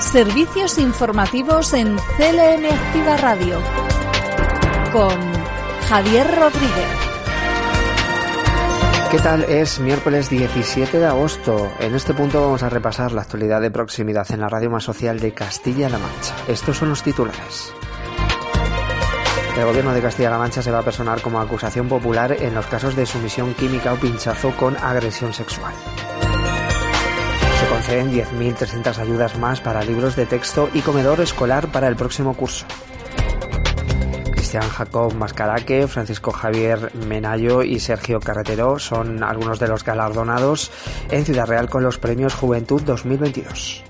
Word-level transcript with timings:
Servicios 0.00 0.78
informativos 0.78 1.74
en 1.74 1.96
CLM 1.96 2.64
Activa 2.64 3.16
Radio 3.18 3.60
con 4.90 5.10
Javier 5.88 6.26
Rodríguez. 6.34 7.08
¿Qué 9.10 9.18
tal? 9.18 9.44
Es 9.44 9.80
miércoles 9.80 10.30
17 10.30 10.98
de 10.98 11.06
agosto. 11.06 11.70
En 11.80 11.94
este 11.94 12.14
punto 12.14 12.40
vamos 12.40 12.62
a 12.62 12.68
repasar 12.68 13.12
la 13.12 13.22
actualidad 13.22 13.60
de 13.60 13.70
proximidad 13.70 14.30
en 14.32 14.40
la 14.40 14.48
radio 14.48 14.70
más 14.70 14.84
social 14.84 15.20
de 15.20 15.32
Castilla-La 15.32 15.98
Mancha. 15.98 16.34
Estos 16.46 16.78
son 16.78 16.90
los 16.90 17.02
titulares. 17.02 17.72
El 19.58 19.64
gobierno 19.66 19.92
de 19.92 20.00
Castilla-La 20.00 20.38
Mancha 20.38 20.62
se 20.62 20.70
va 20.70 20.78
a 20.78 20.84
personar 20.84 21.20
como 21.20 21.40
acusación 21.40 21.88
popular 21.88 22.32
en 22.32 22.54
los 22.54 22.66
casos 22.66 22.96
de 22.96 23.06
sumisión 23.06 23.54
química 23.54 23.92
o 23.92 23.96
pinchazo 23.96 24.56
con 24.56 24.76
agresión 24.76 25.32
sexual. 25.34 25.74
Se 27.58 27.66
conceden 27.68 28.12
10.300 28.12 28.98
ayudas 28.98 29.38
más 29.38 29.60
para 29.60 29.82
libros 29.82 30.14
de 30.14 30.26
texto 30.26 30.68
y 30.74 30.80
comedor 30.80 31.20
escolar 31.20 31.68
para 31.68 31.88
el 31.88 31.96
próximo 31.96 32.34
curso. 32.34 32.66
Cristian 34.32 34.68
Jacob 34.70 35.12
Mascaraque, 35.14 35.86
Francisco 35.88 36.30
Javier 36.30 36.94
Menayo 36.94 37.62
y 37.62 37.80
Sergio 37.80 38.18
Carretero 38.20 38.78
son 38.78 39.22
algunos 39.22 39.58
de 39.58 39.68
los 39.68 39.84
galardonados 39.84 40.70
en 41.10 41.24
Ciudad 41.24 41.46
Real 41.46 41.68
con 41.68 41.82
los 41.82 41.98
premios 41.98 42.34
Juventud 42.34 42.80
2022. 42.80 43.84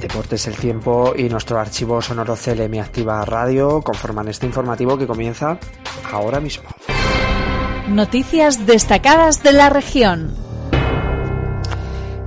Deportes 0.00 0.46
El 0.48 0.56
Tiempo 0.56 1.14
y 1.16 1.28
nuestro 1.28 1.58
archivo 1.58 2.02
sonoro 2.02 2.34
CLM 2.34 2.80
Activa 2.80 3.24
Radio 3.24 3.80
conforman 3.80 4.28
este 4.28 4.44
informativo 4.44 4.98
que 4.98 5.06
comienza 5.06 5.58
ahora 6.12 6.40
mismo. 6.40 6.68
Noticias 7.90 8.66
destacadas 8.66 9.42
de 9.42 9.52
la 9.52 9.68
región. 9.68 10.32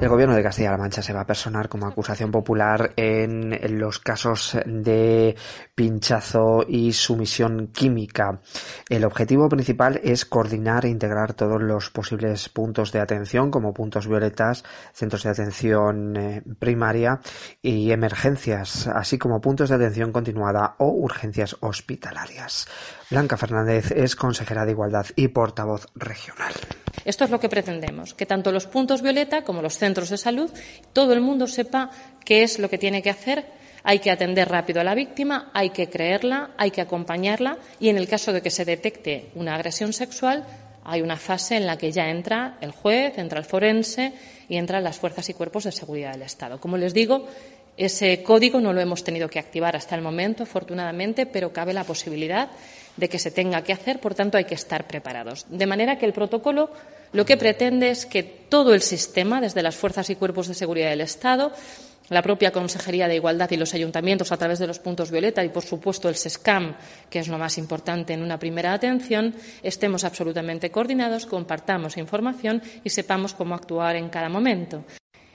El 0.02 0.10
gobierno 0.10 0.36
de 0.36 0.44
Castilla-La 0.44 0.78
Mancha 0.78 1.02
se 1.02 1.14
va 1.14 1.22
a 1.22 1.26
personar 1.26 1.70
como 1.70 1.88
acusación 1.88 2.30
popular 2.30 2.92
en 2.98 3.80
los 3.80 4.00
casos 4.00 4.58
de 4.66 5.38
pinchazo 5.74 6.66
y 6.68 6.92
sumisión 6.92 7.68
química. 7.68 8.42
El 8.90 9.06
objetivo 9.06 9.48
principal 9.48 10.02
es 10.04 10.26
coordinar 10.26 10.84
e 10.84 10.90
integrar 10.90 11.34
todos 11.34 11.62
los 11.62 11.90
posibles 11.92 12.50
puntos 12.50 12.92
de 12.92 13.00
atención 13.00 13.50
como 13.50 13.74
puntos 13.74 14.06
violetas, 14.06 14.66
centros 14.92 15.24
de 15.24 15.30
atención 15.30 16.18
eh, 16.18 16.44
primaria 16.60 17.22
y 17.62 17.90
emergencias, 17.94 18.88
así 18.88 19.18
como 19.18 19.40
puntos 19.40 19.70
de 19.70 19.76
atención 19.76 20.12
continuada 20.12 20.76
o 20.80 20.90
urgencias 20.90 21.56
hospitalarias. 21.62 22.68
Blanca 23.14 23.38
Fernández 23.38 23.92
es 23.92 24.16
consejera 24.16 24.66
de 24.66 24.72
Igualdad 24.72 25.06
y 25.16 25.28
portavoz 25.28 25.86
regional. 25.94 26.52
Esto 27.06 27.26
es 27.26 27.30
lo 27.30 27.40
que 27.40 27.48
pretendemos, 27.48 28.16
que 28.16 28.26
tanto 28.26 28.52
los 28.52 28.66
puntos 28.66 29.04
violeta 29.04 29.44
como 29.44 29.62
los 29.62 29.78
centros 29.78 30.10
de 30.10 30.18
salud, 30.18 30.50
todo 30.94 31.14
el 31.14 31.22
mundo 31.22 31.46
sepa 31.46 31.92
qué 32.26 32.42
es 32.42 32.58
lo 32.58 32.72
que 32.72 32.80
tiene 32.80 33.04
que 33.04 33.12
hacer. 33.12 33.46
Hay 33.84 34.00
que 34.00 34.10
atender 34.10 34.50
rápido 34.50 34.82
a 34.82 34.84
la 34.84 34.96
víctima, 34.96 35.52
hay 35.54 35.70
que 35.70 35.92
creerla, 35.92 36.56
hay 36.58 36.72
que 36.72 36.82
acompañarla 36.82 37.60
y 37.80 37.90
en 37.90 37.98
el 37.98 38.08
caso 38.08 38.34
de 38.34 38.42
que 38.42 38.50
se 38.50 38.66
detecte 38.66 39.30
una 39.36 39.54
agresión 39.54 39.94
sexual, 39.94 40.48
hay 40.84 41.04
una 41.04 41.18
fase 41.18 41.58
en 41.58 41.68
la 41.68 41.78
que 41.78 41.92
ya 41.92 42.10
entra 42.10 42.58
el 42.62 42.72
juez, 42.72 43.20
entra 43.20 43.38
el 43.38 43.46
forense 43.46 44.14
y 44.50 44.58
entran 44.58 44.84
las 44.84 44.98
fuerzas 44.98 45.30
y 45.30 45.36
cuerpos 45.36 45.66
de 45.66 45.72
seguridad 45.72 46.14
del 46.14 46.24
Estado. 46.24 46.60
Como 46.60 46.78
les 46.78 46.96
digo, 46.96 47.28
ese 47.78 48.24
código 48.24 48.60
no 48.60 48.74
lo 48.74 48.82
hemos 48.82 49.04
tenido 49.04 49.30
que 49.30 49.38
activar 49.38 49.76
hasta 49.76 49.96
el 49.96 50.02
momento, 50.02 50.44
afortunadamente, 50.44 51.28
pero 51.28 51.54
cabe 51.54 51.74
la 51.74 51.84
posibilidad 51.84 52.50
de 52.98 53.10
que 53.10 53.20
se 53.20 53.32
tenga 53.32 53.64
que 53.64 53.74
hacer, 53.74 54.00
por 54.00 54.16
tanto 54.16 54.38
hay 54.38 54.46
que 54.46 54.56
estar 54.56 54.88
preparados. 54.88 55.46
De 55.50 55.66
manera 55.66 55.98
que 55.98 56.06
el 56.06 56.14
protocolo 56.14 56.70
lo 57.12 57.26
que 57.26 57.38
pretende 57.38 57.90
es 57.90 58.06
que 58.06 58.24
todo 58.24 58.74
el 58.74 58.82
sistema, 58.82 59.42
desde 59.42 59.62
las 59.62 59.76
fuerzas 59.76 60.10
y 60.10 60.16
cuerpos 60.16 60.48
de 60.48 60.54
seguridad 60.54 60.90
del 60.90 61.02
Estado, 61.02 61.52
la 62.10 62.22
propia 62.22 62.52
Consejería 62.52 63.08
de 63.08 63.16
Igualdad 63.16 63.50
y 63.52 63.58
los 63.58 63.74
ayuntamientos 63.74 64.32
a 64.32 64.38
través 64.38 64.60
de 64.60 64.68
los 64.68 64.80
puntos 64.80 65.12
violeta 65.12 65.44
y, 65.44 65.50
por 65.50 65.64
supuesto, 65.64 66.10
el 66.10 66.16
SESCAM, 66.16 66.76
que 67.10 67.20
es 67.20 67.28
lo 67.28 67.38
más 67.38 67.58
importante 67.58 68.14
en 68.14 68.22
una 68.22 68.40
primera 68.40 68.74
atención, 68.74 69.34
estemos 69.62 70.04
absolutamente 70.04 70.70
coordinados, 70.72 71.26
compartamos 71.26 71.98
información 71.98 72.62
y 72.84 72.90
sepamos 72.90 73.34
cómo 73.34 73.56
actuar 73.56 73.96
en 73.96 74.10
cada 74.10 74.30
momento. 74.30 74.84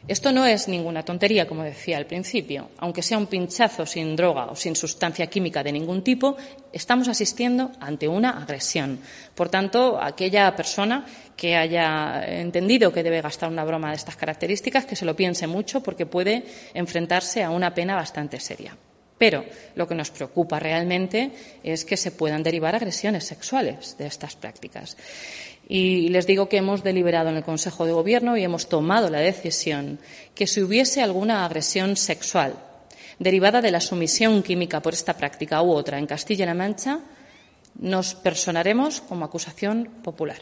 Esto 0.09 0.33
no 0.33 0.47
es 0.47 0.69
ninguna 0.69 1.05
tontería, 1.05 1.47
como 1.47 1.63
decía 1.63 1.99
al 1.99 2.07
principio. 2.07 2.71
Aunque 2.79 3.03
sea 3.03 3.19
un 3.19 3.27
pinchazo 3.27 3.85
sin 3.85 4.17
droga 4.17 4.47
o 4.47 4.57
sin 4.57 4.75
sustancia 4.75 5.27
química 5.27 5.63
de 5.63 5.71
ningún 5.71 6.03
tipo, 6.03 6.35
estamos 6.73 7.09
asistiendo 7.09 7.73
ante 7.79 8.09
una 8.09 8.31
agresión. 8.43 9.01
Por 9.35 9.51
tanto, 9.51 10.01
aquella 10.01 10.57
persona 10.57 11.05
que 11.37 11.55
haya 11.57 12.25
entendido 12.27 12.91
que 12.91 13.03
debe 13.03 13.21
gastar 13.21 13.51
una 13.51 13.65
broma 13.65 13.91
de 13.91 13.97
estas 13.97 14.17
características, 14.17 14.87
que 14.87 14.97
se 14.97 15.05
lo 15.05 15.15
piense 15.15 15.47
mucho 15.47 15.83
porque 15.83 16.07
puede 16.07 16.43
enfrentarse 16.73 17.45
a 17.45 17.51
una 17.51 17.75
pena 17.75 17.95
bastante 17.95 18.41
seria. 18.41 18.75
Pero 19.19 19.45
lo 19.75 19.87
que 19.87 19.95
nos 19.95 20.11
preocupa 20.11 20.59
realmente 20.59 21.33
es 21.63 21.85
que 21.85 21.97
se 21.97 22.13
puedan 22.13 22.43
derivar 22.43 22.75
agresiones 22.75 23.25
sexuales 23.25 23.97
de 23.99 24.07
estas 24.07 24.37
prácticas. 24.37 24.97
Y 25.69 26.09
les 26.09 26.27
digo 26.27 26.49
que 26.49 26.57
hemos 26.57 26.83
deliberado 26.83 27.29
en 27.29 27.37
el 27.37 27.45
Consejo 27.45 27.85
de 27.85 27.93
Gobierno 27.93 28.39
y 28.39 28.43
hemos 28.43 28.71
tomado 28.71 29.11
la 29.11 29.21
decisión 29.21 29.99
que 30.35 30.47
si 30.47 30.63
hubiese 30.63 31.03
alguna 31.03 31.45
agresión 31.45 31.97
sexual 31.97 32.55
derivada 33.19 33.61
de 33.61 33.71
la 33.71 33.81
sumisión 33.81 34.43
química 34.43 34.81
por 34.81 34.95
esta 34.95 35.15
práctica 35.15 35.61
u 35.63 35.73
otra 35.73 35.99
en 35.99 36.07
Castilla-La 36.07 36.55
Mancha, 36.55 37.01
nos 37.79 38.15
personaremos 38.15 39.01
como 39.03 39.25
acusación 39.25 40.01
popular. 40.03 40.39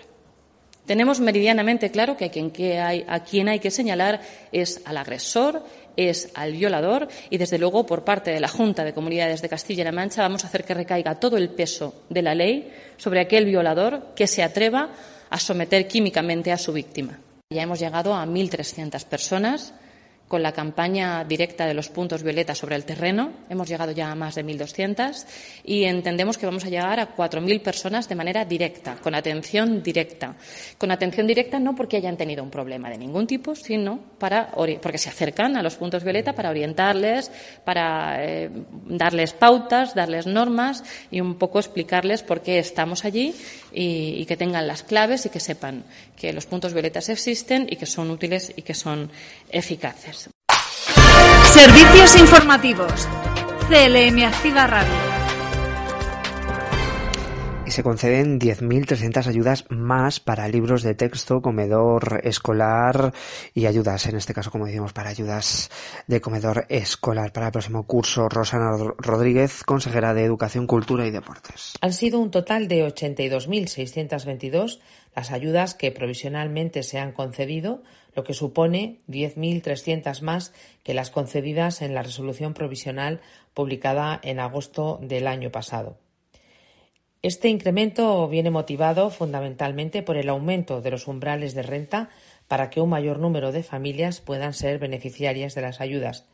Tenemos 0.87 1.19
meridianamente 1.19 1.91
claro 1.91 2.17
que 2.17 2.27
a 2.27 2.31
quien, 2.31 2.53
hay, 2.81 3.05
a 3.09 3.25
quien 3.25 3.49
hay 3.49 3.59
que 3.59 3.73
señalar 3.73 4.21
es 4.53 4.81
al 4.85 4.97
agresor, 4.99 5.65
es 5.97 6.31
al 6.35 6.53
violador 6.53 7.09
y, 7.29 7.39
desde 7.39 7.59
luego, 7.59 7.85
por 7.85 8.05
parte 8.05 8.31
de 8.31 8.39
la 8.39 8.47
Junta 8.47 8.85
de 8.85 8.95
Comunidades 8.95 9.43
de 9.43 9.49
Castilla-La 9.49 9.91
Mancha 9.91 10.23
vamos 10.23 10.45
a 10.45 10.47
hacer 10.47 10.65
que 10.65 10.75
recaiga 10.75 11.19
todo 11.19 11.37
el 11.37 11.49
peso 11.49 12.05
de 12.09 12.23
la 12.23 12.37
ley 12.37 12.73
sobre 12.99 13.21
aquel 13.21 13.47
violador 13.47 14.15
que 14.15 14.29
se 14.29 14.45
atreva 14.45 14.91
a 15.31 15.39
someter 15.39 15.89
químicamente 15.89 16.53
a 16.53 16.59
su 16.59 16.73
víctima. 16.73 17.19
Ya 17.51 17.63
hemos 17.63 17.79
llegado 17.79 18.15
a 18.15 18.27
1.300 18.27 19.05
personas 19.05 19.73
con 20.29 20.43
la 20.43 20.53
campaña 20.53 21.25
directa 21.25 21.67
de 21.67 21.75
los 21.75 21.89
puntos 21.89 22.23
violeta 22.23 22.55
sobre 22.55 22.75
el 22.75 22.85
terreno. 22.85 23.33
Hemos 23.49 23.69
llegado 23.69 23.93
ya 23.93 24.11
a 24.11 24.15
más 24.15 24.35
de 24.35 24.45
1.200 24.45 25.25
y 25.65 25.85
entendemos 25.85 26.37
que 26.37 26.47
vamos 26.47 26.65
a 26.65 26.69
llegar 26.69 26.99
a 26.99 27.15
4.000 27.15 27.63
personas 27.63 28.09
de 28.09 28.15
manera 28.17 28.45
directa, 28.45 28.97
con 28.97 29.15
atención 29.15 29.83
directa. 29.83 30.35
Con 30.79 30.91
atención 30.91 31.27
directa 31.27 31.59
no 31.61 31.77
porque 31.77 31.97
hayan 31.97 32.17
tenido 32.17 32.43
un 32.43 32.51
problema 32.51 32.91
de 32.91 32.99
ningún 32.99 33.27
tipo, 33.27 33.55
sino 33.55 34.01
para, 34.19 34.51
porque 34.51 34.99
se 34.99 35.09
acercan 35.09 35.57
a 35.57 35.63
los 35.63 35.77
puntos 35.77 36.03
violeta 36.03 36.33
para 36.33 36.51
orientarles, 36.51 37.31
para 37.65 38.25
eh, 38.25 38.51
darles 38.87 39.33
pautas, 39.33 39.95
darles 39.95 40.27
normas 40.27 40.83
y 41.11 41.21
un 41.21 41.37
poco 41.37 41.61
explicarles 41.61 42.23
por 42.23 42.43
qué 42.43 42.59
estamos 42.59 43.05
allí 43.05 43.35
y, 43.73 44.17
y 44.19 44.27
que 44.27 44.37
tengan 44.37 44.67
las 44.67 44.83
claves 44.83 45.27
y 45.27 45.29
que 45.29 45.41
sepan 45.41 45.85
que 46.17 46.33
los 46.33 46.47
puntos 46.47 46.73
violetas 46.73 47.09
existen 47.11 47.67
y 47.71 47.77
que 47.77 47.87
son 47.87 48.11
útiles 48.11 48.53
y 48.57 48.63
que 48.63 48.75
son 48.75 49.11
eficaces. 49.51 50.16
Servicios 51.57 52.21
informativos. 52.21 53.09
CLM 53.71 54.25
Activa 54.25 54.67
Radio 54.67 55.17
y 57.67 57.73
se 57.73 57.83
conceden 57.83 58.39
10.300 58.39 59.27
ayudas 59.27 59.65
más 59.71 60.21
para 60.21 60.47
libros 60.49 60.85
de 60.85 60.95
texto, 60.95 61.41
comedor 61.41 62.21
escolar 62.23 63.13
y 63.55 63.67
ayudas, 63.67 64.07
en 64.07 64.17
este 64.17 64.33
caso, 64.35 64.53
como 64.53 64.67
decimos, 64.67 64.93
para 64.93 65.11
ayudas 65.11 65.69
de 66.07 66.21
comedor 66.21 66.67
escolar 66.69 67.33
para 67.33 67.47
el 67.47 67.53
próximo 67.53 67.85
curso. 67.85 68.29
Rosana 68.29 68.77
Rodríguez, 68.99 69.65
consejera 69.65 70.15
de 70.15 70.25
Educación, 70.25 70.69
Cultura 70.69 71.07
y 71.07 71.11
Deportes. 71.11 71.73
Han 71.81 71.93
sido 71.93 72.21
un 72.21 72.31
total 72.31 72.69
de 72.69 72.87
82.622 72.87 74.79
las 75.17 75.33
ayudas 75.33 75.75
que 75.75 75.91
provisionalmente 75.91 76.85
se 76.85 77.01
han 77.01 77.13
concedido, 77.13 77.83
lo 78.17 78.25
que 78.25 78.35
supone 78.35 79.03
10.300 79.09 80.23
más 80.23 80.53
que 80.83 80.95
las 80.95 81.11
concedidas 81.11 81.83
en 81.83 81.95
la 81.95 82.03
resolución 82.03 82.55
provisional 82.55 83.21
publicada 83.55 84.19
en 84.23 84.41
agosto 84.41 84.99
del 85.03 85.29
año 85.29 85.53
pasado. 85.53 85.99
Este 87.23 87.49
incremento 87.49 88.27
viene 88.29 88.51
motivado 88.51 89.11
fundamentalmente 89.11 90.03
por 90.03 90.17
el 90.17 90.29
aumento 90.29 90.81
de 90.81 90.91
los 90.91 91.07
umbrales 91.07 91.55
de 91.55 91.63
renta 91.63 92.09
para 92.49 92.71
que 92.71 92.81
un 92.81 92.89
mayor 92.89 93.19
número 93.19 93.53
de 93.53 93.63
familias 93.63 94.21
puedan 94.21 94.55
ser 94.55 94.79
beneficiarias 94.79 95.55
de 95.55 95.63
las 95.63 95.81
ayudas. 95.81 96.25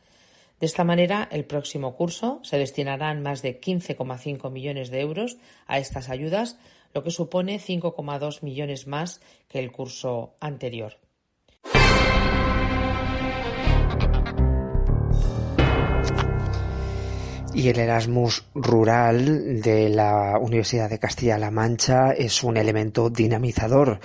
De 0.59 0.67
esta 0.67 0.85
manera, 0.85 1.27
el 1.31 1.43
próximo 1.43 1.95
curso 1.95 2.39
se 2.43 2.57
destinarán 2.57 3.21
más 3.21 3.41
de 3.41 3.59
15,5 3.59 4.49
millones 4.51 4.89
de 4.89 5.01
euros 5.01 5.37
a 5.67 5.79
estas 5.79 6.09
ayudas, 6.09 6.57
lo 6.93 7.03
que 7.03 7.11
supone 7.11 7.59
5,2 7.59 8.43
millones 8.43 8.87
más 8.87 9.19
que 9.49 9.59
el 9.59 9.71
curso 9.71 10.35
anterior. 10.39 11.02
Y 17.55 17.69
el 17.69 17.77
Erasmus 17.77 18.45
rural 18.55 19.61
de 19.61 19.87
la 19.87 20.39
Universidad 20.39 20.89
de 20.89 20.97
Castilla-La 20.97 21.51
Mancha 21.51 22.11
es 22.11 22.43
un 22.43 22.57
elemento 22.57 23.11
dinamizador, 23.11 23.99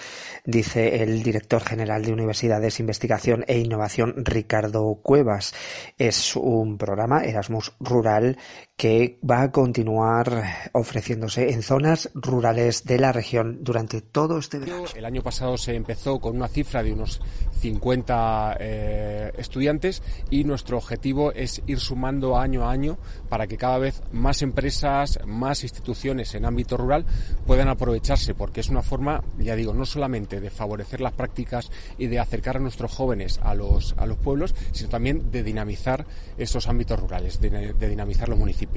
dice 0.45 1.03
el 1.03 1.23
director 1.23 1.63
general 1.63 2.05
de 2.05 2.13
Universidades, 2.13 2.79
Investigación 2.79 3.47
e 3.49 3.59
Innovación, 3.59 4.15
Ricardo 4.19 5.01
Cuevas. 5.03 5.55
Es 5.97 6.37
un 6.37 6.77
programa 6.77 7.25
Erasmus 7.25 7.73
rural 7.81 8.37
que 8.79 9.19
va 9.29 9.43
a 9.43 9.51
continuar 9.51 10.71
ofreciéndose 10.73 11.51
en 11.51 11.65
zonas 11.65 12.11
rurales 12.15 12.85
de 12.85 13.01
la 13.01 13.11
región 13.11 13.59
durante 13.65 14.01
todo 14.01 14.39
este 14.39 14.61
verano. 14.61 14.85
El 14.95 15.05
año 15.05 15.21
pasado 15.21 15.59
se 15.59 15.75
empezó 15.75 16.21
con 16.21 16.37
una 16.37 16.47
cifra 16.47 16.85
de 16.85 16.93
unos 16.93 17.21
50 17.59 18.57
eh, 18.61 19.33
estudiantes 19.37 20.01
y 20.31 20.45
nuestro 20.45 20.77
objetivo 20.77 21.33
es 21.33 21.61
ir 21.67 21.81
sumando 21.81 22.39
año 22.39 22.69
a 22.69 22.71
año 22.71 22.99
para 23.29 23.49
que 23.49 23.57
cada 23.57 23.79
vez 23.79 24.01
más 24.13 24.43
empresas, 24.43 25.19
más 25.27 25.65
instituciones 25.65 26.37
en 26.37 26.45
ámbito 26.45 26.77
rural 26.77 27.05
puedan 27.49 27.67
aprovecharse, 27.67 28.37
porque 28.37 28.61
es 28.61 28.69
una 28.69 28.83
forma, 28.85 29.25
ya 29.41 29.57
digo, 29.57 29.75
no 29.75 29.87
solamente 29.87 30.41
de 30.41 30.51
favorecer 30.51 31.01
las 31.01 31.15
prácticas 31.15 31.73
y 31.99 32.07
de 32.07 32.21
acercar 32.21 32.59
a 32.59 32.61
nuestros 32.61 32.93
jóvenes 32.93 33.41
a 33.43 33.57
los, 33.57 33.97
a 33.99 34.07
los 34.07 34.19
pueblos, 34.19 34.55
sino 34.71 34.89
también 34.89 35.33
de 35.33 35.43
dinamizar 35.43 36.07
esos 36.37 36.69
ámbitos 36.69 37.01
rurales, 37.01 37.41
de 37.41 37.89
dinamizar 37.89 38.29
los 38.29 38.39
municipios 38.39 38.68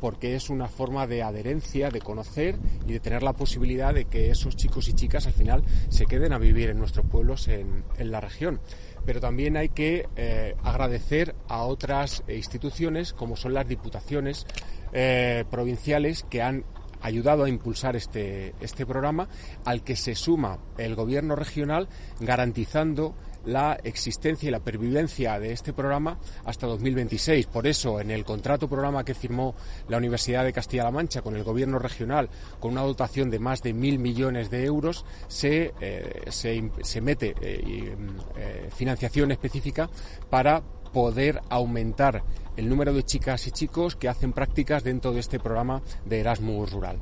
porque 0.00 0.34
es 0.34 0.50
una 0.50 0.68
forma 0.68 1.06
de 1.06 1.22
adherencia, 1.22 1.90
de 1.90 2.00
conocer 2.00 2.56
y 2.86 2.92
de 2.92 3.00
tener 3.00 3.22
la 3.22 3.32
posibilidad 3.32 3.94
de 3.94 4.04
que 4.04 4.30
esos 4.30 4.56
chicos 4.56 4.88
y 4.88 4.92
chicas 4.92 5.26
al 5.26 5.32
final 5.32 5.64
se 5.88 6.06
queden 6.06 6.32
a 6.32 6.38
vivir 6.38 6.70
en 6.70 6.78
nuestros 6.78 7.06
pueblos 7.06 7.48
en, 7.48 7.84
la 7.98 8.20
región. 8.20 8.60
Pero 9.04 9.20
también 9.20 9.56
hay 9.56 9.68
que 9.68 10.08
eh, 10.16 10.54
agradecer 10.62 11.34
a 11.48 11.62
otras 11.62 12.22
instituciones 12.28 13.12
como 13.12 13.36
son 13.36 13.54
las 13.54 13.66
diputaciones 13.66 14.46
eh, 14.92 15.44
provinciales 15.50 16.24
que 16.28 16.42
han 16.42 16.64
ayudado 17.02 17.44
a 17.44 17.48
impulsar 17.48 17.96
este, 17.96 18.54
este 18.60 18.86
programa 18.86 19.28
al 19.64 19.82
que 19.82 19.96
se 19.96 20.14
suma 20.14 20.58
el 20.78 20.94
gobierno 20.94 21.36
regional 21.36 21.88
garantizando 22.20 23.14
la 23.46 23.78
existencia 23.82 24.48
y 24.48 24.52
la 24.52 24.60
pervivencia 24.60 25.38
de 25.40 25.52
este 25.52 25.72
programa 25.72 26.18
hasta 26.44 26.66
2026. 26.66 27.46
Por 27.46 27.66
eso, 27.66 28.00
en 28.00 28.10
el 28.10 28.24
contrato 28.24 28.68
programa 28.68 29.04
que 29.04 29.14
firmó 29.14 29.54
la 29.88 29.96
Universidad 29.96 30.44
de 30.44 30.52
Castilla-La 30.52 30.90
Mancha 30.90 31.22
con 31.22 31.36
el 31.36 31.44
Gobierno 31.44 31.78
regional, 31.78 32.28
con 32.60 32.72
una 32.72 32.82
dotación 32.82 33.30
de 33.30 33.38
más 33.38 33.62
de 33.62 33.72
mil 33.72 33.98
millones 33.98 34.50
de 34.50 34.64
euros, 34.64 35.04
se, 35.28 35.72
eh, 35.80 36.24
se, 36.28 37.00
mete 37.00 37.34
eh, 37.40 37.96
eh, 38.36 38.68
financiación 38.74 39.30
específica 39.30 39.88
para 40.28 40.62
poder 40.92 41.40
aumentar 41.50 42.24
el 42.56 42.68
número 42.68 42.92
de 42.92 43.02
chicas 43.02 43.46
y 43.46 43.50
chicos 43.50 43.96
que 43.96 44.08
hacen 44.08 44.32
prácticas 44.32 44.82
dentro 44.82 45.12
de 45.12 45.20
este 45.20 45.38
programa 45.38 45.82
de 46.04 46.20
Erasmus 46.20 46.72
Rural. 46.72 46.98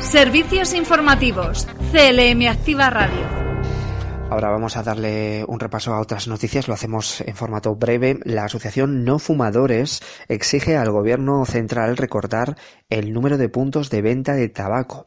Servicios 0.00 0.74
informativos. 0.74 1.66
CLM 1.92 2.48
Activa 2.48 2.90
Radio. 2.90 3.41
Ahora 4.32 4.48
vamos 4.48 4.78
a 4.78 4.82
darle 4.82 5.44
un 5.46 5.60
repaso 5.60 5.92
a 5.92 6.00
otras 6.00 6.26
noticias, 6.26 6.66
lo 6.66 6.72
hacemos 6.72 7.20
en 7.20 7.36
formato 7.36 7.74
breve. 7.74 8.18
La 8.24 8.44
Asociación 8.44 9.04
No 9.04 9.18
Fumadores 9.18 10.00
exige 10.26 10.78
al 10.78 10.90
Gobierno 10.90 11.44
central 11.44 11.98
recordar 11.98 12.56
el 12.88 13.12
número 13.12 13.36
de 13.36 13.50
puntos 13.50 13.90
de 13.90 14.00
venta 14.00 14.32
de 14.32 14.48
tabaco. 14.48 15.04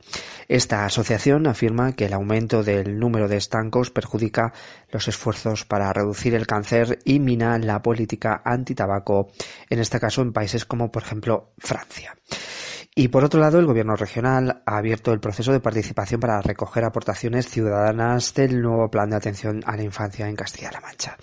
Esta 0.47 0.85
asociación 0.85 1.47
afirma 1.47 1.93
que 1.93 2.05
el 2.05 2.13
aumento 2.13 2.61
del 2.61 2.99
número 2.99 3.27
de 3.27 3.37
estancos 3.37 3.89
perjudica 3.89 4.53
los 4.91 5.07
esfuerzos 5.07 5.65
para 5.65 5.91
reducir 5.91 6.35
el 6.35 6.45
cáncer 6.45 6.99
y 7.03 7.19
mina 7.19 7.57
la 7.57 7.81
política 7.81 8.43
antitabaco, 8.45 9.31
en 9.71 9.79
este 9.79 9.99
caso 9.99 10.21
en 10.21 10.33
países 10.33 10.65
como 10.65 10.91
por 10.91 11.01
ejemplo 11.01 11.51
Francia. 11.57 12.15
Y 12.97 13.09
por 13.09 13.25
otro 13.25 13.41
lado, 13.41 13.59
el 13.59 13.65
Gobierno 13.65 13.97
regional 13.97 14.61
ha 14.65 14.77
abierto 14.77 15.11
el 15.11 15.19
proceso 15.19 15.51
de 15.51 15.59
participación 15.59 16.21
para 16.21 16.41
recoger 16.41 16.85
aportaciones 16.85 17.49
ciudadanas 17.49 18.33
del 18.33 18.61
nuevo 18.61 18.89
plan 18.89 19.09
de 19.09 19.17
atención 19.17 19.61
a 19.65 19.75
la 19.75 19.83
infancia 19.83 20.29
en 20.29 20.37
Castilla-La 20.37 20.79
Mancha. 20.79 21.17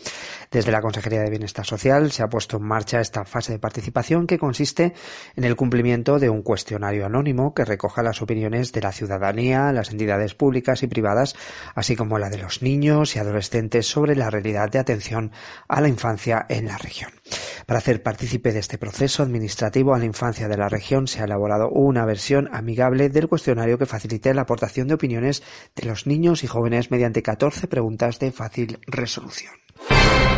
Desde 0.50 0.70
la 0.70 0.82
Consejería 0.82 1.22
de 1.22 1.30
Bienestar 1.30 1.64
Social 1.64 2.12
se 2.12 2.22
ha 2.22 2.28
puesto 2.28 2.58
en 2.58 2.64
marcha 2.64 3.00
esta 3.00 3.24
fase 3.24 3.52
de 3.52 3.58
participación 3.58 4.26
que 4.26 4.38
consiste 4.38 4.92
en 5.34 5.44
el 5.44 5.56
cumplimiento 5.56 6.18
de 6.18 6.28
un 6.28 6.42
cuestionario 6.42 7.06
anónimo 7.06 7.54
que 7.54 7.64
recoja 7.64 8.02
las 8.02 8.20
opiniones 8.20 8.70
de 8.72 8.82
la 8.82 8.92
ciudadanía, 8.92 9.72
las 9.72 9.92
entidades 9.92 10.34
públicas 10.34 10.82
y 10.82 10.88
privadas, 10.88 11.34
así 11.74 11.96
como 11.96 12.18
la 12.18 12.28
de 12.28 12.36
los 12.36 12.60
niños 12.60 13.16
y 13.16 13.18
adolescentes 13.18 13.86
sobre 13.86 14.14
la 14.14 14.28
realidad 14.28 14.70
de 14.70 14.78
atención 14.78 15.32
a 15.68 15.80
la 15.80 15.88
infancia 15.88 16.44
en 16.50 16.66
la 16.66 16.76
región. 16.76 17.12
Para 17.64 17.78
hacer 17.78 18.02
partícipe 18.02 18.52
de 18.52 18.58
este 18.58 18.76
proceso 18.76 19.22
administrativo 19.22 19.94
a 19.94 19.98
la 19.98 20.04
infancia 20.04 20.48
de 20.48 20.58
la 20.58 20.68
región 20.68 21.06
se 21.06 21.22
ha 21.22 21.24
elaborado 21.24 21.61
una 21.70 22.04
versión 22.04 22.48
amigable 22.52 23.08
del 23.08 23.28
cuestionario 23.28 23.78
que 23.78 23.86
facilite 23.86 24.34
la 24.34 24.42
aportación 24.42 24.88
de 24.88 24.94
opiniones 24.94 25.42
de 25.74 25.86
los 25.86 26.06
niños 26.06 26.44
y 26.44 26.46
jóvenes 26.46 26.90
mediante 26.90 27.22
14 27.22 27.66
preguntas 27.68 28.18
de 28.18 28.32
fácil 28.32 28.78
resolución. 28.86 29.52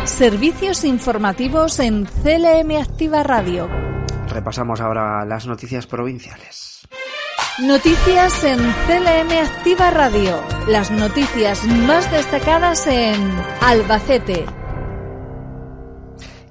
Servicios 0.05 0.83
informativos 0.83 1.79
en 1.79 2.05
CLM 2.05 2.77
Activa 2.81 3.23
Radio. 3.23 3.69
Repasamos 4.29 4.81
ahora 4.81 5.25
las 5.25 5.47
noticias 5.47 5.87
provinciales. 5.87 6.87
Noticias 7.59 8.43
en 8.43 8.57
CLM 8.59 9.31
Activa 9.43 9.89
Radio. 9.89 10.43
Las 10.67 10.91
noticias 10.91 11.63
más 11.65 12.11
destacadas 12.11 12.85
en 12.87 13.15
Albacete, 13.61 14.45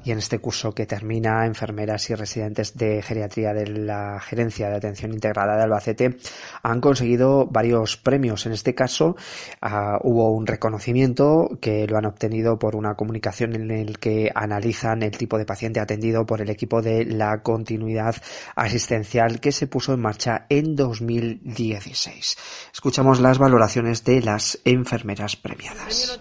y 0.05 0.12
en 0.12 0.19
este 0.19 0.39
curso 0.39 0.73
que 0.73 0.87
termina, 0.87 1.47
enfermeras 1.47 2.09
y 2.11 2.15
residentes 2.15 2.77
de 2.77 3.03
geriatría 3.03 3.53
de 3.55 3.67
la 3.67 4.21
Gerencia 4.21 4.69
de 4.69 4.77
Atención 4.77 5.12
Integrada 5.12 5.56
de 5.56 5.62
Albacete 5.62 6.17
han 6.62 6.81
conseguido 6.81 7.47
varios 7.47 7.97
premios. 7.97 8.47
En 8.47 8.53
este 8.53 8.75
caso 8.75 9.17
ah, 9.62 9.99
hubo 10.03 10.31
un 10.31 10.47
reconocimiento 10.47 11.49
que 11.61 11.87
lo 11.87 11.97
han 11.97 12.06
obtenido 12.06 12.59
por 12.59 12.77
una 12.77 12.95
comunicación 12.95 13.55
en 13.55 13.71
el 13.71 13.99
que 13.99 14.31
analizan 14.35 15.03
el 15.03 15.17
tipo 15.17 15.39
de 15.39 15.47
paciente 15.47 15.81
atendido 15.81 16.27
por 16.27 16.41
el 16.41 16.50
equipo 16.50 16.83
de 16.83 17.05
la 17.07 17.43
continuidad 17.43 18.17
asistencial 18.55 19.41
que 19.41 19.53
se 19.53 19.67
puso 19.67 19.95
en 19.95 20.00
marcha 20.00 20.47
en 20.49 20.77
2016. 20.77 22.37
Escuchamos 22.73 23.21
las 23.21 23.39
valoraciones 23.39 24.05
de 24.05 24.21
las 24.21 24.61
enfermeras 24.65 25.37
premiadas. 25.37 26.21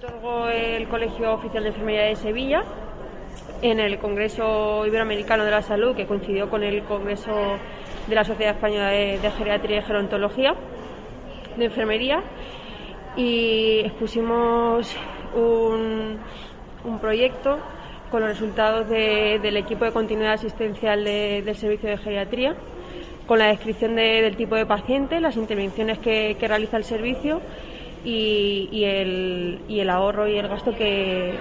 El 0.53 0.87
Colegio 0.87 1.33
Oficial 1.33 1.63
de 1.63 1.69
Enfermería 1.69 2.03
de 2.03 2.15
Sevilla 2.15 2.61
en 3.63 3.79
el 3.79 3.97
Congreso 3.97 4.85
Iberoamericano 4.85 5.45
de 5.45 5.51
la 5.51 5.61
Salud, 5.61 5.95
que 5.95 6.05
coincidió 6.05 6.49
con 6.49 6.63
el 6.63 6.83
Congreso 6.83 7.57
de 8.07 8.15
la 8.15 8.25
Sociedad 8.25 8.55
Española 8.55 8.89
de, 8.89 9.31
Geriatría 9.37 9.79
y 9.79 9.81
Gerontología 9.81 10.53
de 11.55 11.65
Enfermería, 11.65 12.21
y 13.15 13.79
expusimos 13.85 14.93
un, 15.33 16.19
proyecto 16.99 17.57
con 18.11 18.19
los 18.21 18.31
resultados 18.31 18.89
del 18.89 19.55
equipo 19.55 19.85
de 19.85 19.91
continuidad 19.93 20.33
asistencial 20.33 21.05
del 21.05 21.55
servicio 21.55 21.89
de 21.89 21.97
geriatría, 21.97 22.55
con 23.25 23.39
la 23.39 23.45
descripción 23.45 23.95
del 23.95 24.35
tipo 24.35 24.55
de 24.55 24.65
paciente, 24.65 25.21
las 25.21 25.37
intervenciones 25.37 25.99
que, 25.99 26.35
realiza 26.37 26.75
el 26.75 26.83
servicio 26.83 27.39
y, 28.03 28.83
el, 28.83 29.89
ahorro 29.89 30.27
y 30.27 30.37
el 30.37 30.49
gasto 30.49 30.75
que, 30.75 31.33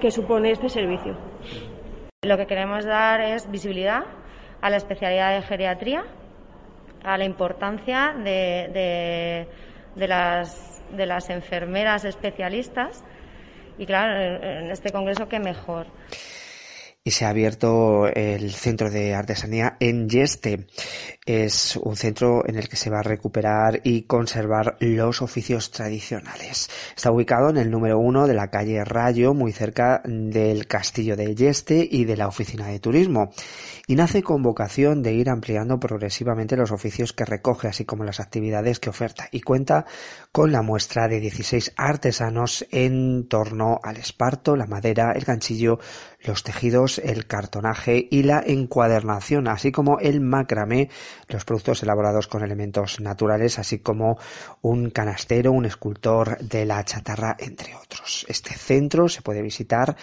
que 0.00 0.10
supone 0.10 0.50
este 0.50 0.68
servicio. 0.68 1.16
Lo 2.22 2.36
que 2.36 2.46
queremos 2.46 2.84
dar 2.84 3.20
es 3.20 3.50
visibilidad 3.50 4.02
a 4.60 4.70
la 4.70 4.76
especialidad 4.76 5.34
de 5.34 5.42
geriatría, 5.42 6.04
a 7.04 7.16
la 7.16 7.24
importancia 7.24 8.14
de, 8.16 9.46
de, 9.94 10.08
las, 10.08 10.82
de 10.90 11.06
las 11.06 11.30
enfermeras 11.30 12.04
especialistas 12.04 13.04
y 13.78 13.86
claro, 13.86 14.20
en 14.42 14.70
este 14.70 14.90
congreso 14.90 15.28
qué 15.28 15.38
mejor 15.38 15.86
y 17.02 17.12
se 17.12 17.24
ha 17.24 17.30
abierto 17.30 18.08
el 18.08 18.52
centro 18.52 18.90
de 18.90 19.14
artesanía 19.14 19.76
en 19.80 20.08
Yeste. 20.08 20.66
Es 21.24 21.76
un 21.76 21.96
centro 21.96 22.46
en 22.46 22.56
el 22.56 22.68
que 22.68 22.76
se 22.76 22.90
va 22.90 22.98
a 22.98 23.02
recuperar 23.02 23.80
y 23.84 24.02
conservar 24.02 24.76
los 24.80 25.22
oficios 25.22 25.70
tradicionales. 25.70 26.68
Está 26.94 27.10
ubicado 27.10 27.48
en 27.50 27.56
el 27.56 27.70
número 27.70 27.98
uno 27.98 28.26
de 28.26 28.34
la 28.34 28.50
calle 28.50 28.84
Rayo, 28.84 29.32
muy 29.32 29.52
cerca 29.52 30.02
del 30.04 30.66
castillo 30.66 31.16
de 31.16 31.34
Yeste 31.34 31.88
y 31.90 32.04
de 32.04 32.16
la 32.16 32.28
oficina 32.28 32.66
de 32.66 32.80
turismo. 32.80 33.30
Y 33.86 33.96
nace 33.96 34.22
con 34.22 34.42
vocación 34.42 35.02
de 35.02 35.14
ir 35.14 35.30
ampliando 35.30 35.80
progresivamente 35.80 36.56
los 36.56 36.70
oficios 36.70 37.12
que 37.12 37.24
recoge, 37.24 37.68
así 37.68 37.84
como 37.84 38.04
las 38.04 38.20
actividades 38.20 38.78
que 38.78 38.90
oferta. 38.90 39.28
Y 39.32 39.40
cuenta 39.40 39.86
con 40.32 40.52
la 40.52 40.62
muestra 40.62 41.08
de 41.08 41.18
16 41.18 41.72
artesanos 41.76 42.66
en 42.70 43.26
torno 43.26 43.80
al 43.82 43.96
esparto, 43.96 44.54
la 44.54 44.66
madera, 44.66 45.12
el 45.14 45.24
ganchillo, 45.24 45.80
los 46.22 46.42
tejidos 46.42 46.98
el 46.98 47.26
cartonaje 47.26 48.06
y 48.10 48.22
la 48.22 48.42
encuadernación, 48.44 49.48
así 49.48 49.72
como 49.72 49.98
el 49.98 50.20
macramé, 50.20 50.90
los 51.28 51.44
productos 51.44 51.82
elaborados 51.82 52.26
con 52.26 52.42
elementos 52.42 53.00
naturales, 53.00 53.58
así 53.58 53.78
como 53.78 54.18
un 54.62 54.90
canastero, 54.90 55.52
un 55.52 55.64
escultor 55.64 56.38
de 56.38 56.66
la 56.66 56.84
chatarra, 56.84 57.36
entre 57.38 57.74
otros. 57.74 58.26
Este 58.28 58.54
centro 58.54 59.08
se 59.08 59.22
puede 59.22 59.42
visitar 59.42 59.96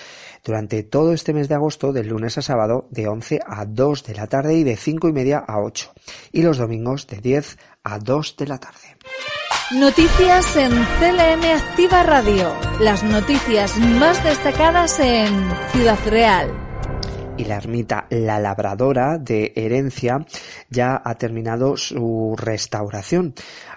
durante 0.44 0.84
todo 0.84 1.14
este 1.14 1.34
mes 1.34 1.48
de 1.48 1.56
agosto, 1.56 1.94
del 1.94 2.08
lunes 2.08 2.38
a 2.38 2.42
sábado, 2.42 2.88
de 2.92 3.08
11 3.08 3.40
a 3.46 3.66
2 3.66 4.04
de 4.04 4.16
la 4.16 4.28
tarde 4.28 4.56
y 4.56 4.64
de 4.64 4.76
5 4.76 5.10
y 5.10 5.14
media 5.14 5.40
a 5.40 5.60
8, 5.60 5.94
y 6.32 6.42
los 6.42 6.58
domingos 6.58 7.08
de 7.08 7.18
10 7.18 7.58
a 7.84 8.00
2 8.00 8.38
de 8.38 8.48
la 8.48 8.58
tarde. 8.58 8.98
Noticias 9.76 10.56
en 10.56 10.72
CLM 10.72 11.44
Activa 11.44 12.02
Radio. 12.04 12.56
Las 12.80 13.04
noticias 13.04 13.78
más 13.78 14.24
destacadas 14.24 14.98
en 15.02 15.28
Ciudad 15.74 16.00
Real. 16.06 16.50
Y 17.36 17.44
la 17.44 17.58
ermita 17.58 18.08
La 18.10 18.40
Labradora 18.40 19.18
de 19.18 19.52
Herencia 19.58 20.26
ya 20.70 21.02
ha 21.04 21.16
terminado 21.16 21.76
su 21.76 22.34
restauración. 22.38 23.34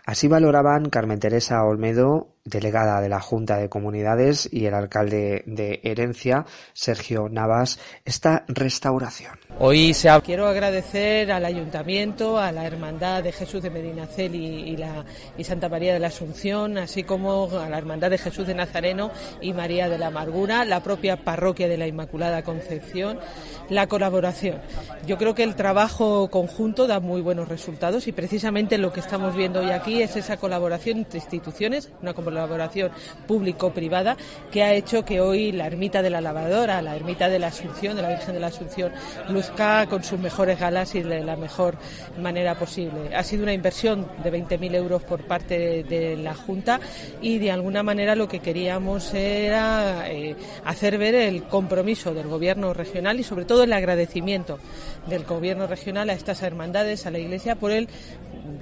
Así 0.06 0.28
valoraban 0.28 0.90
Carmen 0.90 1.18
Teresa 1.18 1.64
Olmedo, 1.64 2.36
delegada 2.44 3.00
de 3.00 3.08
la 3.08 3.20
Junta 3.20 3.56
de 3.56 3.68
Comunidades, 3.68 4.48
y 4.52 4.66
el 4.66 4.74
alcalde 4.74 5.42
de 5.46 5.80
Herencia, 5.82 6.46
Sergio 6.72 7.28
Navas, 7.28 7.80
esta 8.04 8.44
restauración. 8.46 9.40
Hoy 9.62 9.94
Quiero 10.24 10.48
agradecer 10.48 11.30
al 11.30 11.44
Ayuntamiento, 11.44 12.38
a 12.38 12.50
la 12.50 12.64
Hermandad 12.64 13.22
de 13.22 13.30
Jesús 13.30 13.62
de 13.62 13.68
Medinacel 13.68 14.34
y, 14.34 14.74
la, 14.78 15.04
y 15.36 15.44
Santa 15.44 15.68
María 15.68 15.92
de 15.92 15.98
la 15.98 16.06
Asunción, 16.06 16.78
así 16.78 17.02
como 17.02 17.46
a 17.60 17.68
la 17.68 17.76
Hermandad 17.76 18.08
de 18.08 18.16
Jesús 18.16 18.46
de 18.46 18.54
Nazareno 18.54 19.10
y 19.42 19.52
María 19.52 19.90
de 19.90 19.98
la 19.98 20.06
Amargura, 20.06 20.64
la 20.64 20.82
propia 20.82 21.18
Parroquia 21.18 21.68
de 21.68 21.76
la 21.76 21.86
Inmaculada 21.86 22.42
Concepción, 22.42 23.18
la 23.68 23.86
colaboración. 23.86 24.62
Yo 25.06 25.18
creo 25.18 25.34
que 25.34 25.42
el 25.42 25.54
trabajo 25.54 26.30
conjunto 26.30 26.86
da 26.86 26.98
muy 26.98 27.20
buenos 27.20 27.48
resultados 27.48 28.06
y 28.08 28.12
precisamente 28.12 28.78
lo 28.78 28.94
que 28.94 29.00
estamos 29.00 29.36
viendo 29.36 29.60
hoy 29.60 29.72
aquí 29.72 30.00
es 30.00 30.16
esa 30.16 30.38
colaboración 30.38 30.98
entre 30.98 31.18
instituciones, 31.18 31.90
una 32.00 32.14
colaboración 32.14 32.92
público-privada 33.26 34.16
que 34.50 34.62
ha 34.62 34.72
hecho 34.72 35.04
que 35.04 35.20
hoy 35.20 35.52
la 35.52 35.66
ermita 35.66 36.00
de 36.00 36.08
la 36.08 36.22
lavadora, 36.22 36.80
la 36.80 36.96
ermita 36.96 37.28
de 37.28 37.38
la 37.38 37.48
Asunción, 37.48 37.94
de 37.94 38.02
la 38.02 38.08
Virgen 38.08 38.32
de 38.32 38.40
la 38.40 38.46
Asunción, 38.46 38.92
con 39.88 40.02
sus 40.02 40.18
mejores 40.18 40.58
galas 40.58 40.94
y 40.94 41.02
de 41.02 41.22
la 41.22 41.36
mejor 41.36 41.76
manera 42.18 42.54
posible. 42.54 43.14
Ha 43.14 43.22
sido 43.22 43.42
una 43.42 43.52
inversión 43.52 44.06
de 44.22 44.32
20.000 44.32 44.74
euros 44.74 45.02
por 45.02 45.22
parte 45.22 45.84
de, 45.84 46.16
la 46.16 46.34
Junta 46.34 46.80
y 47.20 47.38
de 47.38 47.50
alguna 47.50 47.82
manera 47.82 48.14
lo 48.14 48.28
que 48.28 48.40
queríamos 48.40 49.12
era 49.14 50.10
eh, 50.10 50.34
hacer 50.64 50.98
ver 50.98 51.14
el 51.14 51.44
compromiso 51.44 52.14
del 52.14 52.28
Gobierno 52.28 52.72
regional 52.74 53.20
y 53.20 53.22
sobre 53.22 53.44
todo 53.44 53.64
el 53.64 53.72
agradecimiento 53.72 54.58
del 55.06 55.24
Gobierno 55.24 55.66
regional 55.66 56.10
a 56.10 56.14
estas 56.14 56.42
hermandades, 56.42 57.06
a 57.06 57.10
la 57.10 57.18
Iglesia, 57.18 57.56
por 57.56 57.70
el 57.70 57.88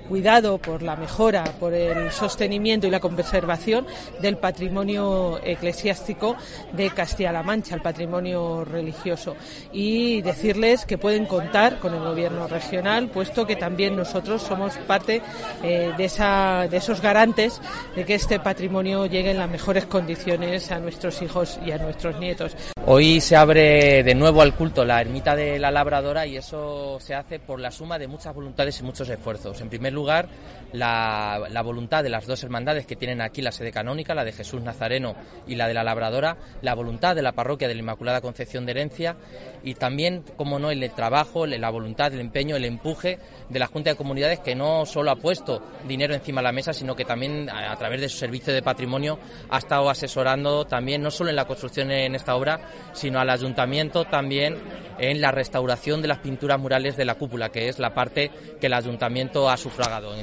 cuidado, 0.08 0.58
por 0.58 0.82
la 0.82 0.96
mejora, 0.96 1.44
por 1.58 1.74
el 1.74 2.10
sostenimiento 2.10 2.86
y 2.86 2.90
la 2.90 3.00
conservación 3.00 3.86
del 4.20 4.36
patrimonio 4.36 5.38
eclesiástico 5.42 6.36
de 6.72 6.90
Castilla-La 6.90 7.42
Mancha, 7.42 7.74
el 7.74 7.82
patrimonio 7.82 8.64
religioso. 8.64 9.36
Y 9.72 10.22
decirles 10.22 10.84
que 10.84 10.98
pueden 10.98 11.26
contar 11.26 11.78
con 11.78 11.94
el 11.94 12.00
gobierno 12.00 12.46
regional, 12.46 13.08
puesto 13.08 13.46
que 13.46 13.56
también 13.56 13.96
nosotros 13.96 14.42
somos 14.42 14.76
parte 14.86 15.22
eh, 15.62 15.92
de, 15.96 16.04
esa, 16.04 16.66
de 16.70 16.76
esos 16.76 17.00
garantes 17.00 17.60
de 17.94 18.04
que 18.04 18.14
este 18.14 18.40
patrimonio 18.40 19.06
llegue 19.06 19.30
en 19.30 19.38
las 19.38 19.50
mejores 19.50 19.86
condiciones 19.86 20.70
a 20.70 20.78
nuestros 20.78 21.20
hijos 21.22 21.58
y 21.64 21.72
a 21.72 21.78
nuestros 21.78 22.18
nietos. 22.18 22.56
Hoy 22.86 23.20
se 23.20 23.36
abre 23.36 24.02
de 24.02 24.14
nuevo 24.14 24.40
al 24.40 24.54
culto 24.54 24.84
la 24.84 25.00
ermita 25.00 25.36
de 25.36 25.58
la 25.58 25.70
Labradora 25.70 26.26
y 26.26 26.36
eso 26.36 26.98
se 27.00 27.14
hace 27.14 27.38
por 27.38 27.60
la 27.60 27.70
suma 27.70 27.98
de 27.98 28.08
muchas 28.08 28.34
voluntades 28.34 28.80
y 28.80 28.82
muchos 28.82 29.08
esfuerzos. 29.08 29.60
En 29.68 29.70
primer 29.70 29.92
lugar, 29.92 30.30
la, 30.72 31.46
la, 31.50 31.62
voluntad 31.62 32.02
de 32.02 32.10
las 32.10 32.26
dos 32.26 32.42
hermandades 32.42 32.86
que 32.86 32.96
tienen 32.96 33.20
aquí 33.20 33.42
la 33.42 33.52
sede 33.52 33.72
canónica, 33.72 34.14
la 34.14 34.24
de 34.24 34.32
Jesús 34.32 34.62
Nazareno 34.62 35.14
y 35.46 35.54
la 35.54 35.68
de 35.68 35.74
la 35.74 35.84
Labradora, 35.84 36.36
la 36.62 36.74
voluntad 36.74 37.14
de 37.14 37.22
la 37.22 37.32
parroquia 37.32 37.68
de 37.68 37.74
la 37.74 37.80
Inmaculada 37.80 38.20
Concepción 38.20 38.66
de 38.66 38.72
Herencia 38.72 39.16
y 39.62 39.74
también, 39.74 40.24
como 40.36 40.58
no, 40.58 40.70
el 40.70 40.90
trabajo, 40.92 41.46
la 41.46 41.70
voluntad, 41.70 42.12
el 42.12 42.20
empeño, 42.20 42.56
el 42.56 42.64
empuje 42.64 43.18
de 43.48 43.58
la 43.58 43.66
Junta 43.66 43.90
de 43.90 43.96
Comunidades 43.96 44.40
que 44.40 44.54
no 44.54 44.86
solo 44.86 45.10
ha 45.10 45.16
puesto 45.16 45.62
dinero 45.86 46.14
encima 46.14 46.40
de 46.40 46.44
la 46.44 46.52
mesa, 46.52 46.72
sino 46.72 46.94
que 46.94 47.04
también 47.04 47.48
a, 47.50 47.72
a 47.72 47.76
través 47.76 48.00
de 48.00 48.08
su 48.08 48.18
servicio 48.18 48.52
de 48.52 48.62
patrimonio 48.62 49.18
ha 49.50 49.58
estado 49.58 49.88
asesorando 49.90 50.64
también, 50.64 51.02
no 51.02 51.10
solo 51.10 51.30
en 51.30 51.36
la 51.36 51.46
construcción 51.46 51.90
en 51.90 52.14
esta 52.14 52.34
obra, 52.34 52.60
sino 52.92 53.20
al 53.20 53.30
ayuntamiento 53.30 54.04
también 54.04 54.56
en 54.98 55.20
la 55.20 55.30
restauración 55.30 56.02
de 56.02 56.08
las 56.08 56.18
pinturas 56.18 56.58
murales 56.58 56.96
de 56.96 57.04
la 57.04 57.14
cúpula, 57.14 57.50
que 57.50 57.68
es 57.68 57.78
la 57.78 57.94
parte 57.94 58.30
que 58.60 58.66
el 58.66 58.74
ayuntamiento 58.74 59.48
ha 59.48 59.56
sufragado. 59.56 60.14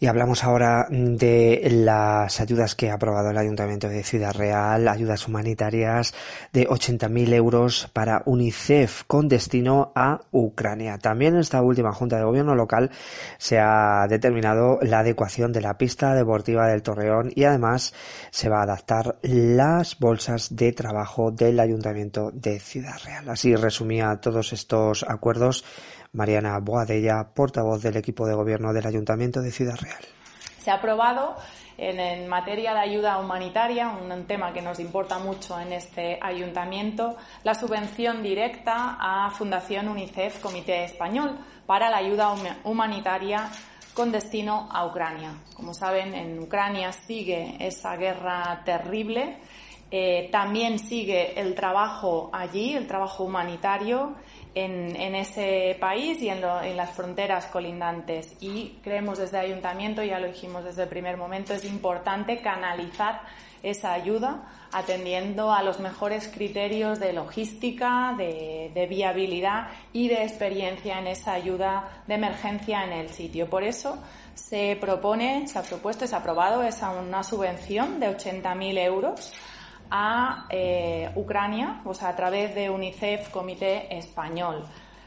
Y 0.00 0.06
hablamos 0.06 0.44
ahora 0.44 0.86
de 0.90 1.66
las 1.72 2.40
ayudas 2.40 2.76
que 2.76 2.88
ha 2.88 2.94
aprobado 2.94 3.30
el 3.30 3.38
Ayuntamiento 3.38 3.88
de 3.88 4.04
Ciudad 4.04 4.32
Real, 4.32 4.86
ayudas 4.86 5.26
humanitarias 5.26 6.14
de 6.52 6.68
80.000 6.68 7.32
euros 7.34 7.90
para 7.92 8.22
UNICEF 8.24 9.02
con 9.08 9.26
destino 9.26 9.90
a 9.96 10.20
Ucrania. 10.30 10.98
También 10.98 11.34
en 11.34 11.40
esta 11.40 11.62
última 11.62 11.92
Junta 11.92 12.16
de 12.16 12.22
Gobierno 12.22 12.54
local 12.54 12.92
se 13.38 13.58
ha 13.58 14.06
determinado 14.08 14.78
la 14.82 15.00
adecuación 15.00 15.52
de 15.52 15.62
la 15.62 15.76
pista 15.76 16.14
deportiva 16.14 16.68
del 16.68 16.82
Torreón 16.82 17.32
y 17.34 17.42
además 17.42 17.92
se 18.30 18.48
va 18.48 18.60
a 18.60 18.62
adaptar 18.62 19.18
las 19.22 19.98
bolsas 19.98 20.54
de 20.54 20.72
trabajo 20.72 21.32
del 21.32 21.58
Ayuntamiento 21.58 22.30
de 22.32 22.60
Ciudad 22.60 23.00
Real. 23.04 23.28
Así 23.28 23.56
resumía 23.56 24.20
todos 24.20 24.52
estos 24.52 25.04
acuerdos 25.08 25.64
Mariana 26.12 26.58
Boadella, 26.60 27.28
portavoz 27.34 27.82
del 27.82 27.96
equipo 27.96 28.26
de 28.26 28.34
gobierno 28.34 28.72
del 28.72 28.86
Ayuntamiento 28.86 29.40
de 29.40 29.50
Ciudad 29.50 29.76
Real. 29.80 30.02
Se 30.58 30.70
ha 30.70 30.74
aprobado 30.74 31.36
en, 31.78 32.26
materia 32.26 32.74
de 32.74 32.80
ayuda 32.80 33.18
humanitaria, 33.18 33.88
un 33.88 34.24
tema 34.26 34.52
que 34.52 34.60
nos 34.60 34.80
importa 34.80 35.18
mucho 35.18 35.58
en 35.60 35.72
este 35.72 36.18
ayuntamiento, 36.20 37.16
la 37.44 37.54
subvención 37.54 38.22
directa 38.22 38.96
a 39.00 39.30
Fundación 39.30 39.88
UNICEF 39.88 40.40
Comité 40.40 40.84
Español 40.84 41.38
para 41.66 41.88
la 41.88 41.98
ayuda 41.98 42.34
humanitaria 42.64 43.48
con 43.94 44.10
destino 44.10 44.68
a 44.72 44.86
Ucrania. 44.86 45.34
Como 45.54 45.72
saben, 45.72 46.14
en 46.14 46.38
Ucrania 46.40 46.92
sigue 46.92 47.56
esa 47.60 47.96
guerra 47.96 48.62
terrible. 48.64 49.38
Eh, 49.90 50.28
también 50.30 50.78
sigue 50.78 51.40
el 51.40 51.54
trabajo 51.54 52.28
allí, 52.32 52.74
el 52.74 52.86
trabajo 52.86 53.24
humanitario 53.24 54.16
en, 54.54 55.14
ese 55.14 55.76
país 55.80 56.20
y 56.22 56.28
en, 56.28 56.40
las 56.40 56.90
fronteras 56.90 57.46
colindantes. 57.46 58.36
Y 58.40 58.78
creemos 58.82 59.18
desde 59.18 59.38
el 59.38 59.46
ayuntamiento, 59.46 60.02
ya 60.02 60.18
lo 60.18 60.26
dijimos 60.26 60.64
desde 60.64 60.84
el 60.84 60.88
primer 60.88 61.16
momento, 61.16 61.54
es 61.54 61.64
importante 61.64 62.40
canalizar 62.40 63.22
esa 63.62 63.92
ayuda 63.92 64.42
atendiendo 64.72 65.52
a 65.52 65.62
los 65.62 65.80
mejores 65.80 66.28
criterios 66.28 67.00
de 67.00 67.12
logística, 67.12 68.14
de, 68.16 68.86
viabilidad 68.88 69.68
y 69.92 70.08
de 70.08 70.22
experiencia 70.22 70.98
en 70.98 71.06
esa 71.08 71.32
ayuda 71.32 72.02
de 72.06 72.14
emergencia 72.14 72.84
en 72.84 72.92
el 72.92 73.08
sitio. 73.08 73.48
Por 73.48 73.64
eso 73.64 73.98
se 74.34 74.76
propone, 74.80 75.48
se 75.48 75.58
ha 75.58 75.62
propuesto, 75.62 76.06
se 76.06 76.14
ha 76.14 76.18
aprobado 76.18 76.62
esa 76.62 76.90
una 76.90 77.22
subvención 77.22 77.98
de 77.98 78.16
80.000 78.16 78.78
euros 78.78 79.32
a 79.90 80.46
eh, 80.50 81.10
Ucrania, 81.16 81.80
o 81.84 81.94
sea, 81.94 82.10
a 82.10 82.16
través 82.16 82.54
de 82.54 82.70
UNICEF 82.70 83.30
Comité 83.30 83.96
Español, 83.96 84.64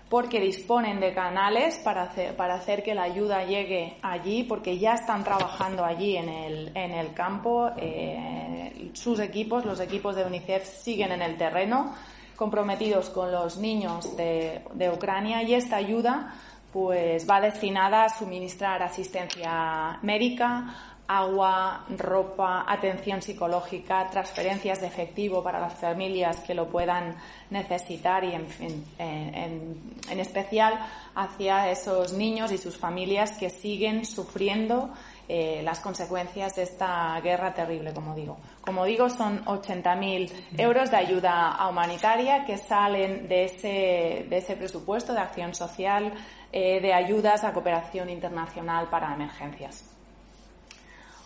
porque 0.10 0.40
disponen 0.40 1.00
de 1.00 1.14
canales 1.14 1.80
para 1.80 2.04
hacer, 2.04 2.36
para 2.36 2.56
hacer 2.56 2.84
que 2.84 2.94
la 2.94 3.04
ayuda 3.04 3.46
llegue 3.46 3.98
allí, 4.02 4.44
porque 4.44 4.78
ya 4.78 4.96
están 4.96 5.24
trabajando 5.24 5.86
allí 5.86 6.18
en 6.18 6.30
el, 6.30 6.72
en 6.76 6.92
el 6.92 7.14
campo. 7.14 7.70
Eh, 7.78 8.92
sus 8.94 9.20
equipos, 9.20 9.66
los 9.66 9.80
equipos 9.80 10.16
de 10.16 10.26
UNICEF, 10.26 10.66
siguen 10.66 11.14
en 11.14 11.22
el 11.22 11.38
terreno, 11.38 11.94
comprometidos 12.36 13.10
con 13.10 13.32
los 13.32 13.58
niños 13.58 14.18
de, 14.18 14.62
de 14.74 14.90
Ucrania 14.90 15.44
y 15.44 15.54
esta 15.54 15.78
ayuda 15.78 16.34
pues 16.72 17.30
va 17.30 17.42
destinada 17.42 18.06
a 18.06 18.10
suministrar 18.10 18.82
asistencia 18.82 20.00
médica, 20.02 20.91
agua, 21.18 21.86
ropa, 21.98 22.66
atención 22.68 23.22
psicológica, 23.22 24.10
transferencias 24.10 24.80
de 24.80 24.88
efectivo 24.88 25.44
para 25.44 25.60
las 25.60 25.74
familias 25.74 26.40
que 26.40 26.54
lo 26.54 26.70
puedan 26.70 27.16
necesitar 27.50 28.24
y, 28.24 28.34
en, 28.34 28.86
en, 28.98 30.20
especial 30.20 30.80
hacia 31.16 31.70
esos 31.70 32.14
niños 32.14 32.52
y 32.52 32.58
sus 32.58 32.78
familias 32.78 33.32
que 33.38 33.50
siguen 33.50 34.06
sufriendo 34.06 34.92
eh, 35.28 35.62
las 35.64 35.80
consecuencias 35.80 36.56
de 36.56 36.64
esta 36.64 37.20
guerra 37.22 37.54
terrible, 37.54 37.94
como 37.94 38.16
digo. 38.16 38.38
Como 38.62 38.86
digo, 38.86 39.10
son 39.10 39.44
80.000 39.46 40.32
euros 40.58 40.92
de 40.92 40.98
ayuda 40.98 41.58
humanitaria 41.70 42.46
que 42.46 42.58
salen 42.58 43.28
de 43.28 43.46
ese, 43.46 44.56
presupuesto 44.56 45.14
de 45.14 45.20
acción 45.20 45.54
social, 45.54 46.14
eh, 46.52 46.80
de 46.82 46.94
ayudas 46.94 47.44
a 47.44 47.54
cooperación 47.54 48.10
internacional 48.10 48.90
para 48.90 49.14
emergencias. 49.14 49.91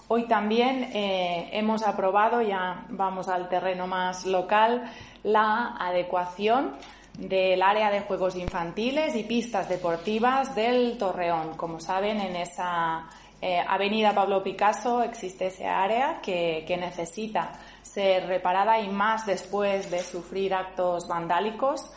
Hoy 0.08 0.28
también 0.28 0.92
eh, 0.94 1.50
hemos 1.54 1.82
aprobado, 1.82 2.40
ya 2.40 2.86
vamos 2.90 3.28
al 3.28 3.50
terreno 3.50 3.88
más 3.88 4.28
local, 4.28 4.84
la 5.24 5.76
adecuación 5.80 6.76
del 7.18 7.64
área 7.64 7.90
de 7.90 8.02
juegos 8.02 8.36
infantiles 8.36 9.16
y 9.16 9.24
pistas 9.24 9.68
deportivas 9.68 10.54
del 10.54 11.00
Torreón. 11.00 11.58
Como 11.58 11.80
saben, 11.80 12.22
en 12.22 12.36
esa 12.36 13.08
eh, 13.42 13.60
avenida 13.68 14.14
Pablo 14.14 14.44
Picasso 14.44 15.02
existe 15.02 15.48
ese 15.48 15.66
área 15.66 16.22
que, 16.22 16.64
necesita 16.80 17.54
ser 17.82 18.28
reparada 18.28 18.80
y 18.80 18.90
más 18.90 19.26
después 19.26 19.90
de 19.90 20.04
sufrir 20.04 20.54
actos 20.54 21.08
vandálicos. 21.08 21.92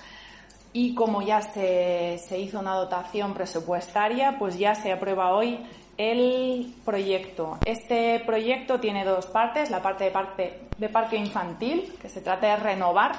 Y 0.72 0.94
como 0.94 1.20
ya 1.20 1.42
se, 1.42 2.16
se 2.26 2.38
hizo 2.38 2.58
una 2.58 2.74
dotación 2.74 3.34
presupuestaria, 3.34 4.36
pues 4.38 4.58
ya 4.58 4.74
se 4.74 4.92
aprueba 4.92 5.34
hoy 5.34 5.60
el 5.98 6.72
proyecto. 6.84 7.58
Este 7.66 8.20
proyecto 8.20 8.78
tiene 8.78 9.04
dos 9.04 9.26
partes, 9.26 9.70
la 9.70 9.82
parte 9.82 10.04
de, 10.04 10.10
parte 10.12 10.60
de 10.78 10.88
parque 10.88 11.16
infantil, 11.16 11.92
que 12.00 12.08
se 12.08 12.20
trata 12.20 12.46
de 12.46 12.56
renovar 12.56 13.12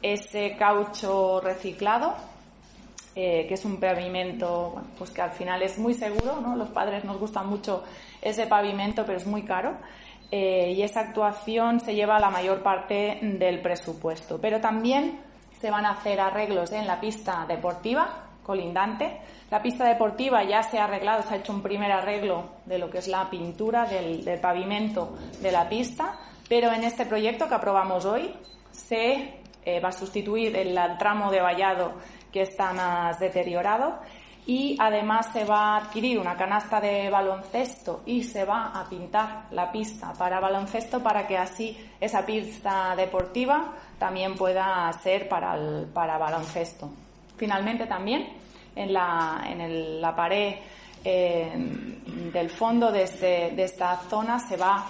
ese 0.00 0.56
caucho 0.56 1.40
reciclado, 1.40 2.14
eh, 3.14 3.44
que 3.46 3.54
es 3.54 3.64
un 3.64 3.78
pavimento 3.78 4.82
pues 4.96 5.10
que 5.10 5.20
al 5.20 5.32
final 5.32 5.62
es 5.62 5.78
muy 5.78 5.94
seguro, 5.94 6.40
¿no? 6.40 6.56
Los 6.56 6.70
padres 6.70 7.04
nos 7.04 7.18
gusta 7.18 7.42
mucho 7.42 7.82
ese 8.22 8.46
pavimento, 8.46 9.04
pero 9.04 9.18
es 9.18 9.26
muy 9.26 9.42
caro. 9.42 9.76
Eh, 10.30 10.72
y 10.76 10.82
esa 10.82 11.00
actuación 11.00 11.80
se 11.80 11.94
lleva 11.94 12.18
la 12.18 12.30
mayor 12.30 12.62
parte 12.62 13.18
del 13.20 13.60
presupuesto. 13.60 14.38
Pero 14.40 14.60
también 14.60 15.20
se 15.60 15.70
van 15.70 15.84
a 15.84 15.90
hacer 15.90 16.20
arreglos 16.20 16.72
en 16.72 16.86
la 16.86 17.00
pista 17.00 17.44
deportiva 17.46 18.28
colindante. 18.42 19.20
La 19.52 19.60
pista 19.60 19.84
deportiva 19.84 20.42
ya 20.44 20.62
se 20.62 20.78
ha 20.78 20.84
arreglado, 20.84 21.22
se 21.24 21.34
ha 21.34 21.36
hecho 21.36 21.52
un 21.52 21.60
primer 21.60 21.92
arreglo 21.92 22.52
de 22.64 22.78
lo 22.78 22.88
que 22.88 22.96
es 22.96 23.08
la 23.08 23.28
pintura 23.28 23.84
del, 23.84 24.24
pavimento 24.40 25.14
de 25.42 25.52
la 25.52 25.68
pista, 25.68 26.18
pero 26.48 26.72
en 26.72 26.84
este 26.84 27.04
proyecto 27.04 27.46
que 27.46 27.54
aprobamos 27.56 28.06
hoy 28.06 28.34
se 28.70 29.42
eh, 29.62 29.78
va 29.78 29.90
a 29.90 29.92
sustituir 29.92 30.56
el, 30.56 30.74
tramo 30.98 31.30
de 31.30 31.42
vallado 31.42 31.96
que 32.32 32.40
está 32.40 32.72
más 32.72 33.20
deteriorado 33.20 34.00
y 34.46 34.74
además 34.80 35.28
se 35.34 35.44
va 35.44 35.74
a 35.74 35.76
adquirir 35.84 36.18
una 36.18 36.34
canasta 36.34 36.80
de 36.80 37.10
baloncesto 37.10 38.04
y 38.06 38.24
se 38.24 38.46
va 38.46 38.72
a 38.74 38.88
pintar 38.88 39.48
la 39.50 39.70
pista 39.70 40.14
para 40.14 40.40
baloncesto 40.40 41.02
para 41.02 41.26
que 41.26 41.36
así 41.36 41.76
esa 42.00 42.24
pista 42.24 42.96
deportiva 42.96 43.74
también 43.98 44.34
pueda 44.34 44.90
ser 44.94 45.28
para, 45.28 45.58
para 45.92 46.16
baloncesto. 46.16 46.88
Finalmente 47.36 47.84
también 47.86 48.40
en 48.74 48.92
la, 48.92 49.44
en 49.46 50.00
la 50.00 50.12
pared 50.14 50.56
eh, 51.04 51.52
del 52.32 52.50
fondo 52.50 52.92
de, 52.92 53.02
este, 53.02 53.50
de, 53.54 53.64
esta 53.64 53.96
zona 54.08 54.38
se 54.38 54.56
va 54.56 54.86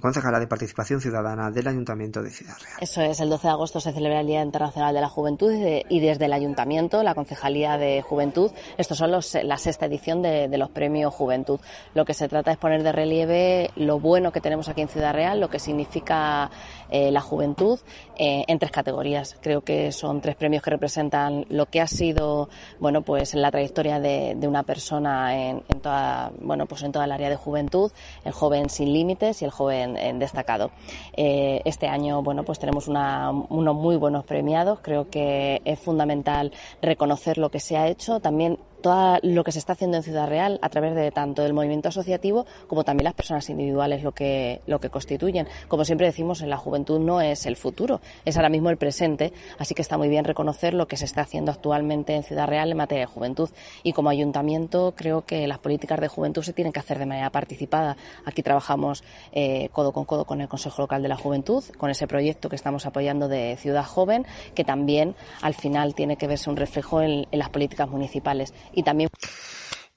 concejala 0.00 0.38
de 0.38 0.46
Participación 0.46 1.00
Ciudadana 1.00 1.50
del 1.50 1.66
Ayuntamiento 1.66 2.22
de 2.22 2.30
Ciudad 2.30 2.54
Real. 2.62 2.76
Eso 2.80 3.02
es, 3.02 3.18
el 3.18 3.30
12 3.30 3.48
de 3.48 3.52
agosto 3.52 3.80
se 3.80 3.92
celebra 3.92 4.20
el 4.20 4.28
Día 4.28 4.40
Internacional 4.44 4.94
de 4.94 5.00
la 5.00 5.08
Juventud 5.08 5.50
y 5.88 5.98
desde 5.98 6.26
el 6.26 6.32
Ayuntamiento, 6.32 7.02
la 7.02 7.16
Concejalía 7.16 7.78
de 7.78 8.00
Juventud, 8.00 8.52
estos 8.78 8.96
son 8.96 9.10
los, 9.10 9.36
la 9.42 9.58
sexta 9.58 9.86
edición 9.86 10.22
de, 10.22 10.46
los 10.56 10.70
premios 10.70 11.12
Juventud. 11.12 11.58
Lo 11.94 12.04
que 12.04 12.14
se 12.14 12.28
trata 12.28 12.52
es 12.52 12.58
poner 12.58 12.84
de 12.84 12.92
relieve 12.92 13.70
lo 13.74 13.98
bueno 13.98 14.30
que 14.30 14.40
tenemos 14.40 14.68
aquí 14.68 14.82
en 14.82 14.88
Ciudad 14.88 15.12
Real, 15.12 15.40
lo 15.40 15.50
que 15.50 15.58
significa 15.58 16.48
eh, 16.90 17.10
la 17.10 17.20
juventud 17.20 17.80
eh, 18.16 18.44
en 18.46 18.56
tres 18.60 18.70
categorías. 18.70 19.36
Creo 19.42 19.62
que 19.62 19.90
son 19.90 20.20
tres 20.20 20.36
premios 20.36 20.62
que 20.62 20.70
representan 20.70 21.44
lo 21.48 21.66
que 21.66 21.80
ha 21.80 21.88
sido, 21.88 22.48
bueno, 22.78 23.02
pues 23.02 23.34
la 23.34 23.50
trayectoria 23.50 23.98
de, 23.98 24.38
una 24.46 24.62
persona 24.62 25.34
en, 25.34 25.64
en 25.68 25.80
toda, 25.80 26.30
bueno, 26.40 26.66
pues 26.66 26.83
en 26.84 26.92
toda 26.92 27.04
el 27.04 27.12
área 27.12 27.28
de 27.28 27.36
juventud, 27.36 27.92
el 28.24 28.32
joven 28.32 28.70
sin 28.70 28.92
límites 28.92 29.42
y 29.42 29.44
el 29.44 29.50
joven 29.50 29.96
eh, 29.96 30.12
destacado. 30.16 30.70
Eh, 31.16 31.62
este 31.64 31.88
año, 31.88 32.22
bueno, 32.22 32.44
pues 32.44 32.58
tenemos 32.58 32.88
unos 32.88 33.74
muy 33.74 33.96
buenos 33.96 34.24
premiados. 34.24 34.80
Creo 34.80 35.10
que 35.10 35.62
es 35.64 35.78
fundamental 35.78 36.52
reconocer 36.82 37.38
lo 37.38 37.50
que 37.50 37.60
se 37.60 37.76
ha 37.76 37.88
hecho, 37.88 38.20
también 38.20 38.58
todo 38.84 39.18
lo 39.22 39.44
que 39.44 39.50
se 39.50 39.58
está 39.58 39.72
haciendo 39.72 39.96
en 39.96 40.02
Ciudad 40.02 40.28
Real 40.28 40.58
a 40.60 40.68
través 40.68 40.94
de 40.94 41.10
tanto 41.10 41.40
del 41.40 41.54
movimiento 41.54 41.88
asociativo 41.88 42.44
como 42.66 42.84
también 42.84 43.04
las 43.04 43.14
personas 43.14 43.48
individuales 43.48 44.02
lo 44.02 44.12
que, 44.12 44.60
lo 44.66 44.78
que 44.78 44.90
constituyen. 44.90 45.48
Como 45.68 45.86
siempre 45.86 46.06
decimos, 46.06 46.42
en 46.42 46.50
la 46.50 46.58
juventud 46.58 47.00
no 47.00 47.22
es 47.22 47.46
el 47.46 47.56
futuro, 47.56 48.02
es 48.26 48.36
ahora 48.36 48.50
mismo 48.50 48.68
el 48.68 48.76
presente, 48.76 49.32
así 49.56 49.74
que 49.74 49.80
está 49.80 49.96
muy 49.96 50.10
bien 50.10 50.26
reconocer 50.26 50.74
lo 50.74 50.86
que 50.86 50.98
se 50.98 51.06
está 51.06 51.22
haciendo 51.22 51.50
actualmente 51.50 52.14
en 52.14 52.24
Ciudad 52.24 52.46
Real 52.46 52.70
en 52.70 52.76
materia 52.76 53.06
de 53.06 53.10
juventud. 53.10 53.48
Y 53.82 53.94
como 53.94 54.10
ayuntamiento 54.10 54.92
creo 54.94 55.24
que 55.24 55.46
las 55.46 55.60
políticas 55.60 55.98
de 55.98 56.08
juventud 56.08 56.42
se 56.42 56.52
tienen 56.52 56.70
que 56.70 56.80
hacer 56.80 56.98
de 56.98 57.06
manera 57.06 57.30
participada. 57.30 57.96
Aquí 58.26 58.42
trabajamos 58.42 59.02
eh, 59.32 59.70
codo 59.72 59.92
con 59.92 60.04
codo 60.04 60.26
con 60.26 60.42
el 60.42 60.48
Consejo 60.48 60.82
Local 60.82 61.02
de 61.02 61.08
la 61.08 61.16
Juventud, 61.16 61.64
con 61.78 61.88
ese 61.88 62.06
proyecto 62.06 62.50
que 62.50 62.56
estamos 62.56 62.84
apoyando 62.84 63.28
de 63.28 63.56
Ciudad 63.56 63.86
Joven, 63.86 64.26
que 64.54 64.62
también 64.62 65.14
al 65.40 65.54
final 65.54 65.94
tiene 65.94 66.18
que 66.18 66.26
verse 66.26 66.50
un 66.50 66.56
reflejo 66.56 67.00
en 67.00 67.26
las 67.32 67.48
políticas 67.48 67.88
municipales 67.88 68.52
y 68.74 68.82
también 68.82 69.08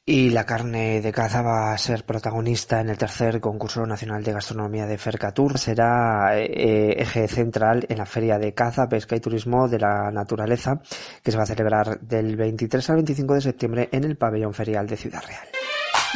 y 0.09 0.29
la 0.29 0.45
carne 0.45 1.01
de 1.01 1.11
caza 1.11 1.41
va 1.41 1.73
a 1.73 1.77
ser 1.77 2.05
protagonista 2.05 2.79
en 2.79 2.87
el 2.87 2.97
tercer 2.97 3.41
concurso 3.41 3.85
nacional 3.85 4.23
de 4.23 4.31
gastronomía 4.31 4.85
de 4.85 4.97
Fercatur. 4.97 5.59
Será 5.59 6.39
eh, 6.39 6.95
eje 6.97 7.27
central 7.27 7.85
en 7.89 7.97
la 7.97 8.05
feria 8.05 8.39
de 8.39 8.53
caza, 8.53 8.87
pesca 8.87 9.17
y 9.17 9.19
turismo 9.19 9.67
de 9.67 9.79
la 9.79 10.09
naturaleza 10.09 10.79
que 11.21 11.29
se 11.29 11.37
va 11.37 11.43
a 11.43 11.47
celebrar 11.47 11.99
del 11.99 12.37
23 12.37 12.89
al 12.89 12.95
25 12.95 13.33
de 13.33 13.41
septiembre 13.41 13.89
en 13.91 14.05
el 14.05 14.15
pabellón 14.15 14.53
ferial 14.53 14.87
de 14.87 14.95
Ciudad 14.95 15.21
Real. 15.27 15.45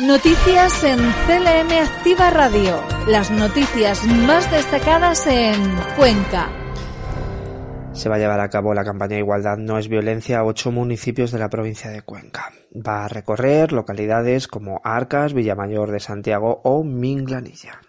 Noticias 0.08 0.84
en 0.86 0.98
CLM 0.98 1.84
Activa 1.84 2.30
Radio. 2.30 2.82
Las 3.08 3.30
noticias 3.30 4.06
más 4.06 4.50
destacadas 4.52 5.28
en 5.28 5.62
Cuenca 5.98 6.50
se 7.94 8.08
va 8.08 8.16
a 8.16 8.20
llevar 8.20 8.40
a 8.40 8.50
cabo 8.50 8.74
la 8.74 8.86
campaña 8.86 9.18
Igualdad 9.18 9.58
no 9.58 9.78
es 9.78 9.90
violencia 9.90 10.40
a 10.40 10.46
ocho 10.46 10.72
municipios 10.72 11.32
de 11.32 11.40
la 11.40 11.50
provincia 11.50 11.92
de 11.92 12.02
Cuenca. 12.02 12.52
Va 12.76 13.06
a 13.06 13.08
recorrer 13.08 13.74
localidades 13.74 14.48
como 14.48 14.80
Arcas, 14.84 15.34
Villamayor 15.34 15.92
de 15.92 16.00
Santiago 16.00 16.62
o 16.64 16.84
Minglanilla. 16.84 17.82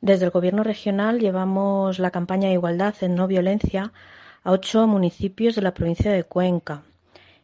Desde 0.00 0.24
el 0.24 0.32
Gobierno 0.32 0.64
regional 0.64 1.20
llevamos 1.20 1.98
la 1.98 2.10
campaña 2.10 2.50
Igualdad 2.50 2.94
en 3.00 3.14
no 3.14 3.26
violencia 3.26 3.92
a 4.42 4.50
ocho 4.50 4.86
municipios 4.86 5.54
de 5.54 5.62
la 5.62 5.74
provincia 5.74 6.12
de 6.12 6.24
Cuenca. 6.24 6.82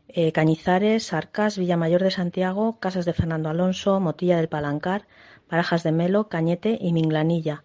Eh, 0.09 0.33
Cañizares, 0.33 1.12
Arcas, 1.12 1.59
Villamayor 1.59 2.02
de 2.02 2.11
Santiago, 2.11 2.78
Casas 2.80 3.04
de 3.04 3.12
Fernando 3.12 3.48
Alonso, 3.48 4.00
Motilla 4.00 4.37
del 4.37 4.48
Palancar, 4.48 5.07
Barajas 5.50 5.83
de 5.83 5.92
Melo, 5.92 6.28
Cañete 6.28 6.76
y 6.80 6.92
Minglanilla 6.92 7.64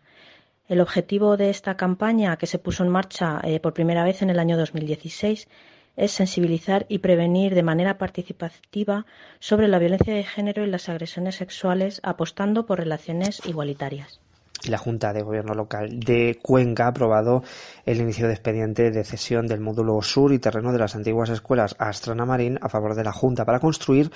el 0.69 0.81
objetivo 0.81 1.35
de 1.35 1.49
esta 1.49 1.75
campaña, 1.75 2.37
que 2.37 2.47
se 2.47 2.59
puso 2.59 2.83
en 2.83 2.89
marcha 2.89 3.41
eh, 3.43 3.59
por 3.59 3.73
primera 3.73 4.03
vez 4.03 4.21
en 4.21 4.29
el 4.29 4.39
año 4.39 4.55
2016, 4.55 5.49
es 5.97 6.11
sensibilizar 6.11 6.85
y 6.87 6.99
prevenir 6.99 7.55
de 7.55 7.63
manera 7.63 7.97
participativa 7.97 9.05
sobre 9.39 9.67
la 9.67 9.79
violencia 9.79 10.13
de 10.13 10.23
género 10.23 10.63
y 10.63 10.69
las 10.69 10.87
agresiones 10.87 11.35
sexuales, 11.35 11.99
apostando 12.03 12.65
por 12.65 12.79
relaciones 12.79 13.41
igualitarias. 13.45 14.21
La 14.67 14.77
Junta 14.77 15.13
de 15.13 15.21
Gobierno 15.21 15.53
Local 15.53 15.99
de 15.99 16.39
Cuenca 16.41 16.85
ha 16.85 16.89
aprobado 16.89 17.43
el 17.85 18.01
inicio 18.01 18.27
de 18.27 18.33
expediente 18.33 18.91
de 18.91 19.03
cesión 19.03 19.47
del 19.47 19.59
módulo 19.59 20.01
sur 20.01 20.33
y 20.33 20.39
terreno 20.39 20.71
de 20.71 20.79
las 20.79 20.95
antiguas 20.95 21.29
escuelas 21.29 21.75
Astrana 21.79 22.25
Marín 22.25 22.59
a 22.61 22.69
favor 22.69 22.95
de 22.95 23.03
la 23.03 23.11
Junta 23.11 23.45
para 23.45 23.59
construir 23.59 24.11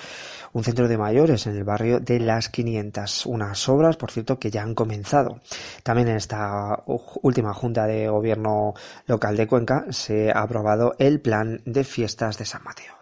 un 0.52 0.64
centro 0.64 0.88
de 0.88 0.98
mayores 0.98 1.46
en 1.46 1.56
el 1.56 1.64
barrio 1.64 2.00
de 2.00 2.20
Las 2.20 2.48
500. 2.48 3.26
Unas 3.26 3.68
obras, 3.68 3.96
por 3.96 4.10
cierto, 4.10 4.38
que 4.38 4.50
ya 4.50 4.62
han 4.62 4.74
comenzado. 4.74 5.40
También 5.82 6.08
en 6.08 6.16
esta 6.16 6.82
última 6.86 7.54
Junta 7.54 7.86
de 7.86 8.08
Gobierno 8.08 8.74
Local 9.06 9.36
de 9.36 9.46
Cuenca 9.46 9.86
se 9.90 10.30
ha 10.30 10.42
aprobado 10.42 10.94
el 10.98 11.20
plan 11.20 11.60
de 11.64 11.84
fiestas 11.84 12.38
de 12.38 12.44
San 12.44 12.62
Mateo. 12.62 12.94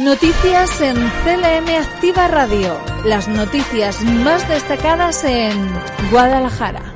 Noticias 0.00 0.80
en 0.80 0.94
CLM 0.96 1.68
Activa 1.78 2.26
Radio. 2.26 2.78
Las 3.04 3.28
noticias 3.28 4.02
más 4.02 4.48
destacadas 4.48 5.22
en 5.24 5.52
Guadalajara. 6.10 6.94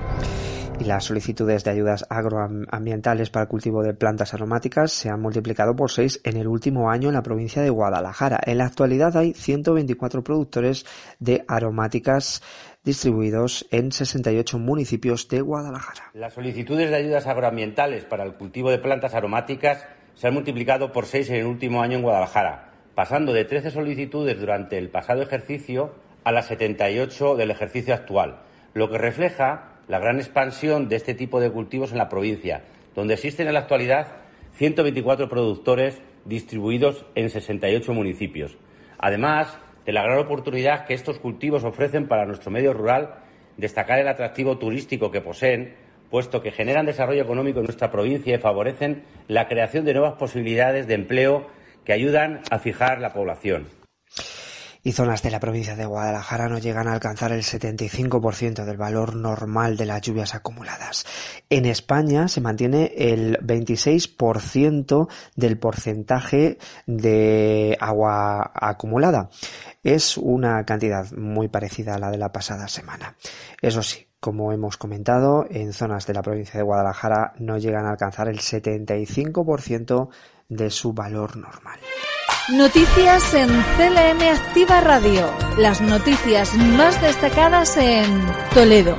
Y 0.80 0.84
las 0.84 1.04
solicitudes 1.04 1.62
de 1.62 1.72
ayudas 1.72 2.06
agroambientales 2.08 3.28
para 3.28 3.42
el 3.42 3.48
cultivo 3.50 3.82
de 3.82 3.92
plantas 3.92 4.32
aromáticas 4.32 4.92
se 4.92 5.10
han 5.10 5.20
multiplicado 5.20 5.76
por 5.76 5.90
seis 5.90 6.22
en 6.24 6.38
el 6.38 6.48
último 6.48 6.88
año 6.88 7.10
en 7.10 7.16
la 7.16 7.22
provincia 7.22 7.60
de 7.60 7.68
Guadalajara. 7.68 8.40
En 8.46 8.56
la 8.56 8.64
actualidad 8.64 9.14
hay 9.14 9.34
124 9.34 10.24
productores 10.24 10.86
de 11.18 11.44
aromáticas 11.48 12.42
distribuidos 12.82 13.66
en 13.72 13.92
68 13.92 14.58
municipios 14.58 15.28
de 15.28 15.42
Guadalajara. 15.42 16.12
Las 16.14 16.32
solicitudes 16.32 16.88
de 16.88 16.96
ayudas 16.96 17.26
agroambientales 17.26 18.06
para 18.06 18.24
el 18.24 18.36
cultivo 18.36 18.70
de 18.70 18.78
plantas 18.78 19.14
aromáticas 19.14 19.86
se 20.14 20.28
han 20.28 20.32
multiplicado 20.32 20.92
por 20.92 21.04
seis 21.04 21.28
en 21.28 21.36
el 21.36 21.44
último 21.44 21.82
año 21.82 21.98
en 21.98 22.02
Guadalajara 22.02 22.65
pasando 22.96 23.34
de 23.34 23.44
13 23.44 23.72
solicitudes 23.72 24.40
durante 24.40 24.78
el 24.78 24.88
pasado 24.88 25.20
ejercicio 25.20 25.92
a 26.24 26.32
las 26.32 26.46
78 26.46 27.36
del 27.36 27.50
ejercicio 27.50 27.92
actual, 27.92 28.38
lo 28.72 28.90
que 28.90 28.96
refleja 28.96 29.74
la 29.86 29.98
gran 29.98 30.16
expansión 30.16 30.88
de 30.88 30.96
este 30.96 31.12
tipo 31.12 31.38
de 31.38 31.50
cultivos 31.50 31.92
en 31.92 31.98
la 31.98 32.08
provincia, 32.08 32.64
donde 32.94 33.12
existen 33.12 33.48
en 33.48 33.52
la 33.52 33.60
actualidad 33.60 34.08
124 34.54 35.28
productores 35.28 36.00
distribuidos 36.24 37.04
en 37.14 37.28
68 37.28 37.92
municipios. 37.92 38.56
Además 38.98 39.58
de 39.84 39.92
la 39.92 40.02
gran 40.02 40.18
oportunidad 40.18 40.86
que 40.86 40.94
estos 40.94 41.18
cultivos 41.18 41.64
ofrecen 41.64 42.08
para 42.08 42.24
nuestro 42.24 42.50
medio 42.50 42.72
rural, 42.72 43.16
destacar 43.58 43.98
el 43.98 44.08
atractivo 44.08 44.56
turístico 44.56 45.10
que 45.10 45.20
poseen, 45.20 45.74
puesto 46.10 46.40
que 46.40 46.50
generan 46.50 46.86
desarrollo 46.86 47.22
económico 47.22 47.58
en 47.58 47.66
nuestra 47.66 47.90
provincia 47.90 48.34
y 48.34 48.38
favorecen 48.38 49.02
la 49.28 49.48
creación 49.48 49.84
de 49.84 49.92
nuevas 49.92 50.14
posibilidades 50.14 50.86
de 50.86 50.94
empleo 50.94 51.46
que 51.86 51.92
ayudan 51.92 52.42
a 52.50 52.58
fijar 52.58 53.00
la 53.00 53.12
población. 53.12 53.68
Y 54.82 54.92
zonas 54.92 55.20
de 55.20 55.32
la 55.32 55.40
provincia 55.40 55.74
de 55.74 55.84
Guadalajara 55.84 56.48
no 56.48 56.58
llegan 56.58 56.86
a 56.86 56.92
alcanzar 56.92 57.32
el 57.32 57.42
75% 57.42 58.64
del 58.64 58.76
valor 58.76 59.16
normal 59.16 59.76
de 59.76 59.86
las 59.86 60.00
lluvias 60.00 60.36
acumuladas. 60.36 61.04
En 61.50 61.64
España 61.64 62.28
se 62.28 62.40
mantiene 62.40 62.92
el 62.96 63.36
26% 63.38 65.08
del 65.34 65.58
porcentaje 65.58 66.58
de 66.86 67.76
agua 67.80 68.52
acumulada. 68.54 69.28
Es 69.82 70.16
una 70.16 70.64
cantidad 70.64 71.10
muy 71.12 71.48
parecida 71.48 71.96
a 71.96 71.98
la 71.98 72.12
de 72.12 72.18
la 72.18 72.30
pasada 72.30 72.68
semana. 72.68 73.16
Eso 73.60 73.82
sí, 73.82 74.06
como 74.20 74.52
hemos 74.52 74.76
comentado, 74.76 75.46
en 75.50 75.72
zonas 75.72 76.06
de 76.06 76.14
la 76.14 76.22
provincia 76.22 76.58
de 76.58 76.64
Guadalajara 76.64 77.34
no 77.38 77.58
llegan 77.58 77.86
a 77.86 77.90
alcanzar 77.90 78.28
el 78.28 78.38
75% 78.38 80.10
de 80.48 80.70
su 80.70 80.92
valor 80.92 81.36
normal. 81.36 81.80
Noticias 82.52 83.34
en 83.34 83.48
CLM 83.48 84.22
Activa 84.22 84.80
Radio. 84.80 85.26
Las 85.58 85.80
noticias 85.80 86.54
más 86.54 87.00
destacadas 87.02 87.76
en 87.76 88.22
Toledo. 88.54 88.96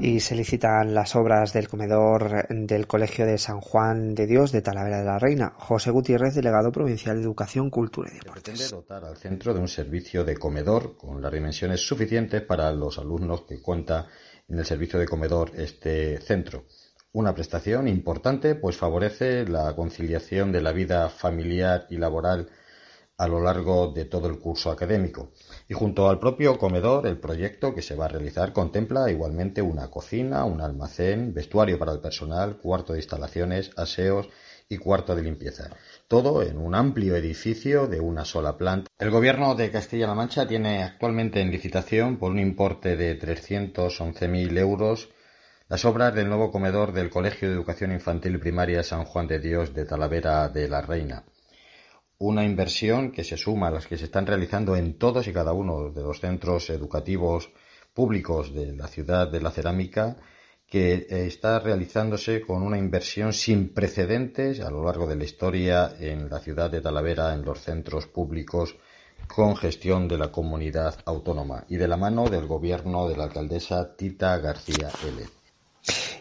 Y 0.00 0.18
se 0.20 0.34
licitan 0.34 0.94
las 0.94 1.14
obras 1.14 1.52
del 1.52 1.68
comedor 1.68 2.48
del 2.48 2.86
Colegio 2.86 3.26
de 3.26 3.38
San 3.38 3.60
Juan 3.60 4.14
de 4.14 4.26
Dios 4.26 4.50
de 4.50 4.62
Talavera 4.62 4.98
de 4.98 5.04
la 5.04 5.18
Reina. 5.18 5.52
José 5.56 5.90
Gutiérrez, 5.90 6.34
delegado 6.34 6.72
provincial 6.72 7.16
de 7.16 7.22
Educación, 7.22 7.70
Cultura 7.70 8.10
y 8.10 8.14
Deportes. 8.14 8.42
Pretende 8.42 8.68
dotar 8.68 9.04
al 9.04 9.16
centro 9.16 9.54
de 9.54 9.60
un 9.60 9.68
servicio 9.68 10.24
de 10.24 10.36
comedor 10.38 10.96
con 10.96 11.20
las 11.20 11.32
dimensiones 11.32 11.86
suficientes 11.86 12.42
para 12.42 12.72
los 12.72 12.98
alumnos 12.98 13.42
que 13.42 13.60
cuenta 13.60 14.08
en 14.48 14.58
el 14.58 14.64
servicio 14.64 14.98
de 14.98 15.06
comedor 15.06 15.52
este 15.54 16.18
centro. 16.20 16.64
Una 17.14 17.34
prestación 17.34 17.88
importante, 17.88 18.54
pues 18.54 18.78
favorece 18.78 19.46
la 19.46 19.76
conciliación 19.76 20.50
de 20.50 20.62
la 20.62 20.72
vida 20.72 21.10
familiar 21.10 21.86
y 21.90 21.98
laboral 21.98 22.48
a 23.18 23.28
lo 23.28 23.38
largo 23.38 23.92
de 23.92 24.06
todo 24.06 24.28
el 24.28 24.38
curso 24.38 24.70
académico. 24.70 25.30
Y 25.68 25.74
junto 25.74 26.08
al 26.08 26.18
propio 26.18 26.56
comedor, 26.56 27.06
el 27.06 27.20
proyecto 27.20 27.74
que 27.74 27.82
se 27.82 27.96
va 27.96 28.06
a 28.06 28.08
realizar 28.08 28.54
contempla 28.54 29.10
igualmente 29.10 29.60
una 29.60 29.90
cocina, 29.90 30.46
un 30.46 30.62
almacén, 30.62 31.34
vestuario 31.34 31.78
para 31.78 31.92
el 31.92 32.00
personal, 32.00 32.56
cuarto 32.56 32.94
de 32.94 33.00
instalaciones, 33.00 33.72
aseos 33.76 34.30
y 34.70 34.78
cuarto 34.78 35.14
de 35.14 35.22
limpieza. 35.22 35.68
Todo 36.08 36.42
en 36.42 36.56
un 36.56 36.74
amplio 36.74 37.14
edificio 37.14 37.88
de 37.88 38.00
una 38.00 38.24
sola 38.24 38.56
planta. 38.56 38.90
El 38.98 39.10
gobierno 39.10 39.54
de 39.54 39.70
Castilla-La 39.70 40.14
Mancha 40.14 40.48
tiene 40.48 40.82
actualmente 40.82 41.42
en 41.42 41.50
licitación 41.50 42.16
por 42.16 42.30
un 42.30 42.38
importe 42.38 42.96
de 42.96 43.20
311.000 43.20 44.58
euros 44.58 45.10
las 45.72 45.86
obras 45.86 46.14
del 46.14 46.28
nuevo 46.28 46.52
comedor 46.52 46.92
del 46.92 47.08
Colegio 47.08 47.48
de 47.48 47.54
Educación 47.54 47.92
Infantil 47.92 48.38
Primaria 48.38 48.82
San 48.82 49.06
Juan 49.06 49.26
de 49.26 49.38
Dios 49.38 49.72
de 49.72 49.86
Talavera 49.86 50.50
de 50.50 50.68
la 50.68 50.82
Reina. 50.82 51.24
Una 52.18 52.44
inversión 52.44 53.10
que 53.10 53.24
se 53.24 53.38
suma 53.38 53.68
a 53.68 53.70
las 53.70 53.86
que 53.86 53.96
se 53.96 54.04
están 54.04 54.26
realizando 54.26 54.76
en 54.76 54.98
todos 54.98 55.26
y 55.28 55.32
cada 55.32 55.54
uno 55.54 55.88
de 55.88 56.02
los 56.02 56.20
centros 56.20 56.68
educativos 56.68 57.48
públicos 57.94 58.52
de 58.52 58.76
la 58.76 58.86
ciudad 58.86 59.28
de 59.28 59.40
la 59.40 59.50
cerámica, 59.50 60.18
que 60.66 61.06
está 61.08 61.58
realizándose 61.58 62.42
con 62.42 62.62
una 62.62 62.76
inversión 62.76 63.32
sin 63.32 63.72
precedentes 63.72 64.60
a 64.60 64.70
lo 64.70 64.84
largo 64.84 65.06
de 65.06 65.16
la 65.16 65.24
historia 65.24 65.94
en 65.98 66.28
la 66.28 66.40
ciudad 66.40 66.70
de 66.70 66.82
Talavera, 66.82 67.32
en 67.32 67.46
los 67.46 67.62
centros 67.62 68.06
públicos 68.06 68.76
con 69.26 69.56
gestión 69.56 70.06
de 70.06 70.18
la 70.18 70.30
comunidad 70.30 70.96
autónoma 71.06 71.64
y 71.66 71.76
de 71.76 71.88
la 71.88 71.96
mano 71.96 72.28
del 72.28 72.46
gobierno 72.46 73.08
de 73.08 73.16
la 73.16 73.24
alcaldesa 73.24 73.96
Tita 73.96 74.36
García 74.36 74.90
L. 75.08 75.41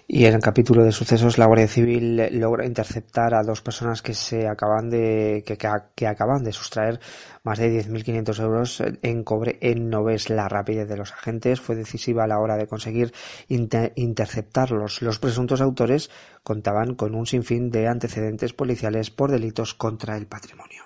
Y 0.08 0.26
en 0.26 0.34
el 0.34 0.42
capítulo 0.42 0.84
de 0.84 0.92
sucesos, 0.92 1.38
la 1.38 1.46
Guardia 1.46 1.68
Civil 1.68 2.18
logra 2.40 2.66
interceptar 2.66 3.34
a 3.34 3.44
dos 3.44 3.62
personas 3.62 4.02
que 4.02 4.14
se 4.14 4.48
acaban 4.48 4.90
de 4.90 5.44
que, 5.46 5.58
que, 5.58 6.08
acaban 6.08 6.44
de 6.44 6.52
sustraer 6.52 7.00
más 7.44 7.60
de 7.60 7.82
10.500 7.82 8.42
euros 8.42 8.84
en 9.02 9.24
cobre 9.24 9.58
en 9.62 9.90
Noves. 9.90 10.30
La 10.30 10.50
rapidez 10.50 10.90
de 10.90 10.98
los 10.98 11.14
agentes 11.14 11.62
fue 11.62 11.76
decisiva 11.76 12.26
a 12.26 12.28
la 12.28 12.40
hora 12.40 12.58
de 12.58 12.68
conseguir 12.68 13.14
interceptarlos. 13.48 15.02
Los 15.02 15.20
presuntos 15.20 15.62
autores 15.62 16.10
contaban 16.44 16.96
con 16.96 17.16
un 17.16 17.26
sinfín 17.26 17.70
de 17.70 17.88
antecedentes 17.88 18.54
policiales 18.54 19.12
por 19.12 19.32
delitos 19.32 19.74
contra 19.76 20.18
el 20.18 20.28
patrimonio. 20.28 20.84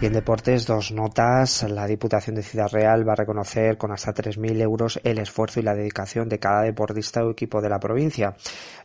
Y 0.00 0.06
en 0.06 0.14
deportes, 0.14 0.66
dos 0.66 0.92
notas. 0.92 1.62
La 1.64 1.86
Diputación 1.86 2.34
de 2.34 2.42
Ciudad 2.42 2.70
Real 2.72 3.06
va 3.06 3.12
a 3.12 3.16
reconocer 3.16 3.76
con 3.76 3.92
hasta 3.92 4.14
3.000 4.14 4.62
euros 4.62 4.98
el 5.04 5.18
esfuerzo 5.18 5.60
y 5.60 5.62
la 5.62 5.74
dedicación 5.74 6.26
de 6.26 6.38
cada 6.38 6.62
deportista 6.62 7.22
o 7.22 7.30
equipo 7.30 7.60
de 7.60 7.68
la 7.68 7.78
provincia. 7.78 8.34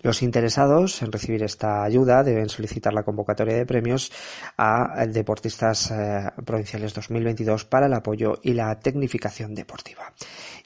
Los 0.01 0.21
interesados 0.21 1.01
en 1.01 1.13
recibir 1.13 1.41
esta 1.43 1.85
ayuda 1.85 2.21
deben 2.21 2.49
solicitar 2.49 2.93
la 2.93 3.03
convocatoria 3.03 3.55
de 3.55 3.65
premios 3.65 4.11
a 4.57 5.05
deportistas 5.07 5.89
eh, 5.91 6.31
provinciales 6.43 6.93
2022 6.93 7.63
para 7.63 7.85
el 7.85 7.93
apoyo 7.93 8.39
y 8.43 8.51
la 8.51 8.77
tecnificación 8.77 9.55
deportiva 9.55 10.11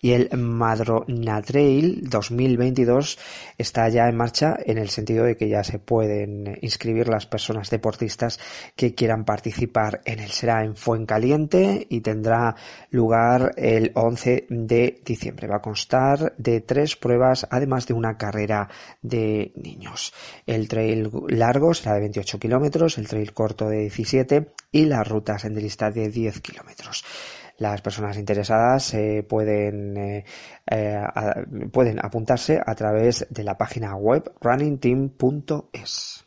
y 0.02 0.12
el 0.12 0.30
Madrona 0.38 1.42
Trail 1.42 2.02
2022 2.10 3.20
está 3.58 3.88
ya 3.90 4.08
en 4.08 4.18
marcha 4.18 4.58
en 4.66 4.78
el 4.78 4.90
sentido 4.90 5.26
de 5.26 5.38
que 5.38 5.50
ya 5.50 5.64
se 5.64 5.80
pueden 5.80 6.58
inscribir 6.62 7.08
las 7.08 7.26
personas 7.26 7.70
deportistas 7.70 8.40
que 8.76 8.96
quieran 8.96 9.26
participar 9.26 10.02
en 10.06 10.20
él. 10.20 10.32
Será 10.32 10.64
en 10.64 10.76
Fuencaliente 10.76 11.86
y 11.90 12.02
tendrá 12.02 12.56
lugar 12.90 13.54
el 13.58 13.92
11 13.94 14.48
de 14.50 15.02
diciembre. 15.06 15.48
Va 15.48 15.58
a 15.58 15.62
constar 15.62 16.34
de 16.38 16.62
tres 16.62 16.96
pruebas, 16.96 17.48
además 17.50 17.88
de 17.88 17.94
una 17.94 18.18
carrera 18.18 18.70
de 19.02 19.52
niños. 19.56 20.14
El 20.46 20.68
trail 20.68 21.10
largo 21.28 21.74
será 21.74 21.94
de 21.96 22.02
28 22.02 22.40
kilómetros, 22.40 22.98
el 22.98 23.08
trail 23.08 23.34
corto 23.34 23.70
de 23.70 23.82
17 23.82 24.54
y 24.72 24.86
las 24.86 25.08
rutas 25.08 25.46
en 25.46 25.56
lista 25.60 25.92
de 25.92 26.10
10 26.10 26.42
kilómetros. 26.42 27.04
Las 27.60 27.82
personas 27.82 28.18
interesadas 28.18 28.94
eh, 28.94 29.24
pueden, 29.28 29.98
eh, 29.98 30.26
eh, 30.72 31.04
pueden 31.72 32.00
apuntarse 32.04 32.60
a 32.66 32.74
través 32.74 33.28
de 33.30 33.44
la 33.44 33.58
página 33.58 33.96
web 33.96 34.32
runningteam.es. 34.40 36.26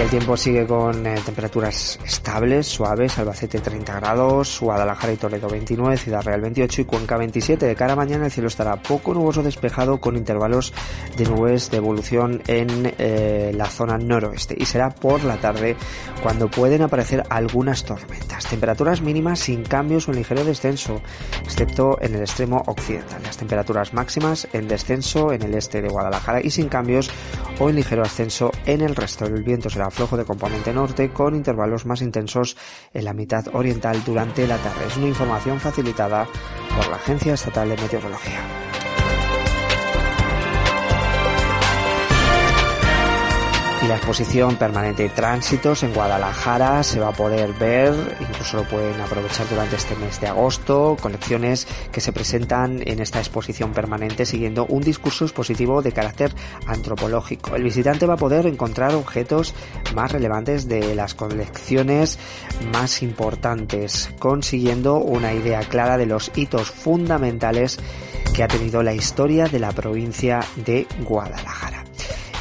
el 0.00 0.10
tiempo 0.10 0.36
sigue 0.36 0.66
con 0.66 1.06
eh, 1.06 1.14
temperaturas 1.24 1.98
estables, 2.04 2.66
suaves, 2.66 3.16
Albacete 3.18 3.60
30 3.60 3.98
grados, 3.98 4.60
Guadalajara 4.60 5.14
y 5.14 5.16
Toledo 5.16 5.48
29, 5.48 5.96
Ciudad 5.96 6.22
Real 6.22 6.42
28 6.42 6.82
y 6.82 6.84
Cuenca 6.84 7.16
27. 7.16 7.64
De 7.64 7.74
cara 7.74 7.94
a 7.94 7.96
mañana 7.96 8.26
el 8.26 8.30
cielo 8.30 8.48
estará 8.48 8.76
poco 8.76 9.14
nuboso 9.14 9.42
despejado 9.42 9.98
con 9.98 10.16
intervalos 10.16 10.74
de 11.16 11.24
nubes 11.24 11.70
de 11.70 11.78
evolución 11.78 12.42
en 12.46 12.94
eh, 12.98 13.52
la 13.54 13.66
zona 13.66 13.96
noroeste 13.96 14.54
y 14.58 14.66
será 14.66 14.90
por 14.90 15.24
la 15.24 15.38
tarde 15.38 15.76
cuando 16.22 16.50
pueden 16.50 16.82
aparecer 16.82 17.22
algunas 17.30 17.84
tormentas. 17.84 18.44
Temperaturas 18.46 19.00
mínimas 19.00 19.38
sin 19.38 19.62
cambios 19.62 20.08
o 20.08 20.10
en 20.10 20.18
ligero 20.18 20.44
descenso, 20.44 21.00
excepto 21.42 21.96
en 22.02 22.14
el 22.14 22.20
extremo 22.20 22.62
occidental. 22.66 23.22
Las 23.22 23.38
temperaturas 23.38 23.94
máximas 23.94 24.46
en 24.52 24.68
descenso 24.68 25.32
en 25.32 25.42
el 25.42 25.54
este 25.54 25.80
de 25.80 25.88
Guadalajara 25.88 26.40
y 26.42 26.50
sin 26.50 26.68
cambios 26.68 27.10
o 27.58 27.70
en 27.70 27.76
ligero 27.76 28.02
ascenso 28.02 28.50
en 28.66 28.82
el 28.82 28.94
resto. 28.94 29.24
El 29.24 29.42
viento 29.42 29.70
será 29.70 29.85
flojo 29.90 30.16
de 30.16 30.24
componente 30.24 30.72
norte 30.72 31.10
con 31.10 31.34
intervalos 31.34 31.86
más 31.86 32.02
intensos 32.02 32.56
en 32.92 33.04
la 33.04 33.12
mitad 33.12 33.46
oriental 33.54 34.02
durante 34.04 34.46
la 34.46 34.58
tarde. 34.58 34.86
Es 34.86 34.96
una 34.96 35.08
información 35.08 35.60
facilitada 35.60 36.26
por 36.76 36.88
la 36.88 36.96
Agencia 36.96 37.34
Estatal 37.34 37.68
de 37.68 37.76
Meteorología. 37.76 38.40
Y 43.82 43.88
la 43.88 43.96
exposición 43.96 44.56
permanente 44.56 45.04
de 45.04 45.08
tránsitos 45.10 45.82
en 45.82 45.92
Guadalajara 45.92 46.82
se 46.82 47.00
va 47.00 47.08
a 47.08 47.12
poder 47.12 47.52
ver, 47.54 47.94
incluso 48.20 48.58
lo 48.58 48.68
pueden 48.68 49.00
aprovechar 49.00 49.48
durante 49.48 49.76
este 49.76 49.94
mes 49.96 50.20
de 50.20 50.28
agosto, 50.28 50.96
colecciones 51.00 51.66
que 51.92 52.00
se 52.00 52.12
presentan 52.12 52.82
en 52.86 53.00
esta 53.00 53.18
exposición 53.18 53.72
permanente 53.72 54.24
siguiendo 54.24 54.66
un 54.66 54.82
discurso 54.82 55.24
expositivo 55.24 55.82
de 55.82 55.92
carácter 55.92 56.32
antropológico. 56.66 57.56
El 57.56 57.64
visitante 57.64 58.06
va 58.06 58.14
a 58.14 58.18
poder 58.18 58.46
encontrar 58.46 58.94
objetos 58.94 59.54
más 59.94 60.12
relevantes 60.12 60.68
de 60.68 60.94
las 60.94 61.14
colecciones 61.14 62.18
más 62.72 63.02
importantes, 63.02 64.10
consiguiendo 64.18 64.96
una 64.96 65.32
idea 65.34 65.60
clara 65.60 65.96
de 65.96 66.06
los 66.06 66.32
hitos 66.34 66.70
fundamentales 66.70 67.78
que 68.34 68.42
ha 68.42 68.48
tenido 68.48 68.82
la 68.82 68.94
historia 68.94 69.46
de 69.46 69.58
la 69.58 69.72
provincia 69.72 70.40
de 70.56 70.86
Guadalajara. 71.00 71.85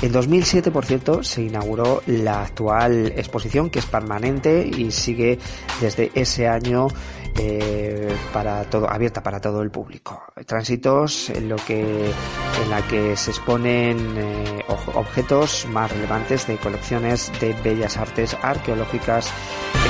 En 0.05 0.11
2007, 0.11 0.69
por 0.69 0.85
cierto, 0.85 1.23
se 1.23 1.41
inauguró 1.41 2.03
la 2.05 2.43
actual 2.43 3.07
exposición 3.17 3.71
que 3.71 3.79
es 3.79 3.87
permanente 3.87 4.63
y 4.63 4.91
sigue 4.91 5.39
desde 5.81 6.11
ese 6.13 6.47
año 6.47 6.89
eh, 7.35 8.15
para 8.31 8.65
todo, 8.65 8.87
abierta 8.87 9.23
para 9.23 9.41
todo 9.41 9.63
el 9.63 9.71
público. 9.71 10.23
Tránsitos 10.45 11.31
en 11.31 11.49
lo 11.49 11.55
que, 11.55 11.81
en 11.81 12.69
la 12.69 12.85
que 12.87 13.17
se 13.17 13.31
exponen 13.31 13.97
eh, 14.15 14.63
objetos 14.93 15.65
más 15.71 15.91
relevantes 15.91 16.45
de 16.45 16.57
colecciones 16.57 17.31
de 17.41 17.53
bellas 17.63 17.97
artes 17.97 18.37
arqueológicas, 18.43 19.31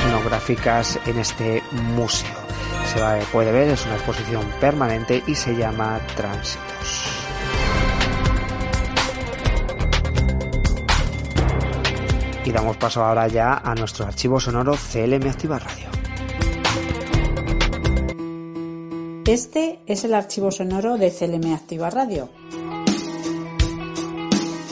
etnográficas 0.02 0.98
en 1.04 1.18
este 1.18 1.62
museo. 1.94 2.38
Se 2.86 3.26
puede 3.32 3.52
ver, 3.52 3.68
es 3.68 3.84
una 3.84 3.96
exposición 3.96 4.46
permanente 4.62 5.22
y 5.26 5.34
se 5.34 5.54
llama 5.54 6.00
Tránsitos. 6.16 7.15
Y 12.46 12.52
damos 12.52 12.76
paso 12.76 13.04
ahora 13.04 13.26
ya 13.26 13.54
a 13.58 13.74
nuestro 13.74 14.06
archivo 14.06 14.38
sonoro 14.38 14.74
CLM 14.74 15.28
Activa 15.28 15.58
Radio. 15.58 15.88
Este 19.26 19.80
es 19.84 20.04
el 20.04 20.14
archivo 20.14 20.52
sonoro 20.52 20.96
de 20.96 21.10
CLM 21.10 21.52
Activa 21.52 21.90
Radio. 21.90 22.28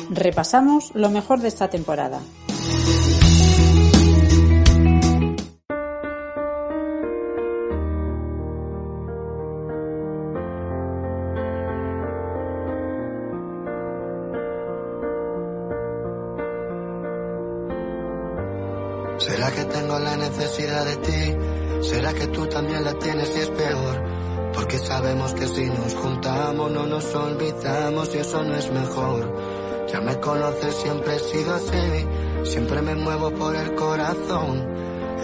Repasamos 0.09 0.93
lo 0.95 1.11
mejor 1.11 1.41
de 1.41 1.49
esta 1.49 1.69
temporada. 1.69 2.21
Necesidad 20.37 20.85
de 20.85 20.97
ti? 20.97 21.89
¿Será 21.89 22.13
que 22.13 22.27
tú 22.29 22.47
también 22.47 22.85
la 22.85 22.95
tienes 22.95 23.35
y 23.37 23.41
es 23.41 23.51
peor? 23.51 24.03
Porque 24.53 24.79
sabemos 24.79 25.33
que 25.35 25.47
si 25.47 25.67
nos 25.67 25.95
juntamos 25.95 26.71
no 26.71 26.87
nos 26.87 27.15
olvidamos 27.15 28.15
y 28.15 28.19
eso 28.19 28.43
no 28.43 28.55
es 28.57 28.71
mejor. 28.71 29.87
Ya 29.93 30.01
me 30.01 30.19
conoces, 30.19 30.75
siempre 30.75 31.17
he 31.17 31.19
sido 31.19 31.55
así, 31.55 32.07
siempre 32.45 32.83
me 32.83 32.95
muevo 32.95 33.31
por 33.31 33.55
el 33.55 33.75
corazón. 33.75 34.67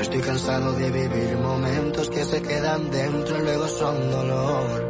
Estoy 0.01 0.21
cansado 0.21 0.73
de 0.75 0.91
vivir 0.91 1.37
momentos 1.39 2.09
que 2.09 2.25
se 2.25 2.41
quedan 2.41 2.91
dentro 2.91 3.39
y 3.39 3.43
luego 3.43 3.69
son 3.69 4.11
dolor. 4.11 4.90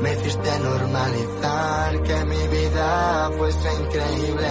Me 0.00 0.12
hiciste 0.12 0.58
normalizar 0.60 2.02
que 2.02 2.24
mi 2.24 2.48
vida 2.48 3.30
fuese 3.36 3.68
increíble, 3.74 4.50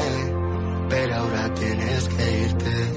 pero 0.89 1.15
ahora 1.15 1.53
tienes 1.53 2.09
que 2.09 2.41
irte. 2.41 2.96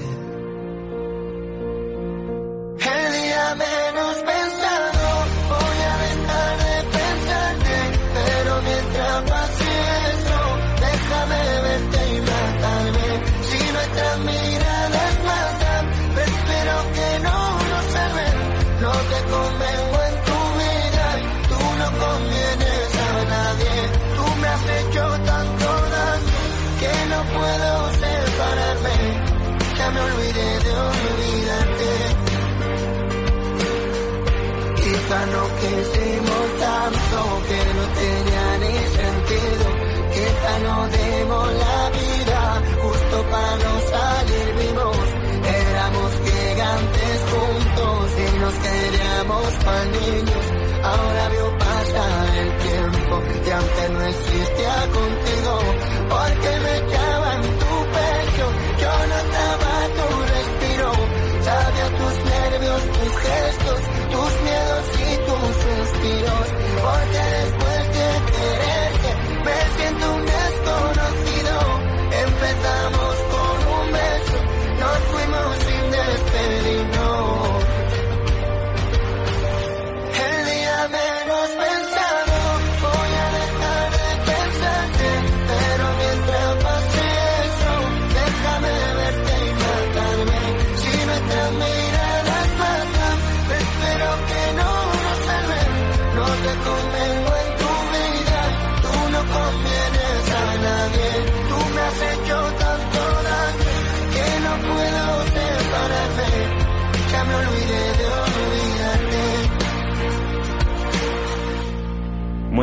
Queríamos 50.03 50.40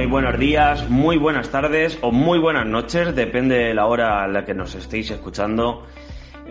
buenos 0.08 0.38
días, 0.38 0.88
muy 0.88 1.18
buenas 1.18 1.50
tardes 1.50 1.98
o 2.00 2.10
muy 2.10 2.38
buenas 2.38 2.66
noches, 2.66 3.14
depende 3.14 3.56
de 3.56 3.74
la 3.74 3.86
hora 3.86 4.24
a 4.24 4.28
la 4.28 4.44
que 4.46 4.54
nos 4.54 4.74
estéis 4.74 5.10
escuchando. 5.10 5.84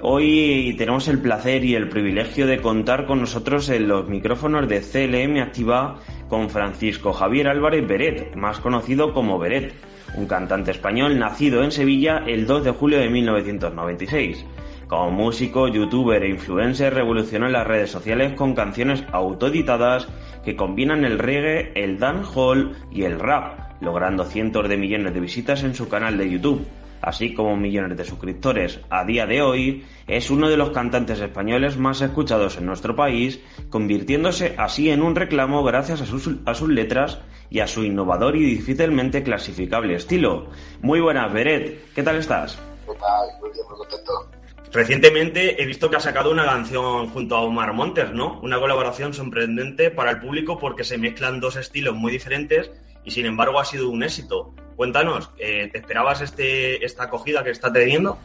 Hoy 0.01 0.75
tenemos 0.77 1.07
el 1.07 1.19
placer 1.19 1.65
y 1.65 1.73
el 1.73 1.89
privilegio 1.89 2.45
de 2.45 2.61
contar 2.61 3.07
con 3.07 3.19
nosotros 3.19 3.69
en 3.69 3.87
los 3.87 4.07
micrófonos 4.07 4.67
de 4.67 4.81
CLM 4.81 5.41
Activa 5.41 5.99
con 6.29 6.51
Francisco 6.51 7.13
Javier 7.13 7.47
Álvarez 7.47 7.87
Beret, 7.87 8.35
más 8.35 8.59
conocido 8.59 9.11
como 9.11 9.39
Beret, 9.39 9.73
un 10.15 10.27
cantante 10.27 10.69
español 10.69 11.17
nacido 11.17 11.63
en 11.63 11.71
Sevilla 11.71 12.23
el 12.27 12.45
2 12.45 12.63
de 12.63 12.71
julio 12.71 12.99
de 12.99 13.09
1996. 13.09 14.45
Como 14.87 15.09
músico, 15.09 15.67
youtuber 15.67 16.23
e 16.23 16.29
influencer 16.29 16.93
revolucionó 16.93 17.49
las 17.49 17.65
redes 17.65 17.89
sociales 17.89 18.33
con 18.33 18.53
canciones 18.53 19.03
autoeditadas 19.11 20.07
que 20.47 20.55
combinan 20.55 21.03
el 21.03 21.19
reggae, 21.19 21.73
el 21.75 21.99
dancehall 21.99 22.77
y 22.89 23.03
el 23.03 23.19
rap, 23.19 23.81
logrando 23.81 24.23
cientos 24.23 24.69
de 24.69 24.77
millones 24.77 25.13
de 25.13 25.19
visitas 25.19 25.61
en 25.63 25.75
su 25.75 25.89
canal 25.89 26.17
de 26.17 26.29
YouTube 26.29 26.65
así 27.01 27.33
como 27.33 27.57
millones 27.57 27.97
de 27.97 28.05
suscriptores. 28.05 28.79
A 28.89 29.03
día 29.03 29.25
de 29.27 29.41
hoy 29.41 29.85
es 30.07 30.31
uno 30.31 30.47
de 30.49 30.55
los 30.55 30.69
cantantes 30.69 31.19
españoles 31.19 31.77
más 31.77 31.99
escuchados 31.99 32.57
en 32.57 32.65
nuestro 32.65 32.95
país, 32.95 33.41
convirtiéndose 33.69 34.55
así 34.57 34.89
en 34.89 35.03
un 35.03 35.15
reclamo 35.15 35.63
gracias 35.63 35.99
a 35.99 36.05
sus, 36.05 36.29
a 36.45 36.53
sus 36.53 36.69
letras 36.69 37.19
y 37.49 37.59
a 37.59 37.67
su 37.67 37.83
innovador 37.83 38.37
y 38.37 38.45
difícilmente 38.45 39.23
clasificable 39.23 39.95
estilo. 39.95 40.47
Muy 40.81 41.01
buenas, 41.01 41.31
Beret, 41.33 41.93
¿qué 41.93 42.03
tal 42.03 42.15
estás? 42.15 42.57
¿Qué 42.85 42.93
tal? 42.93 43.27
Muy 43.41 43.51
bien, 43.51 43.65
muy 43.69 43.77
contento. 43.79 44.36
Recientemente 44.71 45.61
he 45.61 45.65
visto 45.65 45.89
que 45.89 45.95
ha 45.95 45.99
sacado 46.01 46.29
una 46.29 46.45
canción 46.45 47.09
junto 47.09 47.35
a 47.35 47.41
Omar 47.41 47.73
Montes, 47.73 48.11
¿no? 48.11 48.39
Una 48.41 48.59
colaboración 48.59 49.13
sorprendente 49.13 49.91
para 49.91 50.11
el 50.11 50.19
público 50.19 50.59
porque 50.59 50.83
se 50.83 50.97
mezclan 50.97 51.39
dos 51.39 51.55
estilos 51.55 51.95
muy 51.95 52.11
diferentes 52.11 52.69
y 53.03 53.11
sin 53.11 53.25
embargo 53.25 53.59
ha 53.59 53.65
sido 53.65 53.89
un 53.89 54.03
éxito. 54.03 54.53
Cuéntanos, 54.75 55.31
eh, 55.37 55.69
¿te 55.71 55.79
esperabas 55.79 56.21
este, 56.21 56.85
esta 56.85 57.03
acogida 57.03 57.43
que 57.43 57.51
está 57.51 57.71
teniendo? 57.71 58.17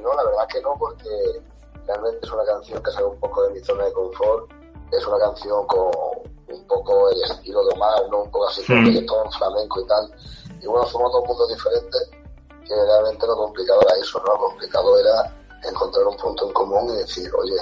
No, 0.00 0.14
la 0.14 0.24
verdad 0.24 0.46
que 0.52 0.62
no, 0.62 0.76
porque 0.78 1.08
realmente 1.86 2.18
es 2.22 2.30
una 2.30 2.44
canción 2.44 2.82
que 2.82 2.90
sale 2.92 3.06
un 3.06 3.18
poco 3.18 3.42
de 3.48 3.54
mi 3.54 3.60
zona 3.60 3.84
de 3.84 3.92
confort. 3.92 4.50
Es 4.92 5.06
una 5.06 5.18
canción 5.18 5.66
con 5.66 5.90
un 6.46 6.66
poco 6.68 7.10
el 7.10 7.22
estilo 7.24 7.64
de 7.64 7.74
Omar, 7.74 8.02
¿no? 8.10 8.22
Un 8.22 8.30
poco 8.30 8.48
así 8.48 8.64
con 8.64 8.82
mm. 8.84 9.06
todo 9.06 9.30
flamenco 9.32 9.80
y 9.80 9.86
tal. 9.86 10.10
Y 10.62 10.66
bueno, 10.66 10.86
somos 10.86 11.12
dos 11.12 11.24
mundos 11.26 11.48
diferentes, 11.48 12.10
que 12.66 12.74
realmente 12.74 13.26
lo 13.26 13.36
complicado 13.36 13.80
era 13.82 14.00
eso, 14.00 14.18
¿no? 14.26 14.32
Lo 14.32 14.38
complicado 14.38 14.98
era 14.98 15.32
encontrar 15.68 16.06
un 16.06 16.16
punto 16.16 16.46
en 16.46 16.52
común 16.52 16.94
y 16.94 16.96
decir, 16.96 17.30
oye, 17.34 17.56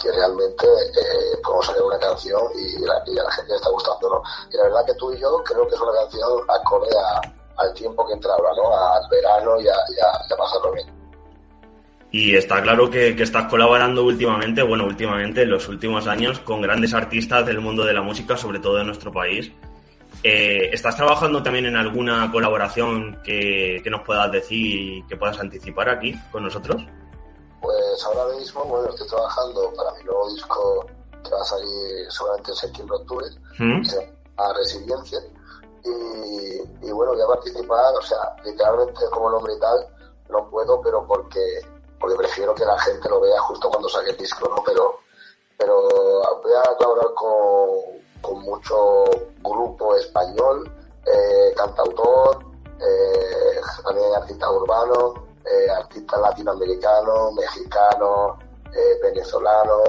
que 0.00 0.10
realmente 0.10 0.66
eh, 0.66 1.38
podemos 1.42 1.68
hacer 1.68 1.82
una 1.82 1.98
canción 1.98 2.42
y, 2.56 2.84
a 2.84 3.22
la 3.22 3.30
gente 3.30 3.50
le 3.50 3.56
está 3.56 3.70
gustando, 3.70 4.08
¿no? 4.10 4.22
Y 4.52 4.56
la 4.56 4.64
verdad 4.64 4.86
que 4.86 4.94
tú 4.94 5.12
y 5.12 5.20
yo 5.20 5.42
creo 5.44 5.66
que 5.68 5.74
es 5.74 5.80
una 5.80 5.92
canción 5.92 6.30
acorde 6.48 6.88
al 7.56 7.74
tiempo 7.74 8.06
que 8.06 8.14
entra 8.14 8.32
ahora, 8.32 8.50
¿no? 8.56 8.76
Al 8.76 9.08
verano 9.10 9.60
y 9.60 9.68
a, 9.68 9.74
y 9.74 10.34
pasarlo 10.36 10.72
bien. 10.72 11.02
Y 12.10 12.36
está 12.36 12.60
claro 12.60 12.90
que, 12.90 13.08
estás 13.08 13.46
colaborando 13.46 14.04
últimamente, 14.04 14.62
bueno, 14.62 14.84
últimamente, 14.84 15.42
en 15.42 15.50
los 15.50 15.66
últimos 15.68 16.06
años, 16.06 16.40
con 16.40 16.60
grandes 16.60 16.92
artistas 16.92 17.46
del 17.46 17.60
mundo 17.60 17.84
de 17.84 17.94
la 17.94 18.02
música, 18.02 18.36
sobre 18.36 18.58
todo 18.58 18.76
de 18.76 18.84
nuestro 18.84 19.10
país. 19.10 19.50
Eh, 20.24 20.70
¿Estás 20.72 20.96
trabajando 20.96 21.42
también 21.42 21.66
en 21.66 21.76
alguna 21.76 22.30
colaboración 22.30 23.20
que, 23.24 23.80
que, 23.82 23.90
nos 23.90 24.02
puedas 24.02 24.30
decir 24.30 24.80
y 24.80 25.06
que 25.08 25.16
puedas 25.16 25.38
anticipar 25.40 25.88
aquí 25.88 26.14
con 26.30 26.44
nosotros? 26.44 26.80
Pues 27.60 28.04
ahora 28.04 28.36
mismo, 28.36 28.64
bueno, 28.64 28.88
estoy 28.90 29.08
trabajando 29.08 29.72
para 29.76 29.92
mi 29.94 30.04
nuevo 30.04 30.32
disco 30.32 30.86
que 31.24 31.30
va 31.30 31.40
a 31.40 31.44
salir 31.44 32.10
seguramente 32.10 32.50
en 32.50 32.56
septiembre-octubre, 32.56 33.26
¿Mm? 33.58 33.82
a 34.36 34.52
Resiliencia. 34.54 35.18
Y, 35.84 36.90
bueno, 36.92 37.12
voy 37.12 37.22
a 37.22 37.26
participar, 37.26 37.94
o 37.98 38.02
sea, 38.02 38.18
literalmente 38.44 39.00
como 39.10 39.30
nombre 39.30 39.54
y 39.54 39.58
tal, 39.58 39.86
no 40.28 40.48
puedo, 40.50 40.80
pero 40.80 41.04
porque, 41.06 41.60
porque 41.98 42.16
prefiero 42.16 42.54
que 42.54 42.64
la 42.64 42.78
gente 42.78 43.08
lo 43.08 43.20
vea 43.20 43.40
justo 43.40 43.68
cuando 43.68 43.88
saque 43.88 44.10
el 44.10 44.16
disco, 44.16 44.48
¿no? 44.48 44.62
Pero, 44.64 44.98
pero 45.58 45.80
voy 46.42 46.52
a 46.52 46.76
colaborar 46.76 47.14
con, 47.14 48.02
con 48.22 48.40
mucho 48.42 49.04
grupo 49.42 49.96
español, 49.96 50.70
eh, 51.06 51.52
cantautor, 51.56 52.44
eh, 52.80 53.60
también 53.84 54.14
artistas 54.16 54.48
urbanos, 54.50 55.14
eh, 55.44 55.70
artistas 55.70 56.20
latinoamericanos, 56.20 57.34
mexicanos, 57.34 58.38
eh, 58.72 58.98
venezolanos. 59.02 59.88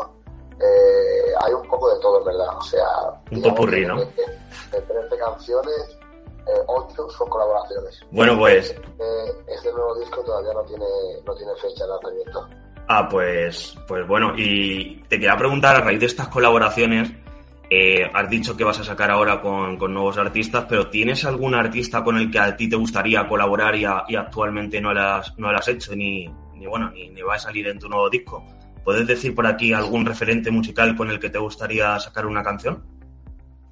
Eh, 0.60 1.34
hay 1.40 1.54
un 1.54 1.68
poco 1.68 1.94
de 1.94 2.00
todo, 2.02 2.20
en 2.20 2.26
verdad. 2.26 2.58
O 2.58 2.62
sea, 2.62 2.88
un 3.32 3.42
popurrí, 3.42 3.86
¿no? 3.86 3.98
De, 3.98 4.82
13 4.82 5.18
canciones, 5.18 5.98
8 6.68 7.10
son 7.10 7.30
colaboraciones. 7.30 8.00
Bueno, 8.12 8.38
pues. 8.38 8.76
este 9.48 9.72
nuevo 9.72 9.96
disco 10.00 10.22
todavía 10.22 10.54
no 10.54 10.64
tiene, 10.64 10.86
no 11.26 11.36
tiene 11.36 11.56
fecha 11.56 11.84
de 11.84 11.90
lanzamiento. 11.90 12.48
Ah, 12.88 13.08
pues, 13.10 13.76
pues 13.88 14.08
bueno, 14.08 14.34
y 14.36 15.02
te 15.04 15.20
quería 15.20 15.38
preguntar 15.38 15.76
a 15.76 15.82
raíz 15.82 16.00
de 16.00 16.08
estas 16.08 16.28
colaboraciones, 16.28 17.12
eh, 17.70 18.10
has 18.14 18.30
dicho 18.30 18.56
que 18.56 18.64
vas 18.64 18.80
a 18.80 18.84
sacar 18.84 19.10
ahora 19.10 19.42
con, 19.42 19.78
nuevos 19.78 20.18
artistas, 20.18 20.66
pero 20.68 20.90
¿tienes 20.90 21.26
algún 21.26 21.56
artista 21.56 22.04
con 22.04 22.18
el 22.18 22.32
que 22.32 22.40
a 22.40 22.56
ti 22.56 22.70
te 22.70 22.76
gustaría 22.76 23.28
colaborar 23.28 23.76
y, 23.76 23.86
actualmente 23.86 24.82
no 24.82 24.94
lo 24.94 25.02
has, 25.58 25.68
hecho 25.68 25.96
ni, 25.96 26.28
bueno 26.68 26.92
ni, 26.92 27.22
va 27.22 27.36
a 27.36 27.40
salir 27.40 27.68
en 27.68 27.80
tu 27.80 27.90
nuevo 27.90 28.10
disco? 28.10 28.44
¿Puedes 28.84 29.08
decir 29.08 29.34
por 29.34 29.48
aquí 29.48 29.72
algún 29.72 30.06
referente 30.06 30.52
musical 30.52 30.96
con 30.96 31.10
el 31.10 31.20
que 31.20 31.30
te 31.30 31.40
gustaría 31.40 31.98
sacar 32.00 32.26
una 32.26 32.44
canción? 32.44 32.84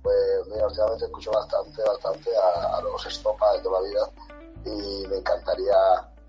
Pues 0.01 0.15
mira, 0.49 0.65
últimamente 0.65 1.05
escucho 1.05 1.31
bastante, 1.31 1.81
bastante 1.83 2.29
a, 2.35 2.81
los 2.81 3.05
Estopa 3.05 3.53
de 3.53 3.61
toda 3.61 3.81
la 3.81 3.87
vida 3.87 4.09
y 4.65 5.07
me 5.07 5.17
encantaría, 5.17 5.75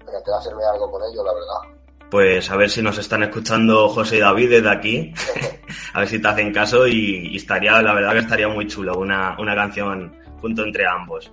me 0.05 0.11
encantaría 0.11 0.39
hacerme 0.39 0.65
algo 0.65 0.91
con 0.91 1.03
ellos, 1.03 1.25
la 1.25 1.33
verdad 1.33 1.82
pues 2.13 2.51
a 2.51 2.57
ver 2.57 2.69
si 2.69 2.83
nos 2.83 2.99
están 2.99 3.23
escuchando 3.23 3.89
José 3.89 4.19
y 4.19 4.21
David 4.21 4.51
desde 4.51 4.71
aquí, 4.71 5.15
a 5.95 6.01
ver 6.01 6.09
si 6.09 6.21
te 6.21 6.29
hacen 6.29 6.53
caso 6.53 6.87
y, 6.87 7.35
estaría, 7.35 7.81
la 7.81 7.95
verdad 7.95 8.13
que 8.13 8.19
estaría 8.19 8.49
muy 8.49 8.69
chulo 8.69 8.99
una, 8.99 9.35
una 9.41 9.55
canción 9.55 10.15
junto 10.39 10.63
entre 10.63 10.87
ambos. 10.87 11.33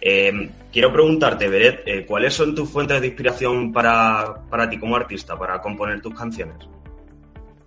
Eh, 0.00 0.48
quiero 0.72 0.92
preguntarte, 0.92 1.48
Beret, 1.48 1.82
eh, 1.86 2.06
¿cuáles 2.06 2.34
son 2.34 2.54
tus 2.54 2.70
fuentes 2.70 3.00
de 3.00 3.08
inspiración 3.08 3.72
para, 3.72 4.46
para 4.48 4.70
ti 4.70 4.78
como 4.78 4.94
artista, 4.94 5.36
para 5.36 5.60
componer 5.60 6.00
tus 6.00 6.14
canciones? 6.14 6.68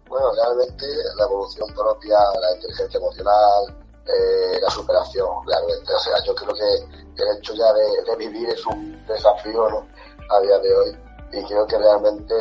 Bueno, 0.07 0.27
realmente 0.41 0.85
la 1.17 1.25
evolución 1.25 1.67
propia, 1.75 2.15
la 2.39 2.55
inteligencia 2.55 2.97
emocional, 2.97 3.75
eh, 4.07 4.59
la 4.61 4.69
superación, 4.69 5.27
realmente. 5.45 5.93
O 5.93 5.99
sea, 5.99 6.13
yo 6.25 6.33
creo 6.33 6.53
que 6.53 7.21
el 7.21 7.37
hecho 7.37 7.53
ya 7.53 7.73
de, 7.73 8.11
de 8.11 8.15
vivir 8.15 8.47
es 8.47 8.65
un 8.65 9.05
desafío 9.07 9.69
¿no? 9.69 9.85
a 10.29 10.39
día 10.39 10.57
de 10.59 10.73
hoy 10.73 11.04
y 11.35 11.43
creo 11.43 11.67
que 11.67 11.77
realmente 11.77 12.33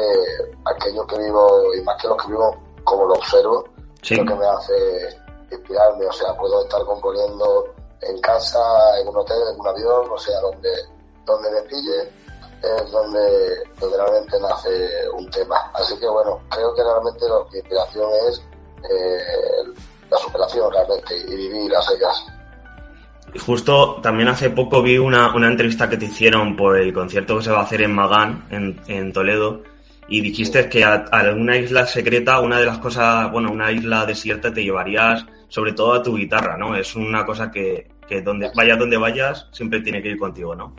aquello 0.65 1.07
que 1.07 1.19
vivo, 1.19 1.75
y 1.75 1.83
más 1.83 2.01
que 2.01 2.09
lo 2.09 2.17
que 2.17 2.29
vivo, 2.29 2.57
como 2.85 3.07
lo 3.07 3.15
observo, 3.15 3.65
sí. 4.03 4.15
lo 4.15 4.25
que 4.25 4.35
me 4.35 4.47
hace 4.47 5.19
inspirarme, 5.51 6.07
o 6.07 6.13
sea, 6.13 6.37
puedo 6.37 6.63
estar 6.63 6.85
componiendo 6.85 7.75
en 8.03 8.21
casa, 8.21 8.61
en 9.01 9.09
un 9.09 9.17
hotel, 9.17 9.43
en 9.53 9.61
un 9.61 9.67
avión, 9.67 10.11
o 10.11 10.19
sea, 10.19 10.39
donde, 10.41 10.71
donde 11.25 11.51
me 11.51 11.63
pille, 11.63 12.13
es 12.63 12.91
donde, 12.91 13.65
donde 13.81 13.97
realmente 13.97 14.39
nace 14.41 15.11
un 15.11 15.29
tema. 15.31 15.71
Así 15.75 15.99
que 15.99 16.09
bueno, 16.09 16.41
creo 16.51 16.75
que 16.75 16.83
realmente 16.83 17.29
lo, 17.29 17.45
mi 17.51 17.59
inspiración 17.59 18.11
es 18.29 18.43
eh, 18.91 19.65
la 20.11 20.17
superación 20.19 20.73
realmente 20.73 21.17
y 21.17 21.35
vivir 21.35 21.71
las 21.71 21.91
ellas 21.91 22.27
justo 23.39 24.01
también 24.03 24.29
hace 24.29 24.51
poco 24.51 24.83
vi 24.83 24.99
una, 24.99 25.35
una, 25.35 25.49
entrevista 25.49 25.89
que 25.89 25.97
te 25.97 26.07
hicieron 26.07 26.57
por 26.57 26.77
el 26.79 26.93
concierto 26.93 27.37
que 27.37 27.45
se 27.45 27.51
va 27.51 27.61
a 27.61 27.65
hacer 27.65 27.83
en 27.83 27.95
Magán, 27.95 28.47
en, 28.51 28.81
en 28.87 29.13
Toledo, 29.13 29.63
y 30.09 30.21
dijiste 30.21 30.69
que 30.69 30.85
a, 30.85 31.07
a, 31.11 31.57
isla 31.57 31.87
secreta, 31.87 32.41
una 32.41 32.59
de 32.59 32.67
las 32.67 32.79
cosas, 32.79 33.31
bueno, 33.33 33.51
una 33.51 33.73
isla 33.73 34.07
desierta 34.07 34.53
te 34.53 34.63
llevarías 34.63 35.25
sobre 35.49 35.73
todo 35.73 35.95
a 35.95 36.03
tu 36.03 36.17
guitarra, 36.17 36.57
¿no? 36.57 36.77
Es 36.77 36.95
una 36.95 37.25
cosa 37.25 37.51
que, 37.51 37.89
que 38.07 38.21
donde 38.23 38.51
vayas 38.55 38.79
donde 38.79 38.97
vayas, 38.97 39.47
siempre 39.53 39.81
tiene 39.81 40.03
que 40.03 40.09
ir 40.09 40.19
contigo, 40.19 40.55
¿no? 40.55 40.75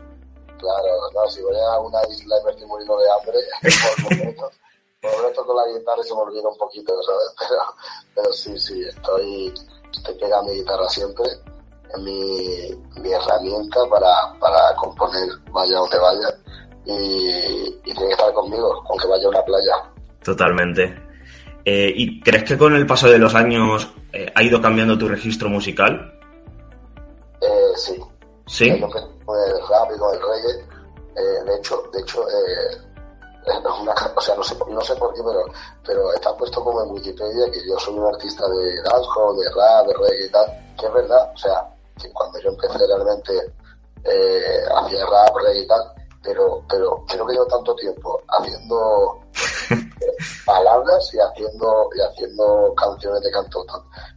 Claro, 0.57 1.11
no, 1.13 1.29
si 1.29 1.41
voy 1.41 1.55
a 1.55 1.79
una 1.79 1.99
isla 2.09 2.35
y 2.39 2.45
me 2.45 2.51
estoy 2.51 2.67
muriendo 2.67 2.97
de 2.97 3.05
hambre, 3.11 3.37
por 4.31 4.51
por 5.01 5.45
con 5.45 5.55
la 5.55 5.77
guitarra 5.77 6.03
se 6.03 6.13
me 6.15 6.21
olvida 6.21 6.49
un 6.49 6.57
poquito, 6.57 6.93
¿sabes? 7.03 7.35
Pero, 7.47 7.61
pero 8.15 8.33
sí, 8.33 8.57
sí, 8.57 8.81
estoy, 8.81 9.53
estoy 9.91 10.15
pegando 10.15 10.51
mi 10.51 10.59
guitarra 10.59 10.89
siempre 10.89 11.25
mi, 11.97 12.69
mi 13.01 13.11
herramienta 13.11 13.79
para, 13.89 14.39
para 14.39 14.75
componer, 14.75 15.29
vaya 15.51 15.77
donde 15.77 15.99
vaya, 15.99 16.27
y, 16.85 17.71
tiene 17.83 18.07
que 18.07 18.11
estar 18.11 18.33
conmigo, 18.33 18.83
aunque 18.89 19.07
vaya 19.07 19.25
a 19.25 19.29
una 19.29 19.43
playa. 19.43 19.73
Totalmente. 20.23 20.95
Eh, 21.63 21.91
¿Y 21.95 22.19
crees 22.21 22.43
que 22.43 22.57
con 22.57 22.75
el 22.75 22.85
paso 22.85 23.07
de 23.07 23.17
los 23.17 23.33
años 23.33 23.91
eh, 24.13 24.31
ha 24.35 24.43
ido 24.43 24.61
cambiando 24.61 24.97
tu 24.97 25.07
registro 25.07 25.49
musical? 25.49 26.19
Eh, 27.41 27.71
sí. 27.75 27.99
¿Sí? 28.47 28.79
Con 28.79 28.91
el 29.39 29.67
rap 29.67 29.89
y 29.95 29.97
con 29.97 30.13
el 30.13 30.21
reggae. 30.21 31.45
de 31.45 31.55
hecho, 31.57 31.83
de 31.91 32.01
hecho 32.01 32.23
o 34.15 34.21
sea, 34.21 34.35
no 34.35 34.43
sé, 34.43 34.55
no 34.69 34.81
sé 34.81 34.95
por 34.95 35.13
qué, 35.13 35.21
pero, 35.23 35.45
pero 35.85 36.13
está 36.13 36.35
puesto 36.35 36.63
como 36.63 36.83
en 36.83 36.91
Wikipedia 36.91 37.51
que 37.51 37.67
yo 37.67 37.77
soy 37.79 37.95
un 37.95 38.05
artista 38.05 38.47
de 38.47 38.81
dancehall, 38.83 39.37
de 39.37 39.49
rap, 39.55 39.87
de 39.87 39.93
reggae 39.93 40.25
y 40.25 40.31
tal, 40.31 40.45
que 40.79 40.85
es 40.85 40.93
verdad, 40.93 41.31
o 41.33 41.37
sea, 41.37 41.74
que 42.01 42.11
cuando 42.11 42.39
yo 42.39 42.49
empecé 42.49 42.87
realmente 42.87 43.53
eh, 44.03 44.63
hacía 44.75 45.05
rap, 45.05 45.35
reggae 45.35 45.61
y 45.61 45.67
tal, 45.67 45.81
pero, 46.23 46.63
pero 46.69 47.03
creo 47.07 47.25
que 47.25 47.33
llevo 47.33 47.47
tanto 47.47 47.75
tiempo 47.75 48.21
haciendo 48.27 49.19
palabras 50.45 51.13
y 51.13 51.19
haciendo 51.19 51.89
y 51.95 52.01
haciendo 52.01 52.73
canciones 52.75 53.21
de 53.21 53.31
canto 53.31 53.65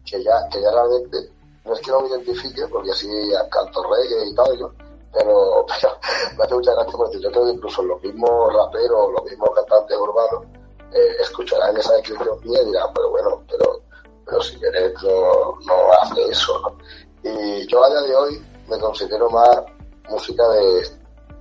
que 0.05 0.23
ya, 0.23 0.49
que 0.51 0.61
ya 0.61 0.71
realmente 0.71 1.31
no 1.65 1.75
es 1.75 1.81
que 1.81 1.91
no 1.91 2.01
me 2.01 2.09
identifique 2.09 2.67
porque 2.69 2.91
así 2.91 3.09
canto 3.51 3.83
reggae 3.83 4.27
y 4.27 4.35
tal, 4.35 4.73
pero, 5.13 5.67
me 6.37 6.45
hace 6.45 6.55
mucha 6.55 6.75
gracia 6.75 6.93
porque 6.97 7.21
yo 7.21 7.31
creo 7.31 7.45
que 7.45 7.53
incluso 7.53 7.83
los 7.83 8.03
mismos 8.03 8.55
raperos, 8.55 9.13
los 9.13 9.25
mismos 9.25 9.51
cantantes 9.55 9.97
urbanos 9.97 10.45
eh, 10.93 11.17
escucharán 11.21 11.77
esa 11.77 11.95
descripción 11.95 12.39
mía 12.45 12.63
y 12.63 12.67
dirán, 12.67 12.89
pero 12.95 13.11
bueno, 13.11 13.43
pero, 13.49 13.81
pero 14.25 14.43
si 14.43 14.59
querés 14.59 14.95
no, 15.03 15.59
no 15.67 15.93
hace 16.03 16.25
eso, 16.29 16.59
¿no? 16.61 16.79
Y 17.23 17.67
yo 17.67 17.85
a 17.85 17.91
día 17.91 18.01
de 18.03 18.17
hoy 18.17 18.47
me 18.69 18.79
considero 18.79 19.29
más 19.31 19.63
música 20.09 20.47
de, 20.49 20.83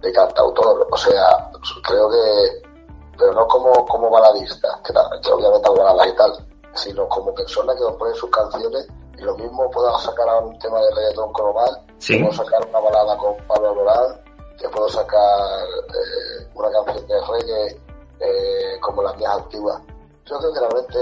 de 0.02 0.12
cantautor, 0.12 0.88
o 0.90 0.98
sea, 0.98 1.52
creo 1.84 2.10
que, 2.10 2.70
pero 3.18 3.34
no 3.34 3.48
como, 3.48 3.86
como 3.86 4.10
baladista, 4.10 4.68
que, 4.84 4.94
obviamente 5.32 5.68
hago 5.68 5.78
baladas 5.78 6.08
y 6.08 6.16
tal, 6.16 6.48
sino 6.74 7.08
como 7.10 7.34
persona 7.34 7.74
que 7.76 7.98
pone 7.98 8.14
sus 8.16 8.30
canciones 8.30 8.88
y 9.18 9.22
lo 9.22 9.36
mismo 9.38 9.70
puedo 9.72 9.98
sacar 10.00 10.30
ahora 10.30 10.46
un 10.46 10.60
tema 10.60 10.80
de 10.80 10.94
reggaetón 10.94 11.34
con 11.34 11.50
Omar, 11.50 11.70
puedo 12.08 12.32
sacar 12.34 12.68
una 12.68 12.80
balada 12.80 13.18
con 13.18 13.36
Pablo 13.48 13.74
Lorán, 13.74 14.22
que 14.60 14.70
puedo 14.70 14.90
sacar 14.90 15.68
eh, 15.90 16.48
una 16.54 16.72
canción 16.72 17.08
de 17.08 17.16
reggae 17.22 17.82
eh, 18.20 18.80
como 18.82 19.04
las 19.04 19.18
mías 19.18 19.34
antiguas. 19.36 19.82
Yo 20.26 20.38
creo 20.40 20.54
que 20.54 20.60
realmente 20.60 21.00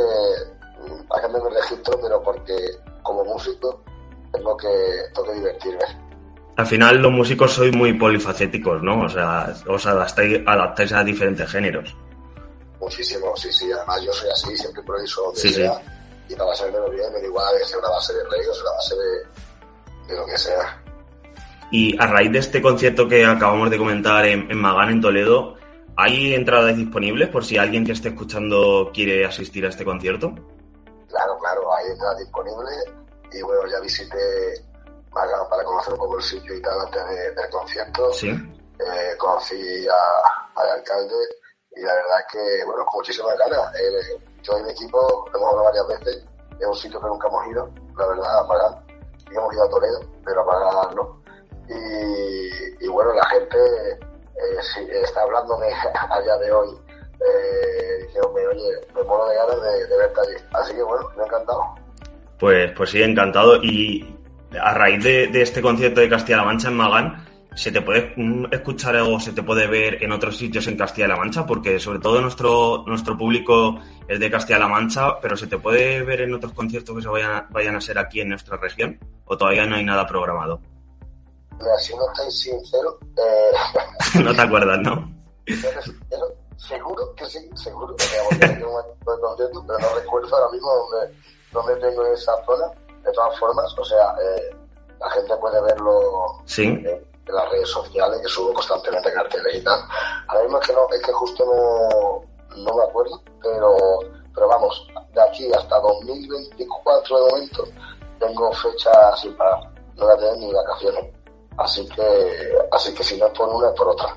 mm, 0.79 1.13
a 1.13 1.21
que 1.21 1.27
me 1.27 1.39
registro, 1.49 1.99
pero 2.01 2.21
porque 2.21 2.55
como 3.03 3.23
músico 3.25 3.81
tengo 4.35 4.57
que, 4.57 4.67
tengo 5.13 5.27
que 5.27 5.33
divertirme. 5.33 5.85
Al 6.57 6.67
final 6.67 7.01
los 7.01 7.11
músicos 7.11 7.51
sois 7.51 7.75
muy 7.75 7.93
polifacéticos, 7.93 8.81
¿no? 8.81 9.01
O 9.01 9.09
sea, 9.09 9.53
os 9.67 9.85
adaptáis, 9.85 10.41
adaptáis 10.45 10.93
a 10.93 11.03
diferentes 11.03 11.49
géneros. 11.49 11.95
Muchísimo, 12.79 13.35
sí, 13.35 13.51
sí. 13.51 13.71
Además 13.71 14.01
yo 14.03 14.13
soy 14.13 14.29
así, 14.29 14.55
siempre 14.55 14.81
improviso 14.81 15.21
donde 15.23 15.39
sí, 15.41 15.53
sea. 15.53 15.73
Sí 15.73 15.91
y 16.29 16.35
para 16.35 16.51
lo 16.71 16.89
bien 16.89 17.13
me 17.13 17.19
da 17.19 17.25
igual 17.25 17.53
que 17.59 17.65
sea 17.65 17.79
una 17.79 17.89
base 17.89 18.13
de 18.13 18.23
reggae 18.23 18.49
o 18.49 18.61
una 18.61 18.71
base 18.71 18.95
de, 18.95 20.07
de, 20.07 20.19
lo 20.19 20.25
que 20.25 20.37
sea. 20.37 20.81
Y 21.71 22.01
a 22.01 22.07
raíz 22.07 22.31
de 22.31 22.39
este 22.39 22.61
concierto 22.61 23.07
que 23.07 23.25
acabamos 23.25 23.69
de 23.69 23.77
comentar 23.77 24.25
en, 24.25 24.49
en 24.49 24.57
Magán, 24.57 24.89
en 24.89 25.01
Toledo, 25.01 25.55
¿hay 25.95 26.33
entradas 26.33 26.75
disponibles 26.77 27.29
por 27.29 27.45
si 27.45 27.57
alguien 27.57 27.85
que 27.85 27.91
esté 27.91 28.09
escuchando 28.09 28.91
quiere 28.93 29.25
asistir 29.25 29.65
a 29.65 29.69
este 29.69 29.85
concierto? 29.85 30.33
Claro, 31.09 31.37
claro, 31.39 31.75
hay 31.75 31.91
entradas 31.91 32.19
disponibles 32.19 32.85
y 33.31 33.41
bueno, 33.41 33.67
ya 33.67 33.79
visité 33.79 34.61
Magán 35.11 35.47
para 35.49 35.63
conocer 35.63 35.93
un 35.93 35.99
poco 35.99 36.17
el 36.17 36.23
sitio 36.23 36.55
y 36.55 36.61
tal 36.61 36.79
antes 36.81 37.35
del 37.35 37.49
concierto. 37.49 38.13
Sí. 38.13 38.29
Eh, 38.29 39.15
conocí 39.17 39.87
al 39.87 40.69
alcalde 40.69 41.15
y 41.75 41.81
la 41.81 41.93
verdad 41.93 42.19
es 42.19 42.25
que, 42.31 42.65
bueno, 42.65 42.85
con 42.85 42.95
muchísimas 42.95 43.37
ganas. 43.37 43.73
Eh, 43.75 44.19
yo 44.43 44.59
y 44.59 44.63
mi 44.63 44.71
equipo 44.71 45.25
hemos 45.33 45.49
hablado 45.49 45.63
varias 45.63 45.87
veces, 45.87 46.25
es 46.59 46.67
un 46.67 46.75
sitio 46.75 47.01
que 47.01 47.07
nunca 47.07 47.27
hemos 47.27 47.47
ido, 47.47 47.69
la 47.97 48.07
verdad, 48.07 48.39
a. 48.39 48.83
Y 49.31 49.35
hemos 49.35 49.53
ido 49.53 49.63
a 49.63 49.69
Toledo, 49.69 49.99
pero 50.23 50.41
a 50.41 50.45
pagar 50.45 50.95
no. 50.95 51.21
Y, 51.67 52.87
bueno, 52.87 53.13
la 53.13 53.25
gente 53.25 53.57
eh, 53.91 55.01
está 55.01 55.21
hablándome 55.21 55.67
a 56.09 56.21
día 56.21 56.37
de 56.37 56.51
hoy, 56.51 56.79
eh, 57.19 58.03
diciéndome, 58.03 58.47
oye, 58.47 58.87
me 58.93 59.03
muero 59.03 59.25
de 59.27 59.35
ganas 59.35 59.61
de, 59.61 59.87
de 59.87 59.97
verte 59.97 60.21
allí. 60.21 60.45
Así 60.53 60.75
que 60.75 60.83
bueno, 60.83 61.09
me 61.15 61.23
ha 61.23 61.25
encantado. 61.25 61.84
Pues, 62.39 62.71
pues 62.73 62.89
sí, 62.89 63.01
encantado. 63.01 63.63
Y 63.63 64.05
a 64.59 64.73
raíz 64.73 65.03
de, 65.03 65.27
de 65.27 65.41
este 65.41 65.61
concierto 65.61 66.01
de 66.01 66.09
Castilla-La 66.09 66.43
Mancha 66.43 66.69
en 66.69 66.75
Magán, 66.75 67.25
se 67.55 67.71
te 67.71 67.81
puede 67.81 68.13
escuchar 68.51 68.97
o 68.97 69.19
se 69.19 69.31
te 69.31 69.41
puede 69.41 69.65
ver 69.67 70.03
en 70.03 70.11
otros 70.11 70.37
sitios 70.37 70.67
en 70.67 70.77
Castilla-La 70.77 71.15
Mancha, 71.15 71.45
porque 71.45 71.79
sobre 71.79 71.99
todo 71.99 72.19
nuestro, 72.21 72.83
nuestro 72.85 73.17
público 73.17 73.79
es 74.07 74.19
de 74.19 74.29
Castilla-La 74.29 74.67
Mancha, 74.67 75.19
pero 75.21 75.37
se 75.37 75.47
te 75.47 75.57
puede 75.57 76.03
ver 76.03 76.21
en 76.21 76.33
otros 76.33 76.51
conciertos 76.51 76.95
que 76.95 77.01
se 77.01 77.07
vayan, 77.07 77.47
vayan 77.51 77.75
a 77.77 77.81
ser 77.81 77.97
aquí 77.97 78.19
en 78.19 78.29
nuestra 78.29 78.57
región, 78.57 78.99
o 79.25 79.37
todavía 79.37 79.65
no 79.65 79.77
hay 79.77 79.85
nada 79.85 80.05
programado. 80.05 80.59
Mira, 81.57 81.77
si 81.79 81.95
no 81.95 82.01
estoy 82.11 82.31
sincero, 82.31 82.99
eh... 83.17 84.19
no 84.23 84.35
te 84.35 84.41
acuerdas, 84.41 84.79
¿no? 84.81 85.15
seguro 86.57 87.13
que 87.15 87.25
sí, 87.25 87.49
seguro 87.55 87.95
que 87.95 88.05
tengo 88.05 88.27
un 88.29 89.19
concierto, 89.21 89.63
pero 89.65 89.79
no 89.79 89.95
recuerdo 89.95 90.35
ahora 90.35 90.51
mismo 90.51 90.67
dónde, 90.91 91.15
dónde 91.55 91.75
tengo 91.77 92.05
esa 92.05 92.33
zona. 92.45 92.71
De 93.03 93.11
todas 93.11 93.37
formas, 93.39 93.73
o 93.77 93.83
sea, 93.83 94.15
eh, 94.21 94.55
la 94.99 95.09
gente 95.09 95.35
puede 95.37 95.61
verlo. 95.61 96.41
Sí. 96.45 96.63
En 96.63 97.33
las 97.33 97.49
redes 97.49 97.69
sociales, 97.69 98.21
que 98.21 98.27
subo 98.27 98.53
constantemente 98.53 99.11
carteles 99.11 99.55
y 99.55 99.63
tal. 99.63 99.79
Ahora 100.27 100.43
mismo 100.43 100.59
es 100.59 100.67
que, 100.67 100.73
no, 100.73 100.87
es 100.93 101.01
que 101.01 101.11
justo 101.11 101.43
no, 101.43 102.21
no 102.55 102.75
me 102.75 102.83
acuerdo, 102.83 103.19
pero, 103.41 103.75
pero 104.33 104.47
vamos, 104.47 104.87
de 105.11 105.21
aquí 105.21 105.51
hasta 105.51 105.79
2024 105.79 107.17
de 107.17 107.31
momento 107.31 107.63
tengo 108.19 108.51
fechas 108.53 109.19
sin 109.19 109.35
parar, 109.35 109.59
no 109.95 110.05
voy 110.05 110.13
a 110.13 110.17
tener 110.17 110.37
ni 110.37 110.53
vacaciones. 110.53 111.05
Así 111.57 111.87
que, 111.89 112.57
así 112.71 112.93
que 112.93 113.03
si 113.03 113.17
no 113.17 113.27
es 113.27 113.33
por 113.33 113.49
una, 113.49 113.69
es 113.69 113.75
por 113.75 113.87
otra. 113.87 114.15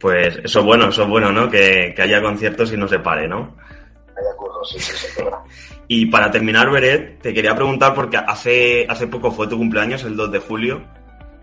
Pues 0.00 0.36
eso 0.44 0.58
es 0.58 0.64
bueno, 0.64 0.88
eso 0.88 1.02
es 1.04 1.08
bueno, 1.08 1.32
¿no? 1.32 1.50
Que, 1.50 1.94
que 1.94 2.02
haya 2.02 2.20
conciertos 2.20 2.72
y 2.72 2.76
no 2.76 2.88
se 2.88 2.98
pare, 2.98 3.28
¿no? 3.28 3.54
Curro, 4.36 4.64
sí, 4.64 4.78
sí, 4.78 4.92
sí, 4.96 5.22
Y 5.88 6.06
para 6.06 6.30
terminar, 6.30 6.70
Beret, 6.70 7.20
te 7.20 7.34
quería 7.34 7.54
preguntar, 7.54 7.94
porque 7.94 8.16
hace, 8.16 8.86
hace 8.88 9.06
poco 9.06 9.30
fue 9.30 9.46
tu 9.46 9.56
cumpleaños, 9.56 10.04
el 10.04 10.16
2 10.16 10.32
de 10.32 10.38
julio, 10.38 10.82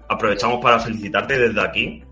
aprovechamos 0.08 0.62
para 0.62 0.80
felicitarte 0.80 1.38
desde 1.38 1.62
aquí, 1.62 2.04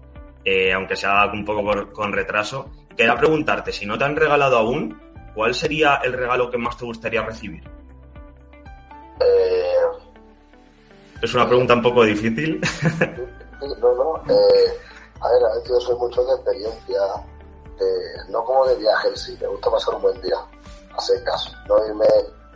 eh, 0.45 0.73
aunque 0.73 0.95
sea 0.95 1.25
un 1.31 1.43
poco 1.43 1.91
con 1.91 2.13
retraso. 2.13 2.71
Quería 2.95 3.15
preguntarte, 3.15 3.71
si 3.71 3.85
no 3.85 3.97
te 3.97 4.05
han 4.05 4.15
regalado 4.15 4.57
aún, 4.57 4.99
¿cuál 5.33 5.53
sería 5.53 5.95
el 6.03 6.13
regalo 6.13 6.49
que 6.49 6.57
más 6.57 6.77
te 6.77 6.85
gustaría 6.85 7.23
recibir? 7.23 7.63
Eh, 9.21 9.73
es 11.21 11.33
una 11.33 11.47
pregunta 11.47 11.73
un 11.73 11.81
poco 11.81 12.03
difícil. 12.03 12.61
no, 13.81 13.93
no. 13.93 14.33
Eh, 14.33 14.77
a 15.21 15.31
ver, 15.31 15.43
a 15.43 15.55
ver, 15.55 15.63
yo 15.67 15.79
soy 15.79 15.95
mucho 15.97 16.23
de 16.23 16.33
experiencia, 16.35 16.99
no 18.29 18.43
como 18.43 18.65
de 18.65 18.75
viaje 18.75 19.15
sí, 19.15 19.37
me 19.41 19.47
gusta 19.47 19.71
pasar 19.71 19.95
un 19.95 20.01
buen 20.01 20.21
día, 20.21 20.37
a 20.95 21.01
secas, 21.01 21.51
no 21.67 21.85
irme, 21.85 22.05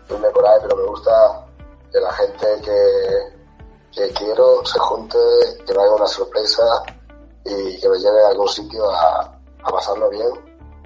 irme 0.10 0.30
por 0.30 0.46
ahí, 0.46 0.60
pero 0.62 0.76
me 0.76 0.84
gusta 0.84 1.46
que 1.92 2.00
la 2.00 2.12
gente 2.14 2.48
que, 2.64 3.34
que 3.92 4.14
quiero 4.14 4.66
se 4.66 4.80
junte, 4.80 5.18
que 5.66 5.74
me 5.74 5.84
haga 5.84 5.96
una 5.96 6.08
sorpresa 6.08 6.64
y 7.46 7.80
que 7.80 7.90
me 7.90 7.98
lleve 8.00 8.24
a 8.24 8.30
algún 8.30 8.48
sitio 8.48 8.90
a, 8.90 9.30
pasarlo 9.64 10.10
bien, 10.10 10.30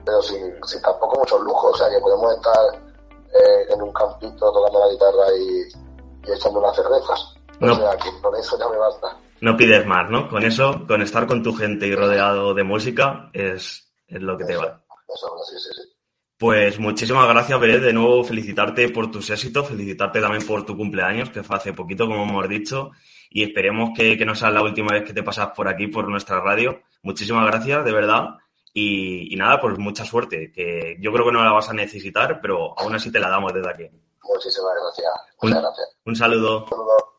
pero 0.05 0.21
sin, 0.21 0.53
sin, 0.65 0.81
tampoco 0.81 1.19
muchos 1.19 1.41
lujos, 1.41 1.73
o 1.73 1.77
sea 1.77 1.89
que 1.89 1.99
podemos 1.99 2.31
estar 2.35 2.87
eh, 3.33 3.73
en 3.73 3.81
un 3.81 3.91
campito 3.91 4.51
tocando 4.51 4.79
la 4.79 4.91
guitarra 4.91 5.35
y, 5.37 6.31
echando 6.31 6.59
unas 6.59 6.75
cervezas. 6.75 7.35
O 7.61 7.73
sea 7.73 7.97
que 7.97 8.21
con 8.21 8.35
eso 8.35 8.57
ya 8.59 8.67
me 8.69 8.77
basta. 8.77 9.17
No 9.39 9.55
pides 9.55 9.85
más, 9.85 10.09
¿no? 10.09 10.27
Con 10.29 10.43
eso, 10.43 10.85
con 10.87 11.01
estar 11.01 11.25
con 11.25 11.41
tu 11.41 11.53
gente 11.53 11.87
y 11.87 11.95
rodeado 11.95 12.53
de 12.53 12.63
música 12.63 13.29
es, 13.33 13.86
es 14.07 14.21
lo 14.21 14.37
que 14.37 14.45
te 14.45 14.55
va. 14.55 14.83
Eso, 15.13 15.37
sí, 15.49 15.57
sí, 15.59 15.69
sí. 15.75 15.97
Pues 16.37 16.79
muchísimas 16.79 17.27
gracias, 17.27 17.59
Pérez. 17.59 17.81
De 17.81 17.93
nuevo, 17.93 18.23
felicitarte 18.23 18.89
por 18.89 19.09
tus 19.09 19.29
éxitos, 19.31 19.67
felicitarte 19.67 20.21
también 20.21 20.45
por 20.45 20.65
tu 20.65 20.77
cumpleaños, 20.77 21.31
que 21.31 21.41
fue 21.41 21.55
hace 21.55 21.73
poquito, 21.73 22.05
como 22.07 22.23
hemos 22.23 22.47
dicho, 22.47 22.91
y 23.29 23.43
esperemos 23.43 23.89
que, 23.95 24.17
que 24.17 24.25
no 24.25 24.35
sea 24.35 24.51
la 24.51 24.61
última 24.61 24.93
vez 24.93 25.03
que 25.03 25.13
te 25.13 25.23
pasas 25.23 25.49
por 25.55 25.67
aquí, 25.67 25.87
por 25.87 26.07
nuestra 26.07 26.39
radio. 26.39 26.81
Muchísimas 27.01 27.47
gracias, 27.47 27.83
de 27.83 27.91
verdad. 27.91 28.37
Y, 28.71 29.35
nada, 29.35 29.59
pues 29.59 29.79
mucha 29.79 30.05
suerte, 30.05 30.51
que 30.51 30.97
yo 30.99 31.11
creo 31.11 31.25
que 31.25 31.31
no 31.31 31.43
la 31.43 31.51
vas 31.51 31.69
a 31.69 31.73
necesitar, 31.73 32.39
pero 32.39 32.77
aún 32.79 32.93
así 32.93 33.11
te 33.11 33.19
la 33.19 33.29
damos 33.29 33.51
desde 33.51 33.71
aquí. 33.71 33.89
Muchísimas 34.21 34.73
gracias. 34.79 35.13
Muchas 35.41 35.61
gracias. 35.63 35.97
Un 36.05 36.15
saludo. 36.15 36.65
Un 36.65 36.69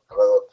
saludo. 0.09 0.48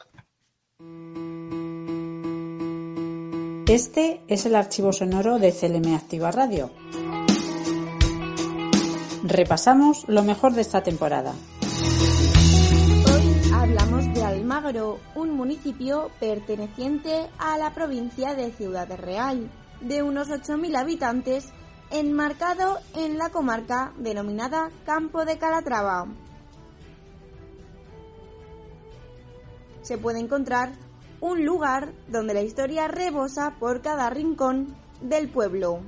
Este 3.68 4.20
es 4.28 4.46
el 4.46 4.54
archivo 4.54 4.92
sonoro 4.92 5.38
de 5.38 5.52
CLM 5.52 5.94
Activa 5.94 6.30
Radio 6.30 6.70
repasamos 9.26 10.04
lo 10.08 10.22
mejor 10.22 10.52
de 10.52 10.60
esta 10.60 10.82
temporada. 10.82 11.34
Hoy 13.12 13.52
hablamos 13.52 14.14
de 14.14 14.24
Almagro, 14.24 14.98
un 15.14 15.30
municipio 15.36 16.10
perteneciente 16.20 17.28
a 17.38 17.58
la 17.58 17.74
provincia 17.74 18.34
de 18.34 18.52
Ciudad 18.52 18.88
Real, 18.96 19.50
de 19.80 20.02
unos 20.02 20.28
8.000 20.28 20.76
habitantes, 20.76 21.48
enmarcado 21.90 22.78
en 22.94 23.18
la 23.18 23.30
comarca 23.30 23.92
denominada 23.98 24.70
Campo 24.84 25.24
de 25.24 25.38
Calatrava. 25.38 26.06
Se 29.82 29.98
puede 29.98 30.18
encontrar 30.18 30.72
un 31.20 31.44
lugar 31.44 31.92
donde 32.08 32.34
la 32.34 32.42
historia 32.42 32.88
rebosa 32.88 33.54
por 33.58 33.82
cada 33.82 34.10
rincón 34.10 34.76
del 35.00 35.28
pueblo. 35.28 35.80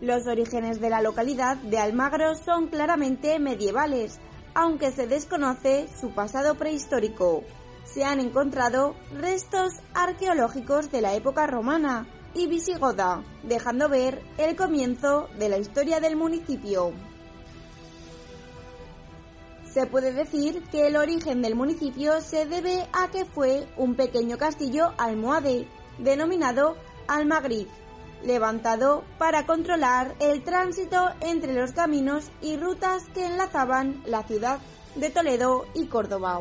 Los 0.00 0.26
orígenes 0.26 0.80
de 0.80 0.90
la 0.90 1.02
localidad 1.02 1.56
de 1.56 1.78
Almagro 1.78 2.34
son 2.36 2.68
claramente 2.68 3.38
medievales, 3.40 4.20
aunque 4.54 4.92
se 4.92 5.06
desconoce 5.06 5.88
su 6.00 6.10
pasado 6.10 6.54
prehistórico. 6.54 7.42
Se 7.84 8.04
han 8.04 8.20
encontrado 8.20 8.94
restos 9.18 9.72
arqueológicos 9.94 10.92
de 10.92 11.00
la 11.00 11.14
época 11.14 11.46
romana 11.46 12.06
y 12.34 12.46
visigoda, 12.46 13.24
dejando 13.42 13.88
ver 13.88 14.22
el 14.36 14.54
comienzo 14.54 15.28
de 15.38 15.48
la 15.48 15.58
historia 15.58 15.98
del 15.98 16.14
municipio. 16.14 16.92
Se 19.78 19.86
puede 19.86 20.12
decir 20.12 20.64
que 20.72 20.88
el 20.88 20.96
origen 20.96 21.40
del 21.40 21.54
municipio 21.54 22.20
se 22.20 22.46
debe 22.46 22.88
a 22.92 23.12
que 23.12 23.24
fue 23.24 23.68
un 23.76 23.94
pequeño 23.94 24.36
castillo 24.36 24.92
almohade, 24.98 25.68
denominado 25.98 26.74
Almagriz, 27.06 27.68
levantado 28.24 29.04
para 29.18 29.46
controlar 29.46 30.16
el 30.18 30.42
tránsito 30.42 31.10
entre 31.20 31.54
los 31.54 31.70
caminos 31.70 32.24
y 32.42 32.56
rutas 32.56 33.04
que 33.14 33.24
enlazaban 33.24 34.02
la 34.04 34.24
ciudad 34.24 34.58
de 34.96 35.10
Toledo 35.10 35.64
y 35.74 35.86
Córdoba. 35.86 36.40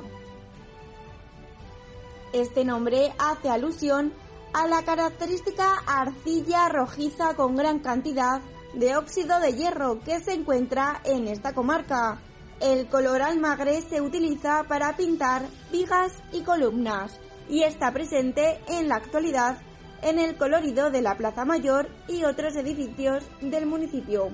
Este 2.33 2.65
nombre 2.65 3.13
hace 3.19 3.51
alusión 3.51 4.13
a 4.51 4.65
la 4.65 4.81
característica 4.81 5.75
arcilla 5.85 6.69
rojiza 6.69 7.35
con 7.35 7.55
gran 7.55 7.81
cantidad 7.81 8.41
de 8.73 8.97
óxido 8.97 9.39
de 9.39 9.53
hierro 9.53 9.99
que 9.99 10.21
se 10.21 10.33
encuentra 10.33 11.01
en 11.03 11.27
esta 11.27 11.53
comarca. 11.53 12.19
El 12.59 12.87
color 12.87 13.21
almagre 13.21 13.81
se 13.81 14.01
utiliza 14.01 14.63
para 14.67 14.95
pintar 14.97 15.43
vigas 15.71 16.13
y 16.31 16.41
columnas 16.41 17.19
y 17.47 17.63
está 17.63 17.91
presente 17.91 18.59
en 18.67 18.87
la 18.87 18.95
actualidad 18.95 19.57
en 20.01 20.19
el 20.19 20.35
colorido 20.37 20.89
de 20.89 21.01
la 21.01 21.15
Plaza 21.15 21.45
Mayor 21.45 21.87
y 22.07 22.23
otros 22.23 22.55
edificios 22.55 23.23
del 23.41 23.65
municipio. 23.65 24.29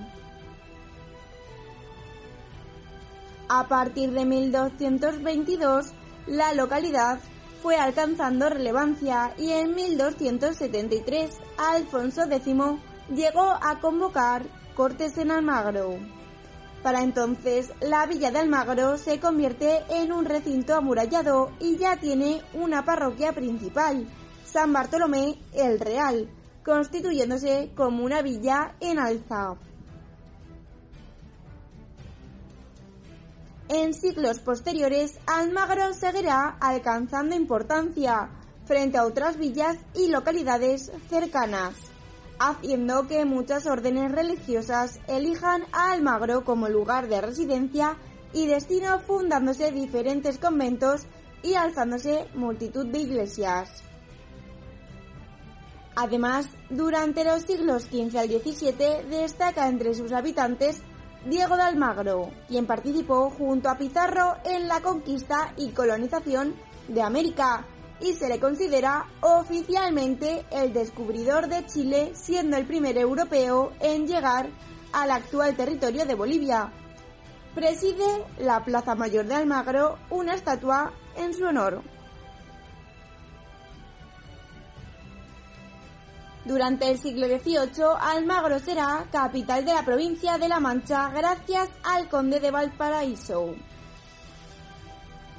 A 3.49 3.67
partir 3.67 4.11
de 4.11 4.25
1222, 4.25 5.93
la 6.27 6.53
localidad 6.53 7.19
fue 7.61 7.75
alcanzando 7.75 8.49
relevancia 8.49 9.33
y 9.37 9.51
en 9.51 9.75
1273 9.75 11.37
Alfonso 11.57 12.23
X 12.23 12.55
llegó 13.13 13.57
a 13.61 13.79
convocar 13.79 14.43
cortes 14.75 15.17
en 15.17 15.31
Almagro. 15.31 15.97
Para 16.83 17.01
entonces, 17.01 17.71
la 17.79 18.05
villa 18.05 18.29
de 18.29 18.39
Almagro 18.39 18.97
se 18.97 19.17
convierte 19.17 19.83
en 19.89 20.11
un 20.11 20.25
recinto 20.25 20.75
amurallado 20.75 21.53
y 21.61 21.77
ya 21.77 21.95
tiene 21.95 22.41
una 22.53 22.83
parroquia 22.83 23.31
principal, 23.31 24.05
San 24.45 24.73
Bartolomé 24.73 25.39
el 25.53 25.79
Real, 25.79 26.29
constituyéndose 26.63 27.71
como 27.73 28.03
una 28.03 28.21
villa 28.21 28.75
en 28.81 28.99
alza. 28.99 29.55
En 33.69 33.93
siglos 33.93 34.39
posteriores, 34.39 35.17
Almagro 35.25 35.93
seguirá 35.93 36.57
alcanzando 36.59 37.33
importancia 37.33 38.29
frente 38.65 38.97
a 38.97 39.05
otras 39.05 39.37
villas 39.37 39.77
y 39.95 40.09
localidades 40.09 40.91
cercanas, 41.09 41.75
haciendo 42.49 43.07
que 43.07 43.23
muchas 43.23 43.65
órdenes 43.67 44.11
religiosas 44.11 44.99
elijan 45.07 45.63
a 45.71 45.93
Almagro 45.93 46.43
como 46.43 46.67
lugar 46.67 47.07
de 47.07 47.21
residencia 47.21 47.95
y 48.33 48.47
destino 48.47 48.99
fundándose 48.99 49.71
diferentes 49.71 50.39
conventos 50.39 51.05
y 51.41 51.53
alzándose 51.53 52.27
multitud 52.33 52.85
de 52.87 52.99
iglesias. 52.99 53.81
Además, 55.95 56.49
durante 56.69 57.23
los 57.23 57.43
siglos 57.43 57.83
XV 57.83 58.17
al 58.17 58.27
XVII 58.27 59.09
destaca 59.09 59.69
entre 59.69 59.93
sus 59.93 60.11
habitantes 60.11 60.81
Diego 61.25 61.55
de 61.55 61.61
Almagro, 61.61 62.29
quien 62.49 62.65
participó 62.65 63.29
junto 63.29 63.69
a 63.69 63.77
Pizarro 63.77 64.35
en 64.43 64.67
la 64.67 64.81
conquista 64.81 65.53
y 65.55 65.69
colonización 65.69 66.55
de 66.89 67.01
América 67.01 67.65
y 68.03 68.13
se 68.13 68.27
le 68.27 68.37
considera 68.37 69.05
oficialmente 69.21 70.45
el 70.51 70.73
descubridor 70.73 71.47
de 71.47 71.65
Chile, 71.65 72.11
siendo 72.15 72.57
el 72.57 72.65
primer 72.65 72.97
europeo 72.97 73.71
en 73.79 74.07
llegar 74.07 74.49
al 74.91 75.09
actual 75.09 75.55
territorio 75.55 76.05
de 76.05 76.13
Bolivia. 76.13 76.69
Preside 77.55 78.25
la 78.39 78.63
Plaza 78.65 78.93
Mayor 78.95 79.25
de 79.25 79.35
Almagro 79.35 79.97
una 80.09 80.33
estatua 80.33 80.91
en 81.15 81.33
su 81.33 81.45
honor. 81.45 81.81
Durante 86.43 86.91
el 86.91 86.99
siglo 86.99 87.27
XVIII, 87.27 87.85
Almagro 88.01 88.59
será 88.59 89.05
capital 89.13 89.63
de 89.63 89.73
la 89.73 89.85
provincia 89.85 90.37
de 90.37 90.49
La 90.49 90.59
Mancha 90.59 91.09
gracias 91.09 91.69
al 91.83 92.09
conde 92.09 92.41
de 92.41 92.51
Valparaíso. 92.51 93.55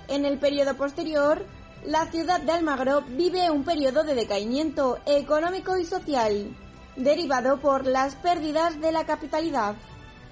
En 0.08 0.24
el 0.24 0.38
periodo 0.38 0.74
posterior, 0.76 1.44
la 1.84 2.06
ciudad 2.10 2.40
de 2.40 2.52
Almagro 2.52 3.02
vive 3.08 3.50
un 3.50 3.64
periodo 3.64 4.04
de 4.04 4.14
decaimiento 4.14 4.98
económico 5.06 5.76
y 5.76 5.84
social, 5.84 6.56
derivado 6.96 7.60
por 7.60 7.86
las 7.86 8.14
pérdidas 8.16 8.80
de 8.80 8.92
la 8.92 9.04
capitalidad, 9.04 9.76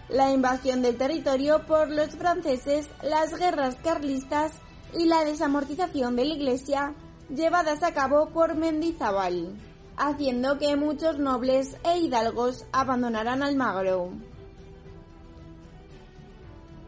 la 0.09 0.31
invasión 0.31 0.83
del 0.83 0.97
territorio 0.97 1.67
por 1.67 1.91
los 1.91 2.11
franceses, 2.11 2.89
las 3.03 3.39
guerras 3.39 3.77
carlistas 3.83 4.53
y 4.97 5.07
la 5.07 5.25
desamortización 5.25 6.17
de 6.17 6.25
la 6.25 6.35
iglesia 6.35 6.95
llevadas 7.29 7.83
a 7.83 7.93
cabo 7.93 8.29
por 8.31 8.55
Mendizábal 8.55 9.55
haciendo 9.97 10.59
que 10.59 10.77
muchos 10.77 11.19
nobles 11.19 11.77
e 11.85 11.99
hidalgos 11.99 12.67
abandonaran 12.73 13.43
Almagro. 13.43 14.13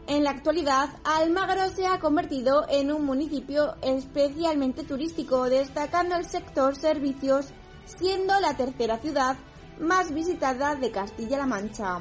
En 0.07 0.23
la 0.23 0.29
actualidad, 0.29 0.89
Almagro 1.03 1.67
se 1.69 1.87
ha 1.87 1.99
convertido 1.99 2.67
en 2.69 2.91
un 2.91 3.05
municipio 3.05 3.75
especialmente 3.81 4.83
turístico, 4.83 5.49
destacando 5.49 6.15
el 6.15 6.25
sector 6.25 6.75
servicios, 6.75 7.47
siendo 7.85 8.39
la 8.39 8.55
tercera 8.55 8.99
ciudad 8.99 9.35
más 9.79 10.13
visitada 10.13 10.75
de 10.75 10.91
Castilla-La 10.91 11.47
Mancha. 11.47 11.99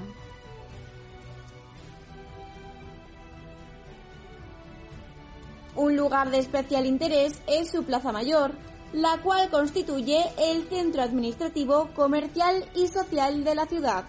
Un 5.74 5.96
lugar 5.96 6.30
de 6.30 6.38
especial 6.38 6.84
interés 6.84 7.40
es 7.46 7.70
su 7.70 7.84
Plaza 7.84 8.12
Mayor, 8.12 8.52
la 8.92 9.16
cual 9.22 9.48
constituye 9.48 10.22
el 10.38 10.68
centro 10.68 11.02
administrativo, 11.02 11.88
comercial 11.96 12.66
y 12.74 12.86
social 12.86 13.44
de 13.44 13.54
la 13.54 13.64
ciudad. 13.64 14.04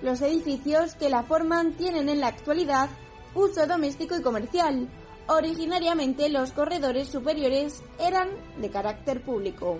Los 0.00 0.22
edificios 0.22 0.94
que 0.94 1.10
la 1.10 1.24
forman 1.24 1.72
tienen 1.72 2.08
en 2.08 2.20
la 2.20 2.28
actualidad 2.28 2.88
uso 3.36 3.66
doméstico 3.66 4.16
y 4.16 4.22
comercial. 4.22 4.88
Originariamente 5.28 6.28
los 6.28 6.50
corredores 6.52 7.08
superiores 7.08 7.82
eran 7.98 8.28
de 8.58 8.70
carácter 8.70 9.22
público. 9.22 9.78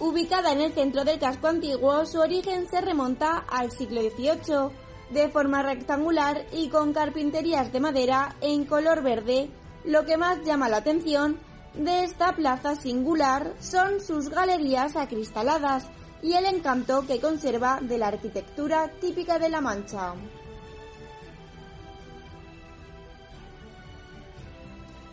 Ubicada 0.00 0.52
en 0.52 0.60
el 0.60 0.72
centro 0.72 1.04
del 1.04 1.18
casco 1.18 1.48
antiguo, 1.48 2.06
su 2.06 2.20
origen 2.20 2.68
se 2.68 2.80
remonta 2.80 3.38
al 3.48 3.72
siglo 3.72 4.00
XVIII, 4.00 4.70
de 5.10 5.28
forma 5.28 5.62
rectangular 5.62 6.46
y 6.52 6.68
con 6.68 6.92
carpinterías 6.92 7.72
de 7.72 7.80
madera 7.80 8.36
en 8.40 8.64
color 8.64 9.02
verde. 9.02 9.50
Lo 9.84 10.04
que 10.04 10.16
más 10.16 10.44
llama 10.44 10.68
la 10.68 10.76
atención 10.78 11.38
de 11.74 12.04
esta 12.04 12.34
plaza 12.34 12.76
singular 12.76 13.54
son 13.60 14.00
sus 14.00 14.28
galerías 14.28 14.94
acristaladas 14.96 15.86
y 16.22 16.34
el 16.34 16.46
encanto 16.46 17.06
que 17.06 17.20
conserva 17.20 17.80
de 17.80 17.98
la 17.98 18.08
arquitectura 18.08 18.90
típica 19.00 19.38
de 19.38 19.48
La 19.48 19.60
Mancha. 19.60 20.14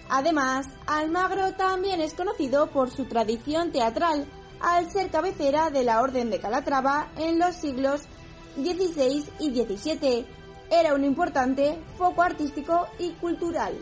Además, 0.10 0.68
Almagro 0.86 1.53
también 1.53 1.99
es 2.01 2.14
conocido 2.14 2.68
por 2.68 2.91
su 2.91 3.06
tradición 3.06 3.72
teatral, 3.72 4.26
al 4.62 4.89
ser 4.89 5.10
cabecera 5.10 5.70
de 5.70 5.84
la 5.84 6.01
Orden 6.01 6.30
de 6.30 6.39
Calatrava 6.39 7.10
en 7.18 7.39
los 7.39 7.56
siglos 7.56 8.01
XVI 8.56 9.26
y 9.39 9.49
XVII. 9.49 10.26
Era 10.72 10.95
un 10.95 11.03
importante 11.03 11.78
foco 11.97 12.22
artístico 12.22 12.88
y 12.99 13.12
cultural. 13.14 13.74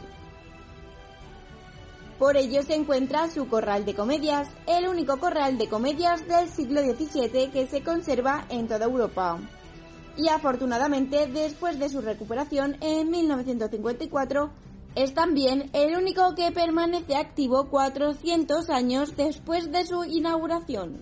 Por 2.20 2.38
ello 2.38 2.64
se 2.64 2.76
encuentra 2.76 3.30
su 3.30 3.48
corral 3.48 3.86
de 3.86 3.96
comedias, 3.96 4.48
el 4.68 4.88
único 4.88 5.18
corral 5.18 5.58
de 5.58 5.68
comedias 5.68 6.26
del 6.28 6.48
siglo 6.48 6.82
XVII 6.82 7.50
que 7.52 7.68
se 7.68 7.84
conserva 7.84 8.46
en 8.50 8.68
toda 8.68 8.86
Europa. 8.86 9.40
Y 10.16 10.30
afortunadamente, 10.30 11.28
después 11.28 11.80
de 11.80 11.90
su 11.90 12.02
recuperación 12.02 12.78
en 12.82 13.10
1954, 13.10 14.52
es 14.96 15.14
también 15.14 15.70
el 15.74 15.96
único 15.96 16.36
que 16.36 16.52
permanece 16.52 17.16
activo 17.16 17.70
400 17.70 18.70
años 18.70 19.16
después 19.16 19.72
de 19.72 19.86
su 19.86 20.04
inauguración. 20.04 21.02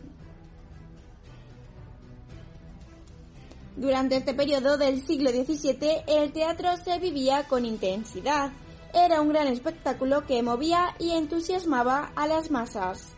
Durante 3.76 4.18
este 4.18 4.34
periodo 4.34 4.78
del 4.78 5.02
siglo 5.02 5.32
XVII, 5.32 6.04
el 6.08 6.32
teatro 6.34 6.76
se 6.78 7.00
vivía 7.00 7.48
con 7.48 7.66
intensidad 7.66 8.52
era 8.94 9.22
un 9.22 9.30
gran 9.30 9.48
espectáculo 9.48 10.26
que 10.26 10.44
movía 10.44 10.96
y 11.00 11.12
entusiasmaba 11.12 12.12
a 12.16 12.28
las 12.28 12.52
masas. 12.52 13.16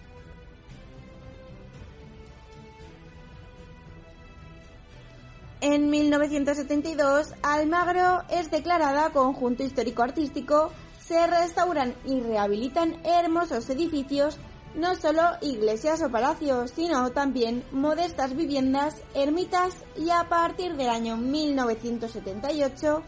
En 5.65 5.89
1972, 5.89 7.35
Almagro 7.41 8.23
es 8.29 8.51
declarada 8.51 9.11
conjunto 9.11 9.63
histórico-artístico, 9.63 10.73
se 10.99 11.25
restauran 11.25 11.95
y 12.03 12.19
rehabilitan 12.19 12.97
hermosos 13.05 13.69
edificios, 13.69 14.37
no 14.75 14.93
solo 14.95 15.21
iglesias 15.41 16.03
o 16.03 16.11
palacios, 16.11 16.71
sino 16.71 17.13
también 17.13 17.63
modestas 17.71 18.35
viviendas, 18.35 18.97
ermitas 19.15 19.73
y 19.95 20.09
a 20.09 20.27
partir 20.27 20.75
del 20.75 20.89
año 20.89 21.15
1978, 21.15 23.01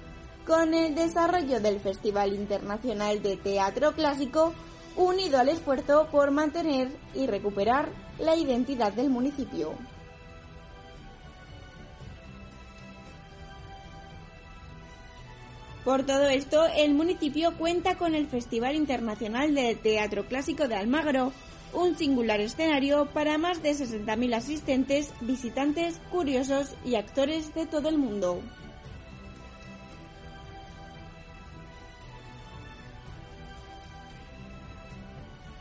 con 0.48 0.74
el 0.74 0.96
desarrollo 0.96 1.60
del 1.60 1.82
Festival 1.82 2.34
Internacional 2.34 3.22
de 3.22 3.36
Teatro 3.36 3.92
Clásico, 3.92 4.54
unido 4.96 5.40
al 5.40 5.50
esfuerzo 5.50 6.08
por 6.10 6.32
mantener 6.32 6.90
y 7.14 7.28
recuperar 7.28 7.90
la 8.18 8.38
identidad 8.38 8.94
del 8.94 9.10
municipio. 9.10 9.74
Por 15.86 16.04
todo 16.04 16.28
esto, 16.28 16.66
el 16.76 16.96
municipio 16.96 17.56
cuenta 17.60 17.96
con 17.96 18.16
el 18.16 18.26
Festival 18.26 18.76
Internacional 18.76 19.54
de 19.54 19.76
Teatro 19.76 20.26
Clásico 20.26 20.68
de 20.68 20.74
Almagro, 20.74 21.32
un 21.74 21.96
singular 21.96 22.42
escenario 22.42 23.06
para 23.14 23.38
más 23.38 23.62
de 23.62 23.74
60.000 23.74 24.34
asistentes, 24.34 25.14
visitantes, 25.22 26.02
curiosos 26.12 26.74
y 26.84 26.96
actores 26.96 27.54
de 27.54 27.68
todo 27.68 27.90
el 27.90 28.00
mundo. 28.00 28.42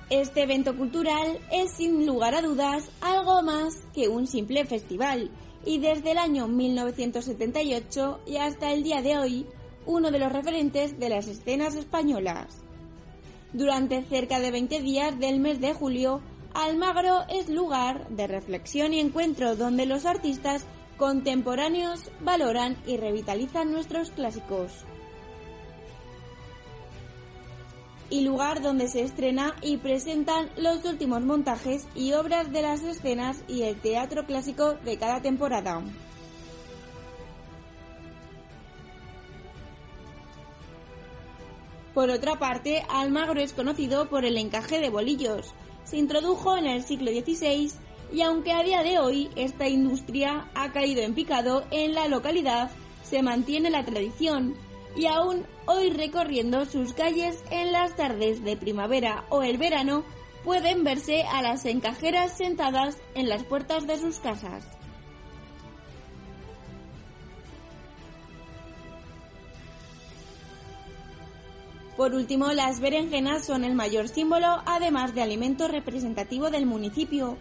Este 0.08 0.44
evento 0.44 0.74
cultural 0.74 1.38
es 1.52 1.72
sin 1.72 2.06
lugar 2.06 2.34
a 2.34 2.40
dudas 2.40 2.88
algo 3.02 3.42
más 3.42 3.74
que 3.92 4.08
un 4.08 4.26
simple 4.26 4.64
festival 4.64 5.30
y 5.66 5.80
desde 5.80 6.12
el 6.12 6.18
año 6.18 6.48
1978 6.48 8.20
y 8.26 8.36
hasta 8.36 8.72
el 8.72 8.84
día 8.84 9.02
de 9.02 9.18
hoy 9.18 9.46
uno 9.86 10.10
de 10.10 10.18
los 10.18 10.32
referentes 10.32 10.98
de 10.98 11.08
las 11.08 11.28
escenas 11.28 11.74
españolas. 11.74 12.62
Durante 13.52 14.02
cerca 14.02 14.40
de 14.40 14.50
20 14.50 14.80
días 14.80 15.18
del 15.18 15.38
mes 15.38 15.60
de 15.60 15.74
julio, 15.74 16.20
Almagro 16.54 17.24
es 17.28 17.48
lugar 17.48 18.08
de 18.08 18.26
reflexión 18.26 18.92
y 18.92 19.00
encuentro 19.00 19.56
donde 19.56 19.86
los 19.86 20.06
artistas 20.06 20.64
contemporáneos 20.96 22.10
valoran 22.20 22.76
y 22.86 22.96
revitalizan 22.96 23.72
nuestros 23.72 24.10
clásicos. 24.10 24.84
Y 28.10 28.20
lugar 28.20 28.62
donde 28.62 28.86
se 28.86 29.02
estrena 29.02 29.56
y 29.62 29.78
presentan 29.78 30.50
los 30.56 30.84
últimos 30.84 31.22
montajes 31.22 31.86
y 31.96 32.12
obras 32.12 32.52
de 32.52 32.62
las 32.62 32.82
escenas 32.82 33.42
y 33.48 33.62
el 33.62 33.80
teatro 33.80 34.24
clásico 34.24 34.74
de 34.74 34.96
cada 34.98 35.22
temporada. 35.22 35.82
Por 41.94 42.10
otra 42.10 42.40
parte, 42.40 42.84
Almagro 42.88 43.40
es 43.40 43.52
conocido 43.52 44.08
por 44.08 44.24
el 44.24 44.36
encaje 44.36 44.80
de 44.80 44.90
bolillos. 44.90 45.54
Se 45.84 45.96
introdujo 45.96 46.56
en 46.56 46.66
el 46.66 46.82
siglo 46.82 47.12
XVI 47.12 47.70
y 48.12 48.22
aunque 48.22 48.52
a 48.52 48.64
día 48.64 48.82
de 48.82 48.98
hoy 48.98 49.30
esta 49.36 49.68
industria 49.68 50.48
ha 50.54 50.72
caído 50.72 51.02
en 51.02 51.14
picado 51.14 51.64
en 51.70 51.94
la 51.94 52.08
localidad, 52.08 52.70
se 53.04 53.22
mantiene 53.22 53.70
la 53.70 53.84
tradición 53.84 54.54
y 54.96 55.06
aún 55.06 55.46
hoy 55.66 55.90
recorriendo 55.90 56.64
sus 56.66 56.92
calles 56.92 57.42
en 57.50 57.70
las 57.70 57.94
tardes 57.94 58.42
de 58.42 58.56
primavera 58.56 59.24
o 59.28 59.42
el 59.42 59.56
verano 59.56 60.04
pueden 60.42 60.84
verse 60.84 61.22
a 61.22 61.42
las 61.42 61.64
encajeras 61.64 62.36
sentadas 62.36 62.98
en 63.14 63.28
las 63.28 63.44
puertas 63.44 63.86
de 63.86 63.98
sus 63.98 64.18
casas. 64.18 64.66
Por 71.96 72.14
último, 72.14 72.52
las 72.52 72.80
berenjenas 72.80 73.44
son 73.46 73.62
el 73.64 73.74
mayor 73.74 74.08
símbolo, 74.08 74.62
además 74.66 75.14
de 75.14 75.22
alimento 75.22 75.68
representativo 75.68 76.50
del 76.50 76.66
municipio. 76.66 77.38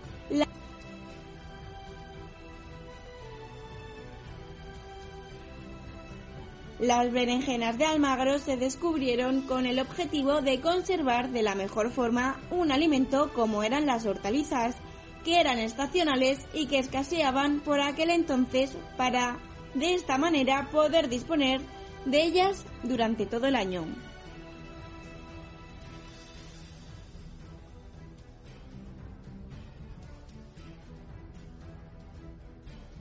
Las 6.80 7.12
berenjenas 7.14 7.78
de 7.78 7.86
Almagro 7.86 8.40
se 8.40 8.58
descubrieron 8.58 9.44
con 9.44 9.66
el 9.66 9.80
objetivo 9.80 10.42
de 10.42 10.60
conservar 10.60 11.30
de 11.30 11.42
la 11.42 11.56
mejor 11.56 11.92
forma 11.92 12.40
un 12.52 12.74
alimento 12.74 13.32
como 13.34 13.64
eran 13.64 13.86
las 13.86 14.06
hortalizas, 14.06 14.76
que 15.24 15.40
eran 15.40 15.60
estacionales 15.60 16.40
y 16.54 16.68
que 16.68 16.80
escaseaban 16.80 17.62
por 17.62 17.80
aquel 17.80 18.10
entonces 18.10 18.76
para, 18.98 19.38
de 19.74 19.96
esta 19.96 20.18
manera, 20.18 20.68
poder 20.72 21.08
disponer 21.08 21.62
de 22.06 22.22
ellas 22.22 22.66
durante 22.84 23.26
todo 23.26 23.48
el 23.48 23.56
año. 23.56 23.86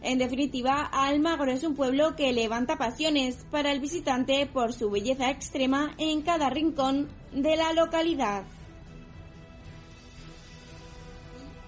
En 0.03 0.19
definitiva, 0.19 0.91
Almagro 0.93 1.53
es 1.53 1.63
un 1.63 1.77
pueblo 1.77 2.17
que 2.17 2.33
levanta 2.33 2.77
pasiones 2.77 3.37
para 3.53 3.71
el 3.71 3.79
visitante 3.79 4.47
por 4.47 4.73
su 4.73 4.91
belleza 4.91 5.31
extrema 5.31 5.95
en 5.97 6.23
cada 6.23 6.51
rincón 6.51 7.09
de 7.33 7.57
la 7.57 7.73
localidad. 7.73 8.43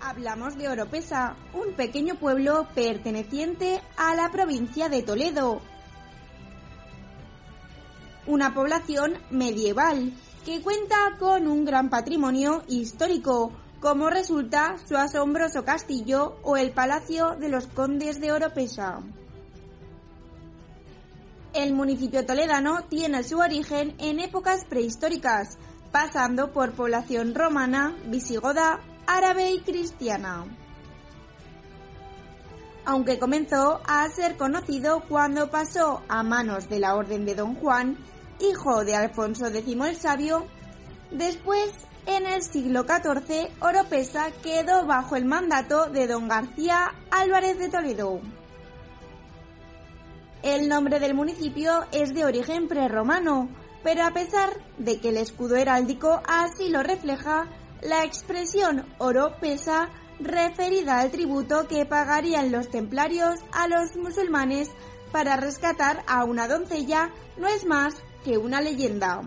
Hablamos 0.01 0.59
de 0.59 0.69
Oropesa, 0.69 1.37
un 1.55 1.75
pequeño 1.75 2.17
pueblo 2.17 2.67
perteneciente 2.75 3.81
a 3.97 4.17
la 4.17 4.33
provincia 4.33 4.89
de 4.89 5.05
Toledo. 5.05 5.63
Una 8.27 8.53
población 8.53 9.15
medieval 9.31 10.13
que 10.45 10.61
cuenta 10.61 11.17
con 11.21 11.47
un 11.47 11.65
gran 11.65 11.89
patrimonio 11.89 12.65
histórico, 12.67 13.53
como 13.85 14.09
resulta 14.09 14.77
su 14.89 14.97
asombroso 14.97 15.63
castillo 15.63 16.39
o 16.43 16.57
el 16.57 16.71
palacio 16.71 17.37
de 17.37 17.51
los 17.51 17.67
condes 17.67 18.19
de 18.19 18.33
Oropesa. 18.33 19.01
El 21.53 21.75
municipio 21.75 22.25
toledano 22.25 22.85
tiene 22.85 23.23
su 23.23 23.39
origen 23.39 23.95
en 23.99 24.21
épocas 24.21 24.65
prehistóricas, 24.65 25.59
pasando 25.93 26.51
por 26.51 26.73
población 26.73 27.35
romana, 27.35 27.95
visigoda, 28.07 28.81
árabe 29.07 29.51
y 29.51 29.61
cristiana. 29.61 30.47
Aunque 32.87 33.19
comenzó 33.19 33.83
a 33.87 34.09
ser 34.09 34.39
conocido 34.39 35.03
cuando 35.11 35.51
pasó 35.51 36.03
a 36.09 36.23
manos 36.23 36.71
de 36.71 36.79
la 36.79 36.95
Orden 36.95 37.27
de 37.27 37.35
Don 37.35 37.55
Juan, 37.57 37.99
hijo 38.41 38.83
de 38.83 38.97
Alfonso 38.97 39.49
X 39.49 39.77
el 39.79 39.97
Sabio, 39.97 40.47
después 41.11 41.71
en 42.07 42.27
el 42.27 42.43
siglo 42.43 42.85
XIV, 42.85 43.49
Oropesa 43.61 44.31
quedó 44.43 44.87
bajo 44.87 45.17
el 45.17 45.25
mandato 45.25 45.87
de 45.87 46.07
don 46.07 46.29
García 46.29 46.95
Álvarez 47.11 47.59
de 47.59 47.69
Toledo. 47.69 48.21
El 50.43 50.69
nombre 50.69 51.01
del 51.01 51.15
municipio 51.15 51.87
es 51.93 52.13
de 52.15 52.25
origen 52.25 52.69
prerromano, 52.69 53.49
pero 53.83 54.05
a 54.05 54.11
pesar 54.11 54.51
de 54.79 55.01
que 55.01 55.09
el 55.09 55.17
escudo 55.17 55.57
heráldico 55.57 56.21
así 56.27 56.69
lo 56.69 56.83
refleja, 56.83 57.49
la 57.81 58.05
expresión 58.05 58.87
Oropesa 58.99 59.89
referida 60.21 61.01
al 61.01 61.11
tributo 61.11 61.67
que 61.69 61.87
pagarían 61.87 62.53
los 62.53 62.69
templarios 62.69 63.41
a 63.53 63.69
los 63.69 63.97
musulmanes 63.97 64.71
para 65.13 65.37
rescatar 65.37 66.03
a 66.07 66.25
una 66.25 66.49
doncella 66.49 67.11
no 67.37 67.49
es 67.49 67.65
más 67.65 67.95
que 68.25 68.39
una 68.39 68.61
leyenda. 68.61 69.23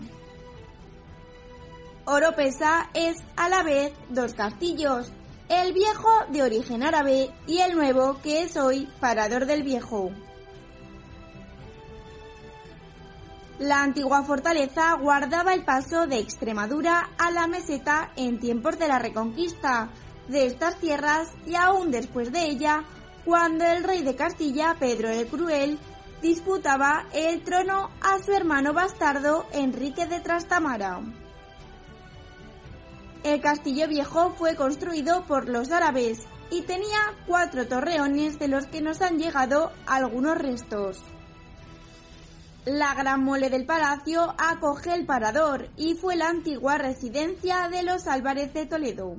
Oropesa 2.10 2.90
es 2.94 3.18
a 3.36 3.50
la 3.50 3.64
vez 3.64 3.92
dos 4.08 4.34
castillos, 4.34 5.12
el 5.50 5.74
viejo 5.74 6.10
de 6.30 6.42
origen 6.42 6.82
árabe 6.82 7.30
y 7.48 7.58
el 7.58 7.76
nuevo 7.76 8.22
que 8.24 8.44
es 8.44 8.56
hoy 8.56 8.88
Parador 9.02 9.46
del 9.46 9.64
Viejo. 9.64 10.12
La 13.60 13.84
antigua 13.84 14.24
fortaleza 14.24 14.94
guardaba 14.94 15.54
el 15.54 15.66
paso 15.66 16.08
de 16.08 16.20
Extremadura 16.20 17.10
a 17.18 17.30
la 17.30 17.46
meseta 17.46 18.14
en 18.16 18.40
tiempos 18.40 18.80
de 18.80 18.88
la 18.88 19.00
reconquista 19.00 19.90
de 20.30 20.46
estas 20.46 20.78
tierras 20.78 21.34
y 21.46 21.56
aún 21.56 21.92
después 21.92 22.32
de 22.32 22.46
ella, 22.46 22.86
cuando 23.26 23.66
el 23.66 23.84
rey 23.84 24.02
de 24.02 24.16
Castilla, 24.16 24.78
Pedro 24.80 25.10
el 25.10 25.28
Cruel, 25.28 25.78
disputaba 26.22 27.04
el 27.12 27.44
trono 27.44 27.90
a 28.00 28.24
su 28.24 28.32
hermano 28.32 28.72
bastardo 28.72 29.46
Enrique 29.52 30.06
de 30.06 30.22
Trastamara. 30.22 31.02
El 33.24 33.42
castillo 33.42 33.88
viejo 33.88 34.34
fue 34.38 34.56
construido 34.56 35.26
por 35.26 35.50
los 35.50 35.72
árabes 35.72 36.26
y 36.50 36.62
tenía 36.62 37.00
cuatro 37.26 37.68
torreones 37.68 38.40
de 38.40 38.48
los 38.48 38.66
que 38.68 38.82
nos 38.82 39.02
han 39.02 39.20
llegado 39.20 39.72
algunos 39.86 40.38
restos. 40.38 41.04
La 42.66 42.94
gran 42.94 43.24
mole 43.24 43.50
del 43.50 43.66
palacio 43.66 44.34
acoge 44.38 44.94
el 44.94 45.06
parador 45.06 45.70
y 45.78 45.96
fue 45.96 46.16
la 46.16 46.30
antigua 46.30 46.78
residencia 46.78 47.70
de 47.70 47.84
los 47.84 48.08
Álvarez 48.08 48.54
de 48.54 48.66
Toledo. 48.66 49.16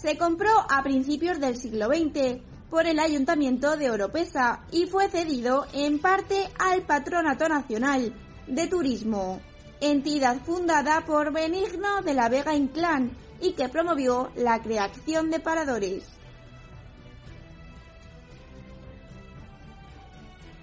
se 0.00 0.16
compró 0.16 0.50
a 0.70 0.82
principios 0.84 1.40
del 1.40 1.56
siglo 1.56 1.86
XX 1.86 2.40
por 2.70 2.86
el 2.86 3.00
Ayuntamiento 3.00 3.76
de 3.76 3.90
Oropesa 3.90 4.60
y 4.70 4.86
fue 4.86 5.08
cedido 5.08 5.66
en 5.72 5.98
parte 5.98 6.48
al 6.58 6.82
Patronato 6.82 7.48
Nacional 7.48 8.14
de 8.46 8.66
Turismo, 8.68 9.40
entidad 9.80 10.38
fundada 10.44 11.04
por 11.06 11.32
Benigno 11.32 12.02
de 12.02 12.14
la 12.14 12.28
Vega 12.28 12.54
Inclán 12.54 13.16
y 13.40 13.52
que 13.52 13.68
promovió 13.68 14.30
la 14.36 14.60
creación 14.60 15.30
de 15.30 15.40
paradores. 15.40 16.04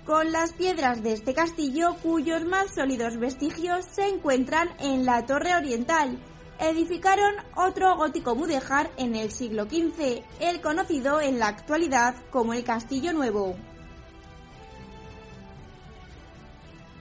Con 0.06 0.32
las 0.32 0.54
piedras 0.54 1.02
de 1.02 1.14
este 1.14 1.34
castillo, 1.34 1.96
cuyos 2.04 2.46
más 2.46 2.76
sólidos 2.76 3.18
vestigios 3.18 3.86
se 3.86 4.08
encuentran 4.08 4.70
en 4.80 5.04
la 5.04 5.26
Torre 5.26 5.56
Oriental, 5.56 6.20
edificaron 6.60 7.34
otro 7.56 7.96
gótico 7.98 8.36
mudéjar 8.36 8.92
en 8.98 9.16
el 9.16 9.32
siglo 9.32 9.66
XV, 9.66 10.24
el 10.40 10.62
conocido 10.62 11.22
en 11.22 11.40
la 11.40 11.48
actualidad 11.48 12.16
como 12.30 12.54
el 12.54 12.64
Castillo 12.64 13.14
Nuevo. 13.14 13.56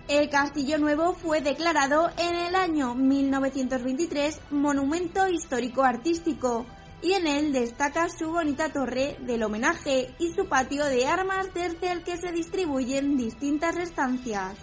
El 0.09 0.29
Castillo 0.29 0.77
Nuevo 0.77 1.15
fue 1.15 1.41
declarado 1.41 2.11
en 2.19 2.35
el 2.35 2.55
año 2.55 2.95
1923 2.95 4.39
Monumento 4.51 5.27
Histórico 5.29 5.83
Artístico 5.83 6.67
y 7.01 7.15
en 7.15 7.27
él 7.27 7.55
destaca 7.55 8.11
su 8.11 8.31
bonita 8.31 8.69
torre 8.69 9.17
del 9.21 9.43
homenaje 9.43 10.15
y 10.19 10.35
su 10.35 10.47
patio 10.47 10.85
de 10.85 11.07
armas 11.07 11.55
desde 11.55 11.91
el 11.91 12.03
que 12.03 12.19
se 12.19 12.33
distribuyen 12.33 13.17
distintas 13.17 13.77
estancias. 13.77 14.59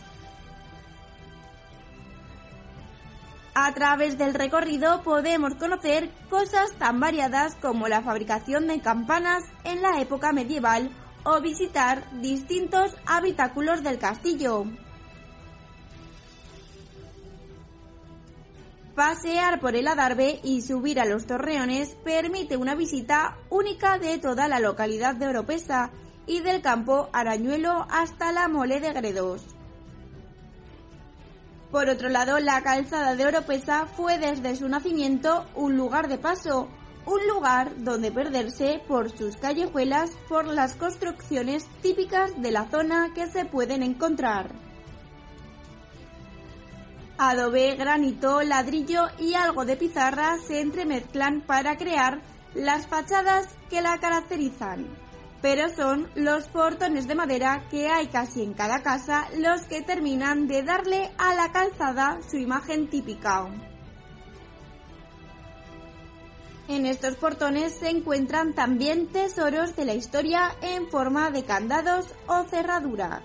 A 3.55 3.73
través 3.73 4.19
del 4.19 4.35
recorrido 4.35 5.01
podemos 5.01 5.55
conocer 5.55 6.11
cosas 6.29 6.71
tan 6.77 6.99
variadas 6.99 7.55
como 7.55 7.87
la 7.87 8.03
fabricación 8.03 8.67
de 8.67 8.79
campanas 8.79 9.43
en 9.63 9.81
la 9.81 9.99
época 10.01 10.33
medieval 10.33 10.91
o 11.23 11.41
visitar 11.41 12.03
distintos 12.21 12.95
habitáculos 13.07 13.81
del 13.81 13.97
castillo. 13.97 14.65
Pasear 18.95 19.61
por 19.61 19.75
el 19.77 19.87
Adarve 19.87 20.41
y 20.43 20.61
subir 20.61 20.99
a 20.99 21.05
los 21.05 21.25
torreones 21.25 21.95
permite 22.03 22.57
una 22.57 22.75
visita 22.75 23.37
única 23.49 23.97
de 23.97 24.17
toda 24.17 24.49
la 24.49 24.59
localidad 24.59 25.15
de 25.15 25.27
Oropesa 25.27 25.91
y 26.27 26.41
del 26.41 26.61
campo 26.61 27.09
Arañuelo 27.13 27.87
hasta 27.89 28.33
la 28.33 28.49
Mole 28.49 28.81
de 28.81 28.91
Gredos. 28.91 29.43
Por 31.71 31.87
otro 31.87 32.09
lado, 32.09 32.37
la 32.39 32.61
calzada 32.63 33.15
de 33.15 33.25
Oropesa 33.25 33.85
fue 33.85 34.17
desde 34.17 34.57
su 34.57 34.67
nacimiento 34.67 35.45
un 35.55 35.77
lugar 35.77 36.09
de 36.09 36.17
paso, 36.17 36.67
un 37.05 37.25
lugar 37.27 37.71
donde 37.77 38.11
perderse 38.11 38.81
por 38.89 39.09
sus 39.17 39.37
callejuelas 39.37 40.11
por 40.27 40.45
las 40.45 40.75
construcciones 40.75 41.65
típicas 41.81 42.39
de 42.41 42.51
la 42.51 42.65
zona 42.69 43.11
que 43.15 43.27
se 43.27 43.45
pueden 43.45 43.83
encontrar. 43.83 44.70
Adobe, 47.23 47.75
granito, 47.75 48.41
ladrillo 48.41 49.05
y 49.19 49.35
algo 49.35 49.63
de 49.63 49.77
pizarra 49.77 50.39
se 50.39 50.59
entremezclan 50.59 51.41
para 51.41 51.77
crear 51.77 52.19
las 52.55 52.87
fachadas 52.87 53.47
que 53.69 53.79
la 53.79 53.99
caracterizan 53.99 54.87
pero 55.39 55.69
son 55.69 56.09
los 56.15 56.47
portones 56.47 57.07
de 57.07 57.13
madera 57.13 57.67
que 57.69 57.89
hay 57.89 58.07
casi 58.07 58.41
en 58.41 58.53
cada 58.53 58.81
casa 58.81 59.27
los 59.37 59.61
que 59.63 59.83
terminan 59.83 60.47
de 60.47 60.63
darle 60.63 61.11
a 61.19 61.35
la 61.35 61.51
calzada 61.51 62.19
su 62.29 62.37
imagen 62.37 62.89
típica. 62.89 63.47
En 66.67 66.85
estos 66.85 67.15
portones 67.17 67.73
se 67.73 67.89
encuentran 67.89 68.53
también 68.53 69.07
tesoros 69.07 69.75
de 69.75 69.85
la 69.85 69.93
historia 69.93 70.55
en 70.61 70.87
forma 70.87 71.29
de 71.29 71.43
candados 71.43 72.05
o 72.27 72.43
cerraduras. 72.43 73.21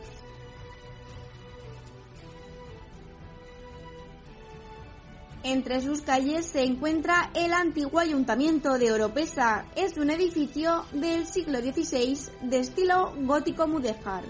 Entre 5.48 5.80
sus 5.80 6.00
calles 6.02 6.46
se 6.46 6.64
encuentra 6.64 7.30
el 7.32 7.52
antiguo 7.52 8.00
ayuntamiento 8.00 8.78
de 8.78 8.90
Oropesa. 8.90 9.64
Es 9.76 9.96
un 9.96 10.10
edificio 10.10 10.84
del 10.92 11.24
siglo 11.24 11.60
XVI 11.60 12.18
de 12.42 12.58
estilo 12.58 13.12
gótico 13.20 13.68
mudéjar, 13.68 14.24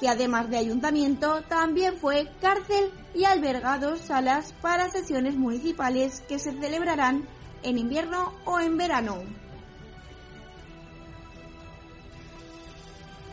que 0.00 0.08
además 0.08 0.48
de 0.48 0.56
ayuntamiento 0.56 1.42
también 1.42 1.98
fue 1.98 2.26
cárcel 2.40 2.90
y 3.14 3.24
albergado 3.24 3.98
salas 3.98 4.54
para 4.62 4.88
sesiones 4.88 5.36
municipales 5.36 6.22
que 6.26 6.38
se 6.38 6.52
celebrarán 6.52 7.28
en 7.62 7.76
invierno 7.76 8.32
o 8.46 8.58
en 8.58 8.78
verano. 8.78 9.41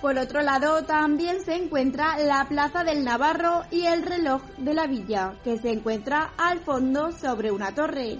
Por 0.01 0.17
otro 0.17 0.41
lado, 0.41 0.85
también 0.85 1.43
se 1.43 1.55
encuentra 1.55 2.17
la 2.19 2.47
Plaza 2.47 2.85
del 2.85 3.03
Navarro 3.03 3.63
y 3.69 3.85
el 3.85 4.01
reloj 4.03 4.41
de 4.57 4.73
la 4.73 4.87
villa, 4.87 5.35
que 5.43 5.57
se 5.57 5.71
encuentra 5.71 6.31
al 6.37 6.59
fondo 6.59 7.11
sobre 7.11 7.51
una 7.51 7.75
torre. 7.75 8.17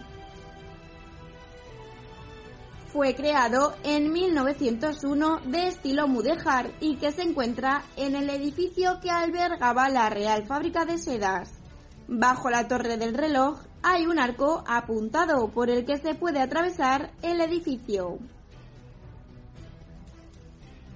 Fue 2.91 3.15
creado 3.15 3.75
en 3.83 4.11
1901 4.11 5.41
de 5.45 5.67
estilo 5.67 6.07
mudéjar 6.09 6.71
y 6.81 6.97
que 6.97 7.13
se 7.13 7.21
encuentra 7.21 7.83
en 7.95 8.15
el 8.15 8.29
edificio 8.29 8.99
que 8.99 9.11
albergaba 9.11 9.87
la 9.89 10.09
Real 10.09 10.45
Fábrica 10.45 10.83
de 10.83 10.97
Sedas. 10.97 11.49
Bajo 12.09 12.49
la 12.49 12.67
torre 12.67 12.97
del 12.97 13.13
reloj 13.13 13.59
hay 13.83 14.05
un 14.05 14.19
arco 14.19 14.63
apuntado 14.67 15.49
por 15.49 15.69
el 15.69 15.85
que 15.85 15.97
se 15.97 16.15
puede 16.15 16.41
atravesar 16.41 17.11
el 17.21 17.39
edificio. 17.39 18.17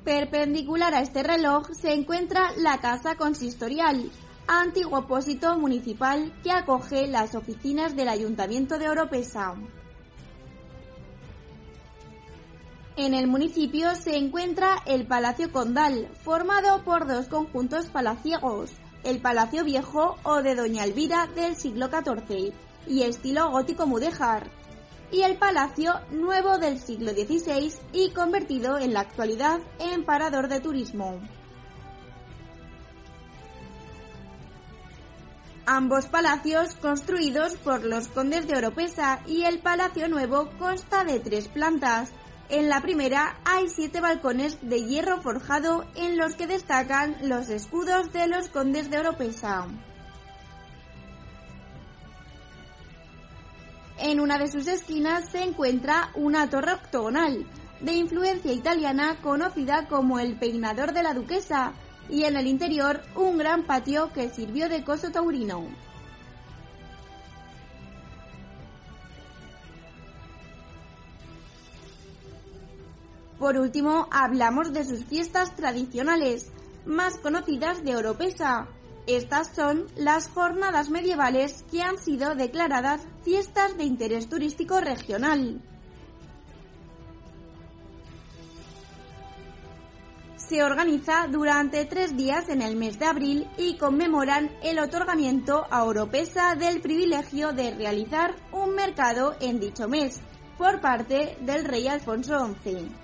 Perpendicular 0.04 0.94
a 0.94 1.02
este 1.02 1.24
reloj 1.24 1.70
se 1.72 1.94
encuentra 1.94 2.52
la 2.58 2.82
Casa 2.82 3.16
Consistorial, 3.16 4.12
antiguo 4.48 5.00
opósito 5.00 5.58
municipal 5.58 6.34
que 6.44 6.52
acoge 6.52 7.08
las 7.08 7.36
oficinas 7.36 7.96
del 7.96 8.10
Ayuntamiento 8.10 8.78
de 8.78 8.90
Oropesa. 8.90 9.56
En 12.98 13.14
el 13.14 13.28
municipio 13.28 13.96
se 13.96 14.18
encuentra 14.18 14.76
el 14.86 15.08
Palacio 15.08 15.50
Condal, 15.54 16.10
formado 16.22 16.84
por 16.84 17.08
dos 17.08 17.28
conjuntos 17.28 17.86
palaciegos, 17.86 18.72
el 19.06 19.22
Palacio 19.22 19.64
Viejo 19.64 20.18
o 20.24 20.42
de 20.42 20.56
Doña 20.56 20.84
Elvira 20.84 21.28
del 21.28 21.56
siglo 21.56 21.88
XIV 21.88 22.54
y 22.88 23.04
estilo 23.04 23.52
gótico 23.52 23.88
mudéjar, 23.88 24.52
y 25.14 25.22
el 25.22 25.38
palacio 25.38 25.94
nuevo 26.10 26.58
del 26.58 26.80
siglo 26.80 27.12
XVI 27.12 27.72
y 27.94 28.10
convertido 28.10 28.80
en 28.80 28.94
la 28.94 29.02
actualidad 29.02 29.60
en 29.80 30.04
parador 30.04 30.48
de 30.48 30.60
turismo. 30.60 31.22
Ambos 35.68 36.08
palacios 36.08 36.76
construidos 36.76 37.56
por 37.58 37.86
los 37.86 38.08
condes 38.08 38.48
de 38.48 38.58
Oropesa 38.58 39.22
y 39.28 39.44
el 39.44 39.60
palacio 39.60 40.10
nuevo 40.10 40.50
consta 40.58 41.04
de 41.04 41.20
tres 41.20 41.48
plantas. 41.48 42.12
En 42.50 42.68
la 42.68 42.82
primera 42.82 43.38
hay 43.46 43.70
siete 43.70 44.02
balcones 44.02 44.58
de 44.62 44.84
hierro 44.84 45.22
forjado 45.22 45.86
en 45.96 46.18
los 46.18 46.34
que 46.36 46.48
destacan 46.48 47.16
los 47.22 47.50
escudos 47.50 48.12
de 48.12 48.28
los 48.28 48.50
condes 48.50 48.90
de 48.90 48.98
Oropesa. 48.98 49.68
En 53.98 54.20
una 54.20 54.38
de 54.38 54.52
sus 54.52 54.68
esquinas 54.68 55.30
se 55.30 55.44
encuentra 55.44 56.10
una 56.16 56.50
torre 56.50 56.74
octogonal, 56.74 57.46
de 57.80 57.94
influencia 57.94 58.52
italiana 58.52 59.18
conocida 59.22 59.88
como 59.88 60.20
el 60.20 60.36
peinador 60.38 60.94
de 60.94 61.04
la 61.04 61.14
duquesa, 61.14 61.74
y 62.10 62.24
en 62.24 62.36
el 62.36 62.48
interior 62.48 63.02
un 63.16 63.38
gran 63.38 63.64
patio 63.64 64.12
que 64.14 64.30
sirvió 64.30 64.68
de 64.68 64.84
coso 64.84 65.12
taurino. 65.12 65.68
Por 73.40 73.58
último, 73.58 74.08
hablamos 74.12 74.72
de 74.72 74.86
sus 74.86 75.04
fiestas 75.06 75.56
tradicionales, 75.56 76.52
más 76.86 77.18
conocidas 77.18 77.84
de 77.84 77.96
Oropesa, 77.96 78.68
estas 79.08 79.54
son 79.54 79.88
las 79.96 80.30
jornadas 80.30 80.90
medievales 80.90 81.64
que 81.70 81.82
han 81.82 81.98
sido 81.98 82.36
declaradas 82.36 83.02
fiestas 83.24 83.78
de 83.78 83.84
interés 83.84 84.30
turístico 84.30 84.80
regional. 84.80 85.62
Se 90.38 90.62
organiza 90.62 91.28
durante 91.30 91.86
tres 91.86 92.16
días 92.16 92.50
en 92.50 92.62
el 92.62 92.76
mes 92.76 93.00
de 93.00 93.06
abril 93.06 93.48
y 93.58 93.78
conmemoran 93.78 94.52
el 94.62 94.80
otorgamiento 94.80 95.66
a 95.70 95.84
Oropesa 95.84 96.56
del 96.56 96.82
privilegio 96.82 97.54
de 97.54 97.74
realizar 97.74 98.36
un 98.52 98.76
mercado 98.76 99.36
en 99.40 99.60
dicho 99.60 99.88
mes 99.88 100.22
por 100.58 100.82
parte 100.82 101.38
del 101.42 101.66
rey 101.66 101.88
Alfonso 101.88 102.56
XI. 102.64 103.03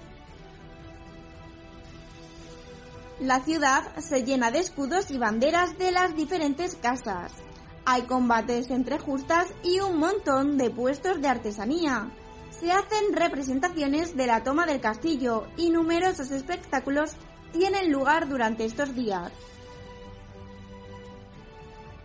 La 3.19 3.41
ciudad 3.41 3.97
se 3.97 4.23
llena 4.23 4.49
de 4.49 4.59
escudos 4.59 5.11
y 5.11 5.17
banderas 5.17 5.77
de 5.77 5.91
las 5.91 6.15
diferentes 6.15 6.75
casas. 6.75 7.33
Hay 7.83 8.03
combates 8.03 8.69
entre 8.69 8.97
justas 8.97 9.47
y 9.61 9.81
un 9.81 9.97
montón 9.97 10.57
de 10.57 10.69
puestos 10.69 11.21
de 11.21 11.27
artesanía. 11.27 12.09
se 12.49 12.71
hacen 12.71 13.13
representaciones 13.13 14.15
de 14.15 14.25
la 14.25 14.43
toma 14.43 14.65
del 14.65 14.81
castillo 14.81 15.47
y 15.55 15.69
numerosos 15.69 16.31
espectáculos 16.31 17.11
tienen 17.51 17.91
lugar 17.91 18.27
durante 18.27 18.65
estos 18.65 18.95
días. 18.95 19.31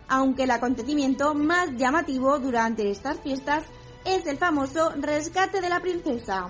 Aunque 0.07 0.43
el 0.43 0.51
acontecimiento 0.51 1.33
más 1.33 1.71
llamativo 1.77 2.39
durante 2.39 2.91
estas 2.91 3.19
fiestas 3.21 3.63
es 4.03 4.27
el 4.27 4.37
famoso 4.37 4.91
rescate 4.97 5.61
de 5.61 5.69
la 5.69 5.79
princesa. 5.79 6.49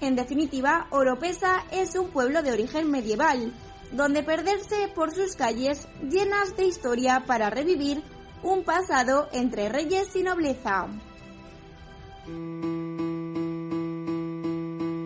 En 0.00 0.16
definitiva, 0.16 0.86
Oropesa 0.90 1.64
es 1.70 1.94
un 1.96 2.08
pueblo 2.08 2.42
de 2.42 2.52
origen 2.52 2.90
medieval, 2.90 3.52
donde 3.92 4.22
perderse 4.22 4.88
por 4.94 5.14
sus 5.14 5.36
calles 5.36 5.88
llenas 6.02 6.56
de 6.56 6.66
historia 6.66 7.24
para 7.26 7.50
revivir 7.50 8.02
un 8.42 8.64
pasado 8.64 9.28
entre 9.32 9.68
reyes 9.68 10.14
y 10.14 10.22
nobleza. 10.22 10.88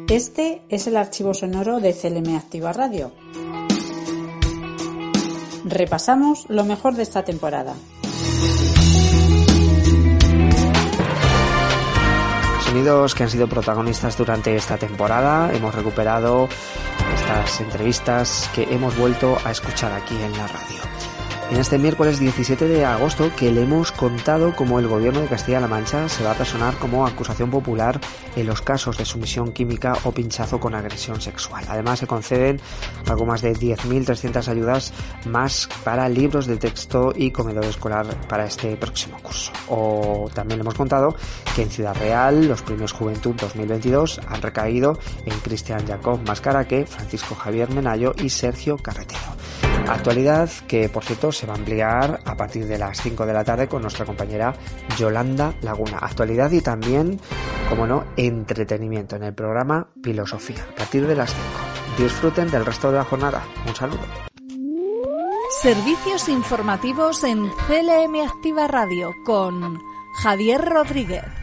Este 0.08 0.62
es 0.68 0.88
el 0.88 0.96
archivo 0.96 1.34
sonoro 1.34 1.78
de 1.78 1.94
CLM 1.94 2.36
Activa 2.36 2.72
Radio. 2.72 3.12
Repasamos 5.64 6.46
lo 6.48 6.64
mejor 6.64 6.96
de 6.96 7.04
esta 7.04 7.24
temporada. 7.24 7.76
Sonidos 12.70 13.16
que 13.16 13.24
han 13.24 13.30
sido 13.30 13.48
protagonistas 13.48 14.16
durante 14.16 14.54
esta 14.54 14.78
temporada. 14.78 15.52
Hemos 15.52 15.74
recuperado 15.74 16.48
estas 17.16 17.60
entrevistas 17.60 18.48
que 18.54 18.62
hemos 18.62 18.96
vuelto 18.96 19.36
a 19.44 19.50
escuchar 19.50 19.92
aquí 19.92 20.14
en 20.14 20.30
la 20.38 20.46
radio 20.46 20.99
en 21.50 21.56
este 21.56 21.78
miércoles 21.78 22.20
17 22.20 22.68
de 22.68 22.84
agosto 22.84 23.30
que 23.36 23.50
le 23.50 23.62
hemos 23.62 23.90
contado 23.90 24.54
cómo 24.54 24.78
el 24.78 24.86
gobierno 24.86 25.20
de 25.20 25.26
Castilla-La 25.26 25.66
Mancha 25.66 26.08
se 26.08 26.22
va 26.22 26.32
a 26.32 26.36
personar 26.36 26.76
como 26.76 27.06
acusación 27.06 27.50
popular 27.50 28.00
en 28.36 28.46
los 28.46 28.62
casos 28.62 28.96
de 28.96 29.04
sumisión 29.04 29.52
química 29.52 29.94
o 30.04 30.12
pinchazo 30.12 30.60
con 30.60 30.74
agresión 30.74 31.20
sexual. 31.20 31.64
Además 31.68 31.98
se 31.98 32.06
conceden 32.06 32.60
algo 33.06 33.26
más 33.26 33.42
de 33.42 33.52
10.300 33.52 34.46
ayudas 34.48 34.92
más 35.26 35.68
para 35.82 36.08
libros 36.08 36.46
de 36.46 36.56
texto 36.56 37.12
y 37.16 37.32
comedor 37.32 37.64
escolar 37.64 38.06
para 38.28 38.44
este 38.44 38.76
próximo 38.76 39.18
curso. 39.20 39.50
O 39.68 40.30
también 40.32 40.58
le 40.58 40.62
hemos 40.62 40.74
contado 40.74 41.16
que 41.56 41.62
en 41.62 41.70
Ciudad 41.70 41.96
Real 41.96 42.46
los 42.46 42.62
premios 42.62 42.92
Juventud 42.92 43.34
2022 43.34 44.20
han 44.28 44.40
recaído 44.40 44.98
en 45.26 45.36
Cristian 45.40 45.84
Jacob 45.84 46.20
Mascaraque, 46.24 46.86
Francisco 46.86 47.34
Javier 47.34 47.70
Menayo 47.70 48.14
y 48.22 48.30
Sergio 48.30 48.76
Carretero. 48.76 49.40
Actualidad 49.88 50.48
que, 50.68 50.88
por 50.88 51.04
cierto, 51.04 51.32
se 51.40 51.46
va 51.46 51.54
a 51.54 51.56
ampliar 51.56 52.20
a 52.22 52.36
partir 52.36 52.66
de 52.66 52.76
las 52.76 53.00
5 53.00 53.24
de 53.24 53.32
la 53.32 53.42
tarde 53.42 53.66
con 53.66 53.80
nuestra 53.80 54.04
compañera 54.04 54.54
Yolanda 54.98 55.54
Laguna. 55.62 55.96
Actualidad 56.02 56.50
y 56.52 56.60
también, 56.60 57.18
como 57.70 57.86
no, 57.86 58.04
entretenimiento 58.18 59.16
en 59.16 59.22
el 59.22 59.32
programa 59.32 59.88
Filosofía 60.02 60.62
a 60.70 60.74
partir 60.74 61.06
de 61.06 61.16
las 61.16 61.30
5. 61.30 62.02
Disfruten 62.02 62.50
del 62.50 62.66
resto 62.66 62.90
de 62.90 62.98
la 62.98 63.04
jornada. 63.04 63.42
Un 63.66 63.74
saludo. 63.74 64.00
Servicios 65.62 66.28
informativos 66.28 67.24
en 67.24 67.48
CLM 67.48 68.20
Activa 68.28 68.68
Radio 68.68 69.14
con 69.24 69.80
Javier 70.22 70.62
Rodríguez. 70.62 71.39